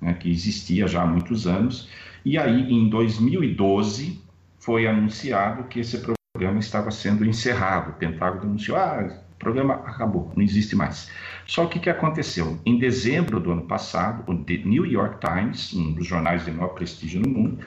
[0.00, 1.88] né, que existia já há muitos anos.
[2.24, 4.20] E aí, em 2012,
[4.58, 6.02] foi anunciado que esse
[6.34, 7.90] programa estava sendo encerrado.
[7.90, 11.08] O Pentágono anunciou: ah, o programa acabou, não existe mais.
[11.46, 12.58] Só que o que aconteceu?
[12.64, 16.68] Em dezembro do ano passado, o The New York Times, um dos jornais de maior
[16.68, 17.58] prestígio no mundo,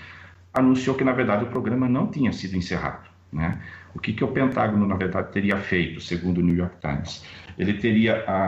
[0.54, 3.10] anunciou que, na verdade, o programa não tinha sido encerrado.
[3.32, 3.62] Né?
[3.94, 7.24] O que, que o Pentágono, na verdade, teria feito, segundo o New York Times?
[7.58, 8.24] Ele teria.
[8.28, 8.48] A,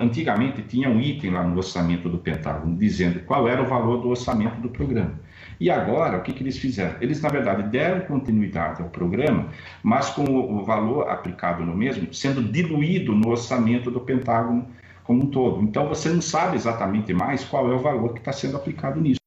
[0.00, 4.10] antigamente tinha um item lá no orçamento do Pentágono dizendo qual era o valor do
[4.10, 5.18] orçamento do programa.
[5.58, 6.96] E agora, o que, que eles fizeram?
[7.00, 9.48] Eles, na verdade, deram continuidade ao programa,
[9.82, 14.66] mas com o, valor aplicado no mesmo sendo diluído no orçamento do Pentágono
[15.04, 15.62] como um todo.
[15.62, 19.20] Então, você não sabe exatamente mais qual é o valor que está sendo aplicado nisso.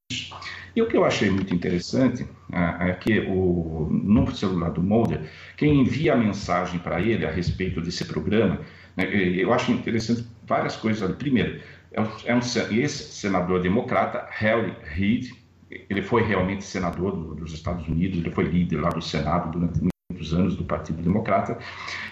[0.75, 5.27] E o que eu achei muito interessante é, é que o, no celular do Mulder,
[5.55, 8.59] quem envia a mensagem para ele a respeito desse programa,
[8.95, 11.15] né, eu acho interessante várias coisas.
[11.15, 11.59] Primeiro,
[11.91, 12.41] é um, é um
[12.71, 15.33] ex-senador democrata, Harry Reid,
[15.69, 19.79] ele foi realmente senador do, dos Estados Unidos, ele foi líder lá do Senado durante
[20.09, 21.57] muitos anos do Partido Democrata.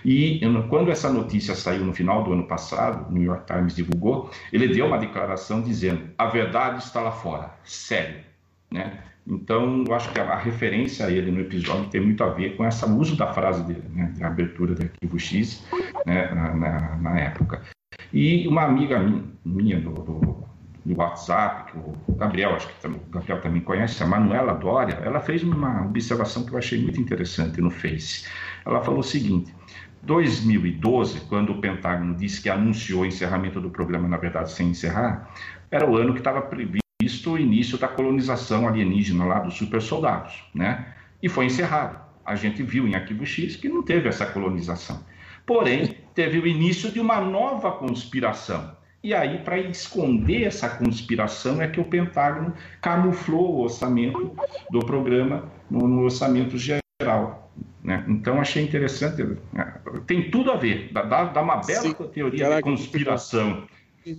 [0.04, 4.30] E quando essa notícia saiu no final do ano passado, o New York Times divulgou,
[4.52, 8.24] ele deu uma declaração dizendo: a verdade está lá fora, sério.
[8.72, 9.00] Né?
[9.28, 12.66] Então, eu acho que a, referência a ele no episódio tem muito a ver com
[12.66, 15.66] esse uso da frase dele, né, de abertura do arquivo X
[16.06, 17.64] né, na, na, na, época.
[18.14, 19.00] E uma amiga
[19.44, 20.46] minha do, do,
[20.86, 25.20] do, WhatsApp, que o Gabriel, acho que o Gabriel também conhece, a Manuela Dória, ela
[25.20, 28.26] fez uma observação que eu achei muito interessante no Face.
[28.66, 29.54] Ela falou o seguinte:
[30.04, 35.30] 2012, quando o Pentágono disse que anunciou o encerramento do programa, na verdade, sem encerrar,
[35.72, 39.82] era o ano que estava previsto visto o início da colonização alienígena lá dos super
[39.82, 40.94] soldados, né?
[41.22, 42.00] E foi encerrado.
[42.26, 45.04] A gente viu em Arquivo X que não teve essa colonização.
[45.46, 48.76] Porém, teve o início de uma nova conspiração.
[49.06, 52.52] E aí, para esconder essa conspiração, é que o Pentágono
[52.82, 54.36] camuflou o orçamento
[54.72, 57.52] do programa no, no orçamento geral.
[57.84, 58.04] Né?
[58.08, 59.24] Então, achei interessante.
[59.54, 59.76] Né?
[60.08, 60.90] Tem tudo a ver.
[60.92, 61.94] Dá, dá uma bela Sim.
[62.12, 63.68] teoria Caraca, de conspiração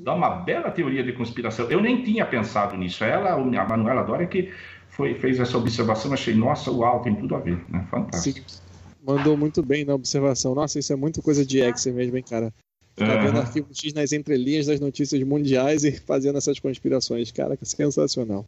[0.04, 1.68] dá uma bela teoria de conspiração.
[1.68, 3.02] Eu nem tinha pensado nisso.
[3.02, 4.52] Ela, a Manuela Dória, que
[4.88, 7.84] foi, fez essa observação, achei, nossa, uau, tem tudo a ver, né?
[7.90, 8.48] Fantástico.
[8.48, 8.60] Sim.
[9.04, 10.54] Mandou muito bem na observação.
[10.54, 12.52] Nossa, isso é muito coisa de Excel mesmo, hein, cara?
[12.96, 13.38] Ficar uhum.
[13.38, 17.30] arquivo X nas entrelinhas das notícias mundiais e fazendo essas conspirações.
[17.30, 18.46] Cara, que sensacional.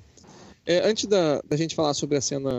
[0.65, 2.51] É, antes da, da gente falar sobre a cena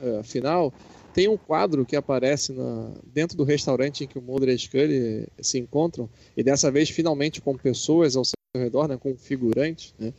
[0.00, 0.72] uh, final,
[1.12, 4.58] tem um quadro que aparece na, dentro do restaurante em que o Mulder e a
[4.58, 9.94] Scully se encontram, e dessa vez finalmente com pessoas ao seu redor, né, com figurantes,
[9.98, 10.12] né?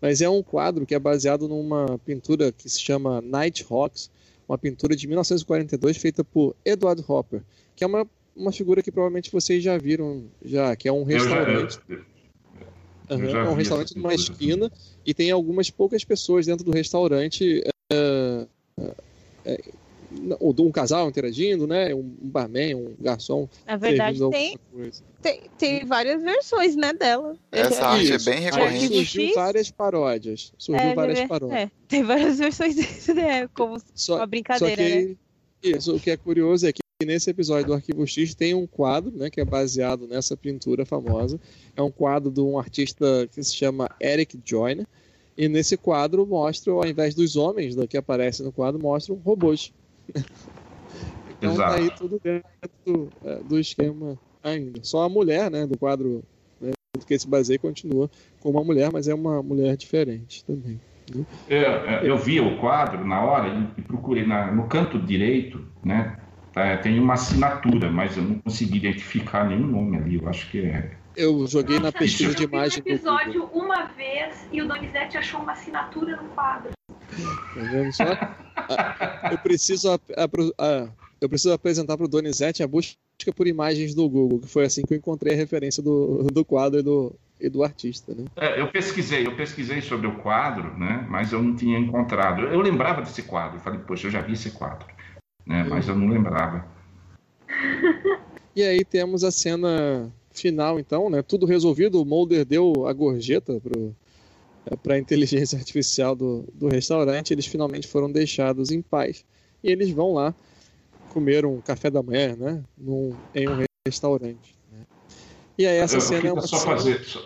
[0.00, 4.10] mas é um quadro que é baseado numa pintura que se chama Night Hawks,
[4.48, 7.42] uma pintura de 1942 feita por Edward Hopper,
[7.76, 8.06] que é uma,
[8.38, 11.78] uma figura que provavelmente vocês já viram, já que é um restaurante.
[11.88, 12.04] Eu já,
[13.08, 14.70] eu, eu uhum, é um restaurante numa esquina
[15.04, 17.62] e tem algumas poucas pessoas dentro do restaurante.
[17.90, 18.46] É,
[19.44, 19.58] é,
[20.40, 21.94] um casal interagindo, né?
[21.94, 23.48] Um barman, um garçom.
[23.66, 24.58] Na verdade, tem,
[25.20, 27.36] tem, tem, várias versões, né, dela.
[27.52, 28.94] Essa arte é bem recorrente.
[28.94, 30.52] Surgiu várias paródias.
[30.56, 31.60] Surgiu é, várias paródias.
[31.60, 33.48] É, tem várias versões disso, né?
[33.48, 35.16] Como só, uma brincadeira, que, né?
[35.62, 39.12] Isso, o que é curioso é que nesse episódio do Arquivo X tem um quadro,
[39.12, 41.38] né, que é baseado nessa pintura famosa.
[41.76, 44.84] É um quadro de um artista que se chama Eric Joyner.
[45.36, 49.72] E nesse quadro mostra, ao invés dos homens que aparecem no quadro, mostram robôs.
[51.38, 51.72] então Exato.
[51.72, 52.50] tá aí tudo dentro
[52.84, 54.80] do, é, do, esquema ainda.
[54.82, 56.24] Só a mulher, né, do quadro
[56.60, 56.72] né,
[57.06, 58.10] que se baseia continua
[58.40, 60.80] com uma mulher, mas é uma mulher diferente também.
[61.14, 61.24] Né?
[61.48, 66.18] Eu, é, eu vi o quadro na hora e procurei na, no canto direito, né?
[66.52, 70.16] Tá, tem uma assinatura, mas eu não consegui identificar nenhum nome ali.
[70.16, 70.96] Eu acho que é.
[71.16, 72.82] Eu joguei Nossa, na pesquisa de imagem.
[72.84, 76.70] Eu episódio uma vez e o Donizete achou uma assinatura no quadro.
[77.54, 78.04] Tá vendo só?
[78.56, 79.88] Ah, eu preciso,
[81.20, 82.96] eu preciso apresentar para o Donizete a busca
[83.34, 86.78] por imagens do Google, que foi assim que eu encontrei a referência do, do quadro
[86.78, 88.24] e do, e do artista, né?
[88.36, 91.04] É, eu pesquisei, eu pesquisei sobre o quadro, né?
[91.08, 92.42] Mas eu não tinha encontrado.
[92.42, 94.86] Eu lembrava desse quadro, falei, poxa, eu já vi esse quadro,
[95.48, 95.64] né?
[95.64, 96.64] Mas eu não lembrava.
[98.56, 101.22] E aí temos a cena final, então, né?
[101.22, 103.94] Tudo resolvido, o Mulder deu a gorjeta pro
[104.82, 109.24] para a inteligência artificial do, do restaurante, eles finalmente foram deixados em paz.
[109.62, 110.34] E eles vão lá
[111.10, 112.62] comer um café da manhã, né?
[112.76, 114.54] Num, em um restaurante.
[114.72, 114.80] Né?
[115.56, 117.20] E aí essa eu, cena é uma só, fazer, só,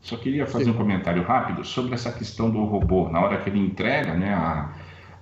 [0.00, 0.70] só, queria fazer Sim.
[0.70, 3.08] um comentário rápido sobre essa questão do robô.
[3.08, 4.74] Na hora que ele entrega né, a,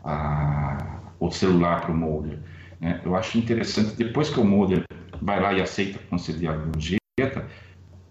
[0.05, 2.39] a, o celular para o Mulder,
[2.81, 4.85] né, eu acho interessante, depois que o Mulder
[5.21, 7.47] vai lá e aceita conceder a gorjeta,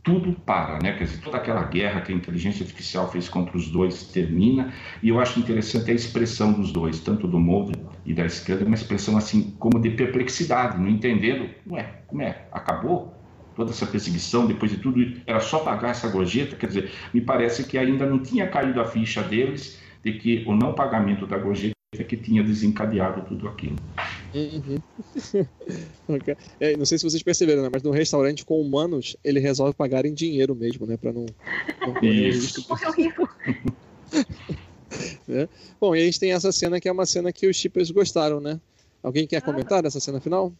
[0.03, 0.93] tudo para, né?
[0.97, 5.07] Quer dizer, toda aquela guerra que a inteligência artificial fez contra os dois termina, e
[5.07, 9.15] eu acho interessante a expressão dos dois, tanto do Mulder e da esquerda, uma expressão
[9.17, 12.47] assim como de perplexidade, não entendendo, ué, como é?
[12.51, 13.13] Acabou?
[13.55, 16.55] Toda essa perseguição, depois de tudo, era só pagar essa gorjeta?
[16.55, 20.55] Quer dizer, me parece que ainda não tinha caído a ficha deles de que o
[20.55, 23.75] não pagamento da gorjeta que tinha desencadeado tudo aquilo.
[24.33, 24.79] Uhum.
[26.59, 27.69] é, não sei se vocês perceberam, né?
[27.71, 30.97] mas no restaurante com humanos ele resolve pagar em dinheiro mesmo, né?
[30.97, 31.25] Para não,
[31.81, 32.75] não risco.
[35.29, 35.47] é.
[35.79, 38.39] Bom, e a gente tem essa cena que é uma cena que os shippers gostaram,
[38.39, 38.59] né?
[39.03, 40.53] Alguém quer comentar dessa cena final?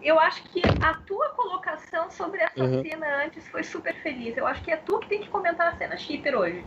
[0.00, 2.82] Eu acho que a tua colocação sobre essa uhum.
[2.82, 4.36] cena antes foi super feliz.
[4.36, 6.64] Eu acho que é tu que tem que comentar a cena shipper hoje.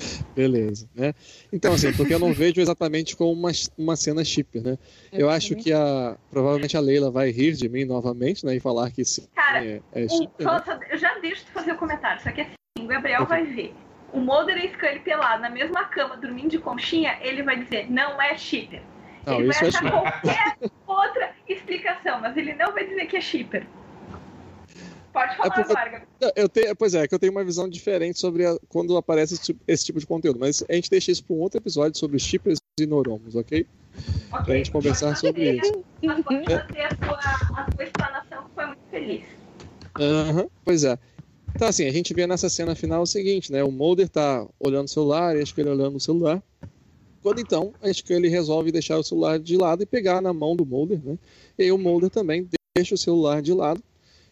[0.34, 1.14] Beleza, né?
[1.52, 4.78] Então, assim, porque eu não vejo exatamente como uma, uma cena chip, né?
[5.12, 8.56] Eu, eu acho que a provavelmente a Leila vai rir de mim novamente, né?
[8.56, 9.26] E falar que sim.
[9.34, 10.80] Cara, é, é chip, o, né?
[10.90, 13.74] eu já deixo de fazer o comentário, só que assim, o Gabriel vai ver.
[14.12, 18.20] O Mulder e Scully pelado na mesma cama, dormindo de conchinha, ele vai dizer, não
[18.20, 18.82] é shipper.
[19.24, 20.56] Não, ele vai é achar é qualquer
[20.86, 23.66] outra explicação, mas ele não vai dizer que é shipper.
[25.12, 28.46] Pode falar, é porque, eu tenho, Pois é, que eu tenho uma visão diferente sobre
[28.46, 30.38] a, quando aparece esse tipo, esse tipo, de conteúdo.
[30.38, 33.66] Mas a gente deixa isso para um outro episódio sobre chips e neurônios, ok?
[34.32, 34.44] okay.
[34.44, 35.84] Pra gente conversar sobre isso.
[36.02, 37.18] Mas pode fazer a tua,
[37.58, 39.22] a tua explanação que foi muito feliz.
[39.98, 40.98] Uhum, pois é.
[41.54, 43.64] Então, assim, a gente vê nessa cena final o seguinte, né?
[43.64, 46.40] O Mulder tá olhando o celular, e acho que ele olhando o celular.
[47.20, 50.54] Quando então, acho que ele resolve deixar o celular de lado e pegar na mão
[50.54, 51.18] do Mulder, né?
[51.58, 53.82] E aí o Mulder também deixa o celular de lado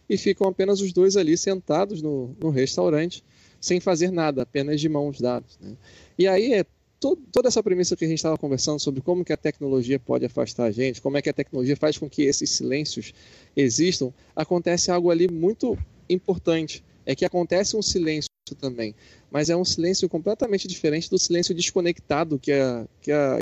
[0.09, 3.23] e ficam apenas os dois ali sentados no, no restaurante,
[3.61, 5.57] sem fazer nada, apenas de mãos dadas.
[5.61, 5.75] Né?
[6.17, 6.65] E aí é
[6.99, 10.25] to toda essa premissa que a gente estava conversando sobre como que a tecnologia pode
[10.25, 13.13] afastar a gente, como é que a tecnologia faz com que esses silêncios
[13.55, 15.77] existam, acontece algo ali muito
[16.09, 16.83] importante.
[17.05, 18.29] É que acontece um silêncio
[18.59, 18.93] também,
[19.31, 23.39] mas é um silêncio completamente diferente do silêncio desconectado que a, que a,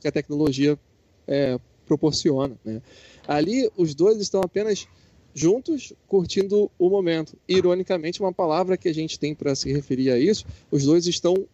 [0.00, 0.78] que a tecnologia
[1.26, 2.56] é, proporciona.
[2.64, 2.82] Né?
[3.26, 4.86] Ali, os dois estão apenas
[5.36, 7.36] juntos, curtindo o momento.
[7.46, 11.46] Ironicamente, uma palavra que a gente tem para se referir a isso, os dois estão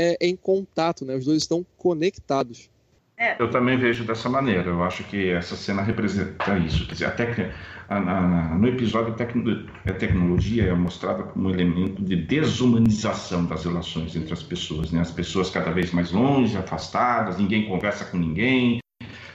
[0.00, 1.16] é, em contato, né?
[1.16, 2.70] Os dois estão conectados.
[3.16, 3.40] É.
[3.40, 4.68] Eu também vejo dessa maneira.
[4.68, 6.84] Eu acho que essa cena representa isso.
[6.86, 7.52] Quer dizer, até
[7.88, 14.14] a, a, no episódio a tecnologia é mostrada como um elemento de desumanização das relações
[14.16, 14.90] entre as pessoas.
[14.90, 15.00] Né?
[15.00, 18.80] As pessoas cada vez mais longe, afastadas, ninguém conversa com ninguém,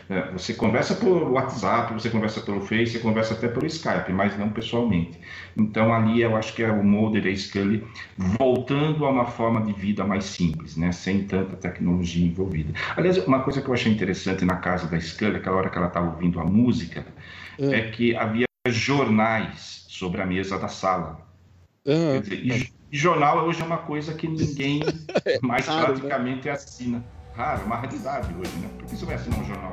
[0.09, 4.35] É, você conversa por WhatsApp, você conversa pelo Face, você conversa até pelo Skype, mas
[4.39, 5.19] não pessoalmente.
[5.55, 7.87] Então ali eu acho que é o Mulder e a Scully
[8.17, 10.91] voltando a uma forma de vida mais simples, né?
[10.91, 12.73] sem tanta tecnologia envolvida.
[12.97, 15.87] Aliás, uma coisa que eu achei interessante na casa da Scully, aquela hora que ela
[15.87, 17.05] estava ouvindo a música,
[17.59, 17.75] é.
[17.75, 21.21] é que havia jornais sobre a mesa da sala.
[21.85, 22.19] Uhum.
[22.19, 24.81] Dizer, e, jornal hoje é uma coisa que ninguém
[25.23, 25.83] é mais né?
[25.83, 27.03] praticamente assina.
[27.39, 28.69] Raro, uma raridade hoje, né?
[28.77, 29.71] Por que você vai assinar um jornal?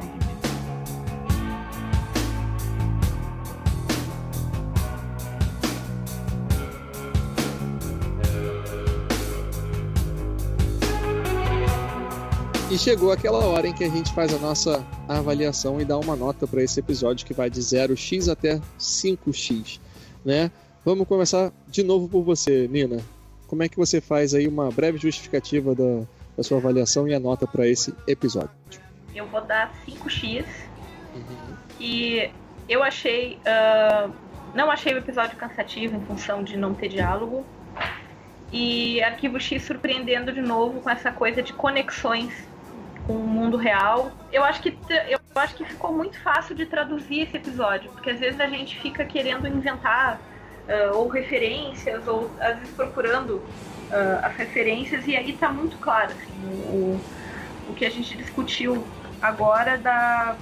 [12.70, 16.14] E chegou aquela hora em que a gente faz a nossa avaliação e dá uma
[16.14, 19.80] nota para esse episódio que vai de 0x até 5x,
[20.24, 20.52] né?
[20.84, 23.00] Vamos começar de novo por você, Nina.
[23.48, 26.06] Como é que você faz aí uma breve justificativa da,
[26.36, 28.50] da sua avaliação e a nota para esse episódio?
[29.14, 30.44] Eu vou dar 5x.
[31.14, 31.56] Uhum.
[31.80, 32.30] E
[32.68, 33.38] eu achei.
[33.38, 34.12] Uh,
[34.54, 37.44] não achei o episódio cansativo em função de não ter diálogo.
[38.52, 42.32] E Arquivo X surpreendendo de novo com essa coisa de conexões
[43.06, 44.12] com o mundo real.
[44.32, 44.76] Eu acho que
[45.08, 48.78] eu acho que ficou muito fácil de traduzir esse episódio, porque às vezes a gente
[48.80, 50.20] fica querendo inventar
[50.68, 53.42] uh, ou referências ou às vezes procurando
[53.90, 57.00] uh, as referências e aí está muito claro assim, o,
[57.68, 58.86] o que a gente discutiu
[59.20, 60.36] agora da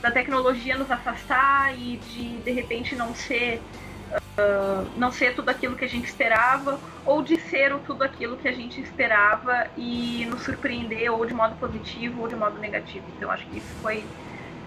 [0.00, 3.60] da tecnologia nos afastar e de de repente não ser
[4.12, 8.36] uh, não ser tudo aquilo que a gente esperava, ou de ser o tudo aquilo
[8.36, 13.04] que a gente esperava e nos surpreender, ou de modo positivo ou de modo negativo.
[13.16, 14.04] Então, acho que isso foi,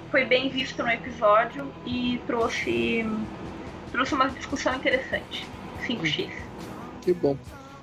[0.10, 3.06] foi bem visto no episódio e trouxe,
[3.92, 5.48] trouxe uma discussão interessante.
[5.88, 6.30] 5x.
[7.02, 7.38] Que bom.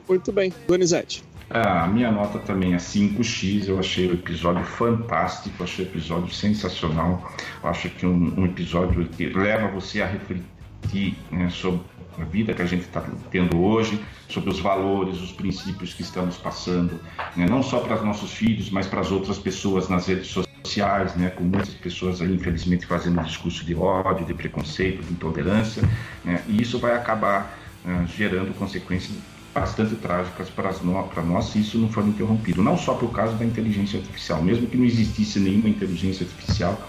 [0.09, 0.53] Muito bem.
[0.67, 1.23] Donizete.
[1.51, 3.69] A minha nota também é 5x.
[3.69, 7.33] Eu achei o episódio fantástico, achei o episódio sensacional.
[7.63, 11.81] Acho que um, um episódio que leva você a refletir né, sobre
[12.21, 13.99] a vida que a gente está tendo hoje,
[14.29, 17.01] sobre os valores, os princípios que estamos passando,
[17.37, 21.15] né, não só para os nossos filhos, mas para as outras pessoas nas redes sociais,
[21.15, 25.83] né, com muitas pessoas aí, infelizmente, fazendo discurso de ódio, de preconceito, de intolerância,
[26.25, 27.57] né, e isso vai acabar
[27.87, 29.17] uh, gerando consequências
[29.59, 33.35] bastante trágicas para nós, para nós se isso não for interrompido, não só por causa
[33.35, 36.81] da inteligência artificial, mesmo que não existisse nenhuma inteligência artificial,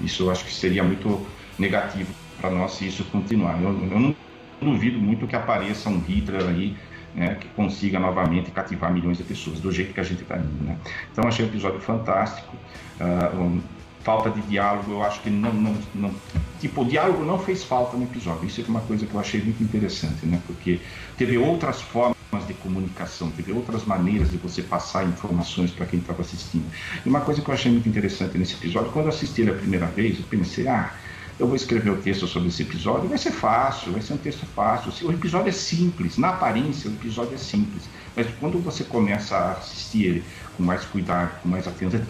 [0.00, 1.24] isso eu acho que seria muito
[1.58, 3.60] negativo para nós se isso continuar.
[3.60, 4.16] Eu, eu, não
[4.60, 6.76] duvido muito que apareça um Hitler aí
[7.14, 10.64] né, que consiga novamente cativar milhões de pessoas, do jeito que a gente está indo.
[10.64, 10.76] Né?
[11.12, 12.56] Então, achei o episódio fantástico.
[12.98, 13.60] Uh, um,
[14.02, 16.14] falta de diálogo, eu acho que não, não, não,
[16.60, 18.46] Tipo, o diálogo não fez falta no episódio.
[18.46, 20.40] Isso é uma coisa que eu achei muito interessante, né?
[20.46, 20.80] Porque
[21.16, 26.22] teve outras formas de comunicação, teve outras maneiras de você passar informações para quem estava
[26.22, 26.64] assistindo.
[27.04, 29.54] E uma coisa que eu achei muito interessante nesse episódio, quando eu assisti ele a
[29.54, 30.92] primeira vez, eu pensei, ah
[31.38, 34.46] eu vou escrever o texto sobre esse episódio, vai ser fácil, vai ser um texto
[34.54, 35.08] fácil.
[35.08, 37.82] O episódio é simples, na aparência o episódio é simples,
[38.14, 40.24] mas quando você começa a assistir ele
[40.56, 42.02] com mais cuidado, com mais atenção,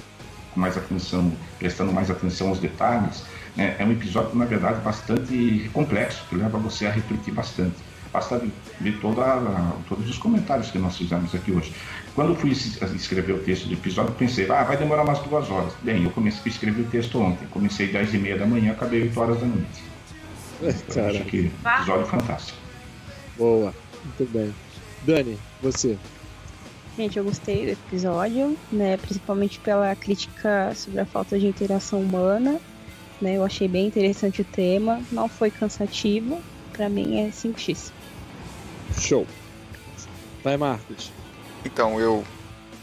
[0.52, 3.24] com mais atenção prestando mais atenção aos detalhes,
[3.56, 7.76] né, é um episódio, na verdade, bastante complexo, que leva você a refletir bastante.
[8.14, 8.40] Basta
[8.80, 9.42] ver toda,
[9.88, 11.74] todos os comentários que nós fizemos aqui hoje.
[12.14, 15.50] Quando eu fui escrever o texto do episódio, eu pensei, ah, vai demorar umas duas
[15.50, 15.72] horas.
[15.82, 17.44] Bem, eu comecei a escrever o texto ontem.
[17.48, 19.82] Comecei às 10 e meia da manhã, acabei 8 horas da noite.
[20.88, 22.58] Então, acho que episódio fantástico.
[23.36, 23.74] Boa,
[24.04, 24.54] muito bem.
[25.02, 25.98] Dani, você.
[26.96, 28.96] Gente, eu gostei do episódio, né?
[28.96, 32.60] Principalmente pela crítica sobre a falta de interação humana.
[33.20, 33.36] Né?
[33.36, 35.02] Eu achei bem interessante o tema.
[35.10, 36.40] Não foi cansativo.
[36.72, 37.90] Para mim é 5x.
[39.00, 39.26] Show.
[40.42, 41.10] Vai, Marcos.
[41.64, 42.24] Então, eu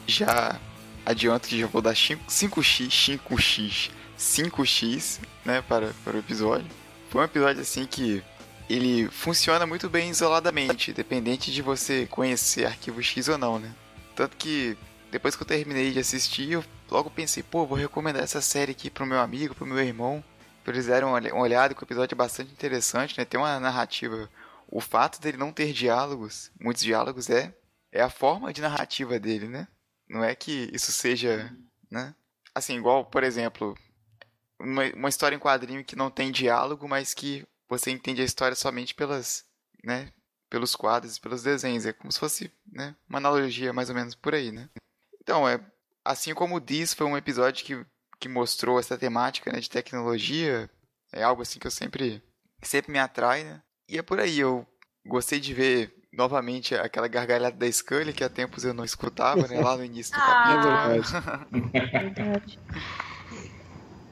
[0.07, 0.60] já
[1.06, 6.68] adianto que já vou dar 5x, 5x, 5x, né, para, para o episódio.
[7.10, 8.23] Foi um episódio assim que
[8.69, 13.73] ele funciona muito bem isoladamente, dependente de você conhecer Arquivo X ou não, né?
[14.15, 14.78] Tanto que
[15.11, 18.90] depois que eu terminei de assistir, eu logo pensei, pô, vou recomendar essa série aqui
[18.90, 20.23] pro meu amigo, pro meu irmão,
[20.68, 23.26] eles darem uma olhada, que o episódio é bastante interessante, né?
[23.26, 24.30] Tem uma narrativa.
[24.72, 27.53] O fato dele não ter diálogos, muitos diálogos, é
[27.91, 29.68] é a forma de narrativa dele, né?
[30.10, 31.53] Não é que isso seja,
[31.89, 32.15] né?
[32.56, 33.77] Assim, igual, por exemplo,
[34.60, 38.56] uma, uma história em quadrinho que não tem diálogo, mas que você entende a história
[38.56, 39.45] somente pelas,
[39.84, 40.11] né?
[40.49, 41.85] Pelos quadros e pelos desenhos.
[41.85, 42.95] É como se fosse, né?
[43.10, 44.69] Uma analogia mais ou menos por aí, né?
[45.22, 45.60] Então, é
[46.03, 47.85] assim como Diz foi um episódio que,
[48.19, 50.69] que mostrou essa temática né, de tecnologia,
[51.11, 52.23] é algo assim que eu sempre
[52.64, 53.61] sempre me atrai, né?
[53.92, 54.66] E é por aí, eu
[55.06, 59.60] gostei de ver novamente aquela gargalhada da Scully que há tempos eu não escutava, né?
[59.60, 61.04] Lá no início do ah.
[61.04, 61.70] capítulo.
[61.74, 62.60] É verdade.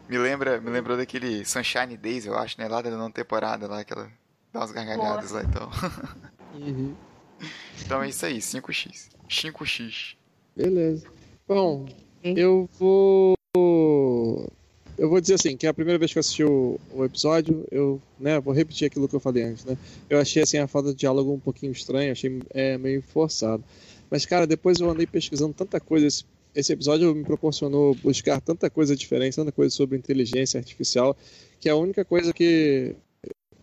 [0.10, 2.68] Me lembra, me lembrou daquele Sunshine Days, eu acho, né?
[2.68, 4.12] Lá da nona temporada, lá, aquela.
[4.52, 5.72] Dá umas gargalhadas lá então.
[6.56, 6.96] Uhum.
[7.82, 9.08] Então é isso aí, 5x.
[9.30, 10.18] 5x.
[10.58, 11.08] Beleza.
[11.48, 11.88] Bom,
[12.22, 13.34] eu vou.
[15.00, 17.66] Eu vou dizer assim, que é a primeira vez que eu assisti o, o episódio,
[17.72, 19.78] eu né, vou repetir aquilo que eu falei antes, né?
[20.10, 23.64] Eu achei assim a falta de diálogo um pouquinho estranha, achei é, meio forçado.
[24.12, 26.06] Mas, cara, depois eu andei pesquisando tanta coisa.
[26.06, 31.16] Esse, esse episódio me proporcionou buscar tanta coisa diferente, tanta coisa sobre inteligência artificial,
[31.62, 32.94] que a única coisa que,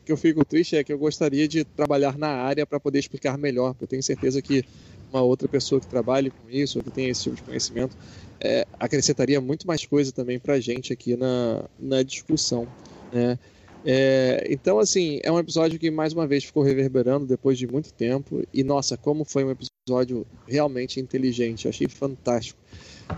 [0.06, 3.36] que eu fico triste é que eu gostaria de trabalhar na área para poder explicar
[3.36, 3.76] melhor.
[3.78, 4.64] Eu tenho certeza que
[5.16, 7.96] uma outra pessoa que trabalhe com isso, ou que tenha esse tipo de conhecimento,
[8.40, 12.68] é, acrescentaria muito mais coisa também para a gente aqui na, na discussão.
[13.12, 13.38] Né?
[13.88, 17.92] É, então, assim, é um episódio que mais uma vez ficou reverberando depois de muito
[17.92, 18.42] tempo.
[18.52, 22.58] E nossa, como foi um episódio realmente inteligente, achei fantástico.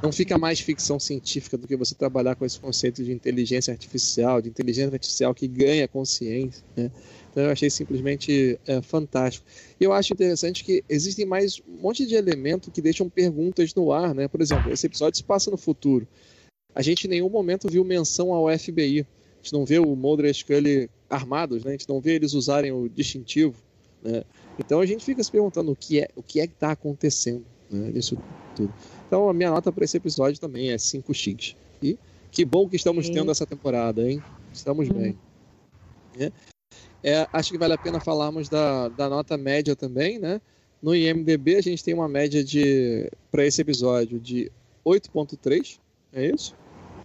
[0.02, 4.42] Não fica mais ficção científica do que você trabalhar com esse conceito de inteligência artificial,
[4.42, 6.62] de inteligência artificial que ganha consciência.
[6.76, 6.90] Né?
[7.38, 9.46] Então eu achei simplesmente é, fantástico.
[9.80, 13.92] E eu acho interessante que existem mais um monte de elementos que deixam perguntas no
[13.92, 14.12] ar.
[14.12, 14.26] Né?
[14.26, 16.04] Por exemplo, esse episódio se passa no futuro.
[16.74, 19.02] A gente em nenhum momento viu menção ao FBI.
[19.02, 21.70] A gente não vê o Mulder e a Scully armados, né?
[21.70, 23.54] a gente não vê eles usarem o distintivo.
[24.02, 24.24] Né?
[24.58, 27.46] Então a gente fica se perguntando o que é o que é que está acontecendo
[27.70, 28.18] né, nisso
[28.56, 28.74] tudo.
[29.06, 31.54] Então a minha nota para esse episódio também é 5x.
[31.80, 31.96] E
[32.32, 33.12] que bom que estamos Sim.
[33.12, 34.20] tendo essa temporada, hein?
[34.52, 34.94] Estamos Hum.
[34.94, 35.18] bem.
[36.18, 36.32] É,
[37.08, 40.40] é, acho que vale a pena falarmos da, da nota média também, né?
[40.82, 44.50] No IMDB a gente tem uma média de para esse episódio de
[44.84, 45.78] 8.3,
[46.12, 46.54] é isso?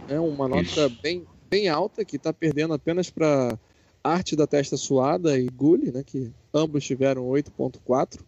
[0.07, 0.97] É uma nota Isso.
[1.01, 3.57] bem, bem alta que está perdendo apenas para
[4.03, 6.03] Arte da Testa Suada e Gully, né?
[6.03, 8.19] Que ambos tiveram 8.4.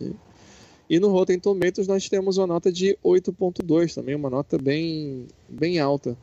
[0.00, 0.12] né?
[0.88, 5.78] E no Rotten Tomatoes nós temos uma nota de 8.2 também, uma nota bem, bem
[5.78, 6.16] alta.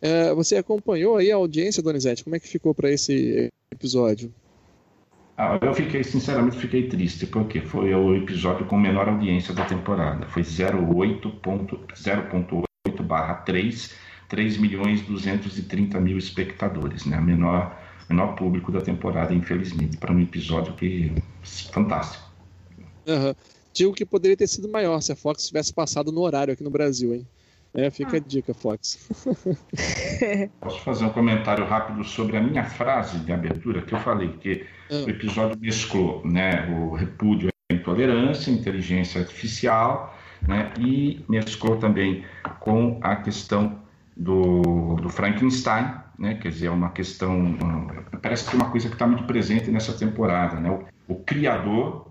[0.00, 2.22] É, você acompanhou aí a audiência, Donizete?
[2.22, 4.32] Como é que ficou para esse episódio?
[5.36, 10.28] Ah, eu fiquei, sinceramente, fiquei triste, porque foi o episódio com menor audiência da temporada.
[10.28, 13.92] Foi 0.8 barra 3,
[14.28, 17.20] 3 milhões 230 mil espectadores, né?
[17.20, 17.76] Menor,
[18.08, 22.32] menor público da temporada, infelizmente, para um episódio que fantástico.
[23.06, 23.34] Aham.
[23.72, 26.70] Digo que poderia ter sido maior se a Fox tivesse passado no horário aqui no
[26.70, 27.26] Brasil, hein?
[27.74, 29.10] É, fica a dica, Fox.
[30.60, 34.64] Posso fazer um comentário rápido sobre a minha frase de abertura que eu falei que
[34.90, 42.24] o episódio mesclou, né, o repúdio à intolerância, inteligência artificial, né, e mesclou também
[42.60, 43.80] com a questão
[44.16, 47.56] do, do Frankenstein, né, quer dizer, é uma questão,
[48.22, 50.70] parece que é uma coisa que está muito presente nessa temporada, né,
[51.08, 52.06] o, o criador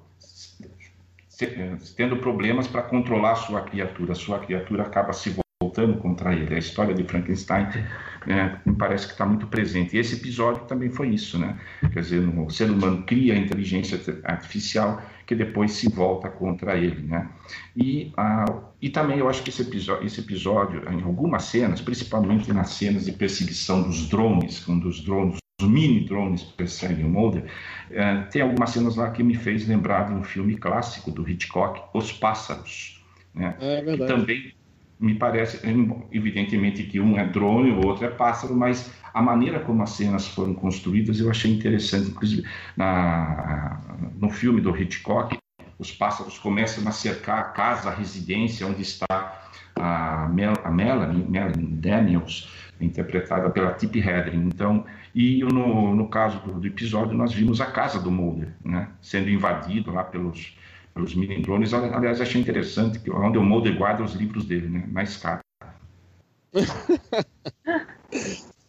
[1.96, 5.43] tendo problemas para controlar a sua criatura, a sua criatura acaba se
[5.74, 6.54] voltando contra ele.
[6.54, 7.68] A história de Frankenstein
[8.28, 9.96] né, me parece que está muito presente.
[9.96, 11.58] E esse episódio também foi isso, né?
[11.92, 17.02] Quer dizer, o ser humano cria a inteligência artificial que depois se volta contra ele,
[17.08, 17.30] né?
[17.76, 18.46] E, ah,
[18.82, 23.06] e também eu acho que esse episódio, esse episódio, em algumas cenas, principalmente nas cenas
[23.06, 27.46] de perseguição dos drones, quando os drones os mini drones perseguem o Mulder,
[27.92, 31.80] eh, tem algumas cenas lá que me fez lembrar de um filme clássico do Hitchcock,
[31.94, 33.02] Os Pássaros,
[33.36, 33.56] né?
[33.62, 34.12] É que verdade.
[34.12, 34.54] também
[35.04, 35.60] me parece,
[36.14, 40.30] evidentemente que um é drone, o outro é pássaro, mas a maneira como as cenas
[40.30, 42.10] foram construídas eu achei interessante.
[42.10, 42.48] Inclusive,
[42.78, 43.82] na,
[44.16, 45.38] no filme do Hitchcock,
[45.78, 49.42] os pássaros começam a cercar a casa, a residência onde está
[49.76, 52.50] a, Mel, a Melanie, Melanie Daniels,
[52.80, 54.46] interpretada pela Tippi Hedren.
[54.46, 58.88] Então, e no, no caso do, do episódio, nós vimos a casa do Mulder, né,
[59.02, 60.56] sendo invadido lá pelos
[60.94, 61.74] pelos mini drones.
[61.74, 64.88] Aliás, achei interessante que onde o Mulder guarda os livros dele, né?
[64.92, 65.42] Na escada.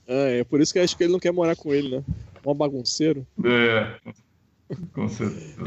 [0.06, 2.04] É, é por isso que eu acho que ele não quer morar com ele, né?
[2.44, 3.26] Um bagunceiro.
[3.42, 3.96] É,
[4.92, 5.64] com certeza.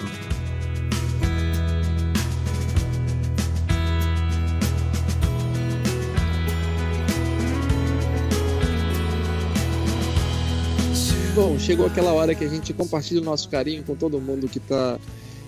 [11.34, 14.60] Bom, chegou aquela hora que a gente compartilha o nosso carinho com todo mundo que
[14.60, 15.00] tá,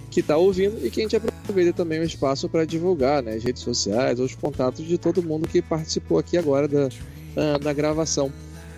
[0.09, 3.43] que tá ouvindo e que a gente aproveita também o espaço para divulgar né, as
[3.43, 6.89] redes sociais, os contatos de todo mundo que participou aqui agora da,
[7.37, 8.31] ah, da gravação.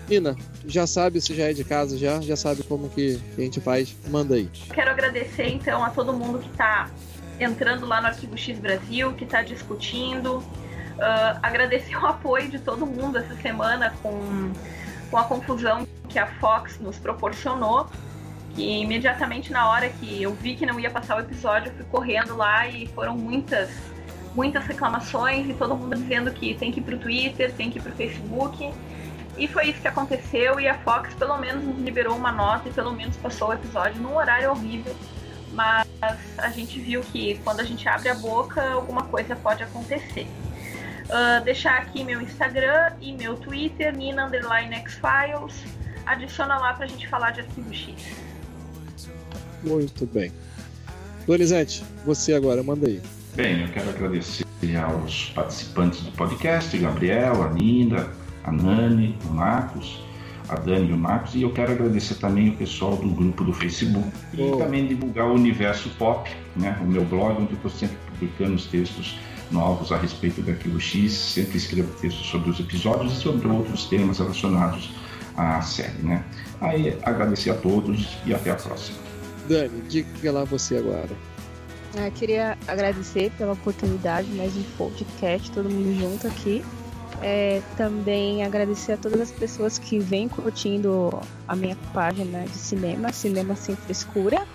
[0.08, 0.36] Nina,
[0.66, 3.96] já sabe se já é de casa, já, já sabe como que a gente faz,
[4.08, 4.50] manda aí.
[4.74, 6.90] Quero agradecer então a todo mundo que está
[7.40, 10.42] entrando lá no Arquivo X Brasil, que está discutindo.
[11.00, 14.52] Ah, agradecer o apoio de todo mundo essa semana com,
[15.10, 17.88] com a confusão que a Fox nos proporcionou.
[18.54, 21.84] Que imediatamente na hora que eu vi que não ia passar o episódio, eu fui
[21.86, 23.70] correndo lá e foram muitas,
[24.34, 27.82] muitas reclamações e todo mundo dizendo que tem que ir pro Twitter, tem que ir
[27.82, 28.72] pro Facebook.
[29.38, 32.72] E foi isso que aconteceu e a Fox pelo menos nos liberou uma nota e
[32.72, 34.94] pelo menos passou o episódio num horário horrível.
[35.52, 35.86] Mas
[36.38, 40.26] a gente viu que quando a gente abre a boca, alguma coisa pode acontecer.
[41.04, 45.64] Uh, deixar aqui meu Instagram e meu Twitter, Nina Underline X-Files.
[46.06, 48.31] Adiciona lá pra gente falar de arquivo X.
[49.64, 50.32] Muito bem.
[51.26, 53.00] Donizete, você agora, manda aí.
[53.34, 54.44] Bem, eu quero agradecer
[54.84, 58.08] aos participantes do podcast, Gabriel, a Nina,
[58.44, 60.00] a Nani, o Marcos,
[60.48, 63.52] a Dani e o Marcos, e eu quero agradecer também o pessoal do grupo do
[63.52, 64.56] Facebook e Oh.
[64.56, 68.66] também divulgar o Universo Pop, né, o meu blog, onde eu estou sempre publicando os
[68.66, 69.18] textos
[69.50, 73.84] novos a respeito do Arquivo X, sempre escrevo textos sobre os episódios e sobre outros
[73.86, 74.90] temas relacionados
[75.36, 76.24] à série, né.
[76.60, 78.98] Aí, agradecer a todos e até a próxima.
[79.52, 81.10] Dani, diga lá você agora.
[81.94, 86.64] Eu queria agradecer pela oportunidade, mais um podcast, todo mundo junto aqui.
[87.20, 93.12] É, também agradecer a todas as pessoas que vêm curtindo a minha página de cinema,
[93.12, 94.46] Cinema Sem Frescura,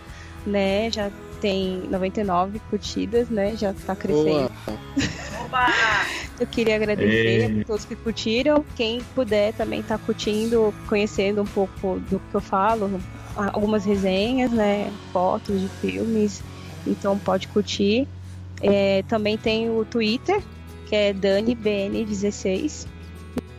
[0.47, 0.89] né?
[0.89, 3.55] Já tem 99 curtidas, né?
[3.55, 4.51] Já tá crescendo.
[6.39, 7.61] Eu queria agradecer Ei.
[7.61, 8.65] a todos que curtiram.
[8.75, 12.99] Quem puder também tá curtindo, conhecendo um pouco do que eu falo,
[13.37, 14.91] algumas resenhas, né?
[15.13, 16.41] Fotos de filmes.
[16.85, 18.07] Então pode curtir.
[18.61, 20.41] É, também tem o Twitter,
[20.87, 22.87] que é DaniBN16.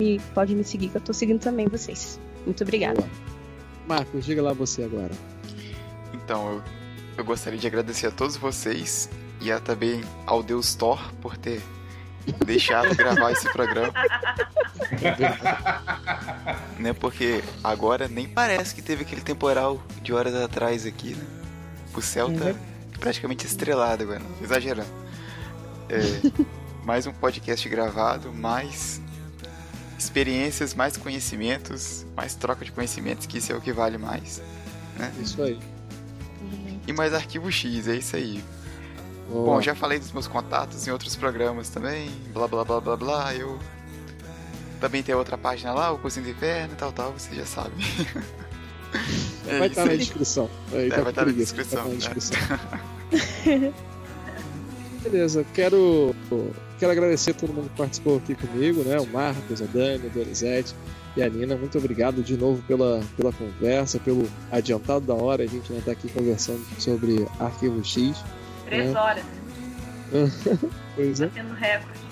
[0.00, 2.20] E pode me seguir, que eu tô seguindo também vocês.
[2.44, 3.04] Muito obrigada.
[3.86, 5.10] Marcos, diga lá você agora.
[6.12, 6.62] Então, eu,
[7.18, 9.10] eu gostaria de agradecer a todos vocês
[9.40, 11.62] e a, também ao Deus Thor por ter
[12.44, 13.92] deixado gravar esse programa.
[16.78, 16.92] né?
[16.92, 21.24] Porque agora nem parece que teve aquele temporal de horas atrás aqui, né?
[21.94, 22.54] O céu tá
[23.00, 24.90] praticamente estrelado agora, exagerando.
[25.88, 25.98] É,
[26.84, 29.00] mais um podcast gravado, mais
[29.98, 34.40] experiências, mais conhecimentos, mais troca de conhecimentos, que isso é o que vale mais.
[35.20, 35.58] Isso aí.
[36.86, 38.42] E mais arquivo X, é isso aí.
[39.28, 39.44] Boa.
[39.44, 43.34] Bom, já falei dos meus contatos em outros programas também, blá blá blá blá blá.
[43.34, 43.58] Eu
[44.80, 47.74] também tem outra página lá, o Cozinho do Inferno, tal, tal, você já sabe.
[49.46, 49.98] é vai estar na aí.
[49.98, 50.48] descrição.
[50.72, 51.94] Aí É, tá vai estar na preguiça, descrição, né?
[51.96, 53.74] estar na descrição.
[55.02, 56.14] Beleza, quero,
[56.78, 58.98] quero agradecer a todo mundo que participou aqui comigo, né?
[58.98, 60.74] O Marcos, a Dani, o Donizete
[61.16, 61.56] e a Nina.
[61.56, 65.44] Muito obrigado de novo pela, pela conversa, pelo adiantado da hora.
[65.44, 68.22] A gente né, tá aqui conversando sobre Arquivo X.
[68.66, 68.98] Três É.
[68.98, 69.24] horas,
[70.96, 71.26] Pois é.
[71.26, 72.07] batendo recorde.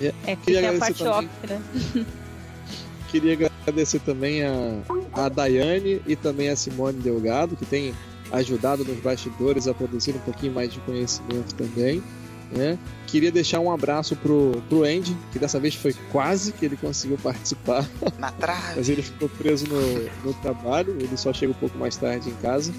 [0.00, 1.28] É que Queria tem a agradecer parte também.
[1.28, 2.06] off, né?
[3.10, 4.80] Queria agradecer também a,
[5.12, 7.94] a Daiane e também a Simone Delgado, que tem
[8.32, 12.02] ajudado nos bastidores a produzir um pouquinho mais de conhecimento também.
[12.50, 12.76] Né?
[13.06, 17.16] Queria deixar um abraço pro, pro Andy, que dessa vez foi quase que ele conseguiu
[17.18, 17.88] participar,
[18.18, 18.74] Na trave.
[18.76, 19.80] mas ele ficou preso no,
[20.24, 22.72] no trabalho, ele só chega um pouco mais tarde em casa.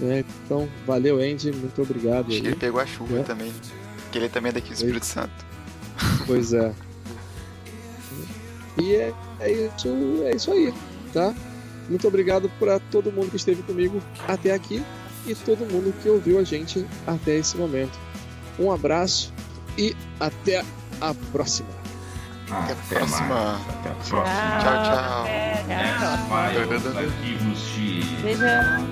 [0.00, 0.24] Né?
[0.44, 2.28] Então, valeu, Andy, muito obrigado.
[2.28, 2.52] Acho que aí.
[2.52, 3.22] ele pegou a chuva É.
[3.22, 3.52] também.
[4.10, 5.32] Que ele também é daqui do Espírito Santo.
[6.26, 6.72] Pois é.
[8.78, 9.88] E é, é, isso,
[10.24, 10.72] é isso aí,
[11.12, 11.34] tá?
[11.88, 14.82] Muito obrigado para todo mundo que esteve comigo até aqui
[15.26, 17.98] e todo mundo que ouviu a gente até esse momento.
[18.58, 19.32] Um abraço
[19.76, 20.64] e até
[21.00, 21.68] a próxima.
[22.50, 23.28] Até a próxima.
[23.28, 23.60] mais.
[23.68, 24.24] Até a próxima.
[24.60, 25.26] Tchau, tchau.
[28.22, 28.90] Beijão.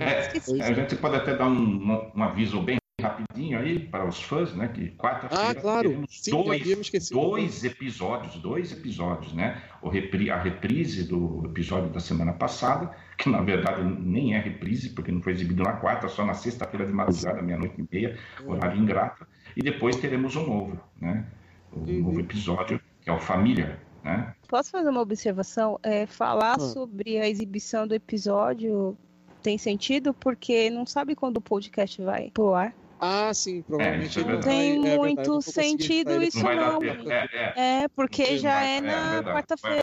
[0.00, 4.20] É, a gente pode até dar um, um- um aviso bem rapidinho aí para os
[4.22, 4.68] fãs, né?
[4.68, 5.88] Que quarta-feira Ah, claro.
[5.88, 6.62] teremos Sim, dois,
[7.10, 9.62] dois episódios, dois episódios, né?
[9.80, 14.90] O repri, a reprise do episódio da semana passada, que na verdade nem é reprise,
[14.90, 18.78] porque não foi exibido na quarta, só na sexta-feira de madrugada, meia-noite e meia, horário
[18.78, 19.26] ingrato.
[19.56, 21.24] E depois teremos um novo, né?
[21.72, 22.00] O Uhum.
[22.02, 24.34] novo episódio, que é o Família, né?
[24.46, 25.78] Posso fazer uma observação?
[25.82, 26.60] É, falar Ah.
[26.60, 28.94] sobre a exibição do episódio
[29.40, 32.72] tem sentido porque não sabe quando o podcast vai pro ar.
[33.00, 34.46] Ah, sim, provavelmente é verdade.
[34.46, 37.10] vai- Tem é verdade, muito não conseguir sentido isso Não não.
[37.10, 37.52] É, é,
[37.84, 39.82] É, porque Não já é é na quarta-feira.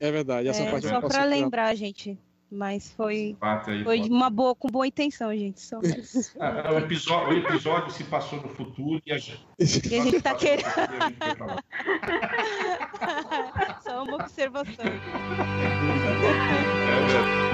[0.00, 1.24] É verdade, essa É, parte só não tirar.
[1.24, 2.18] lembrar, gente.
[2.50, 5.60] Mas foi, aí, foi uma boa, com boa intenção, gente.
[5.60, 5.80] Só.
[6.40, 9.44] Ah, o, episódio, o episódio se passou no futuro e a gente.
[9.90, 10.64] E a gente tá querendo.
[13.82, 14.84] Só uma observação.
[14.86, 14.90] É
[17.06, 17.45] verdade.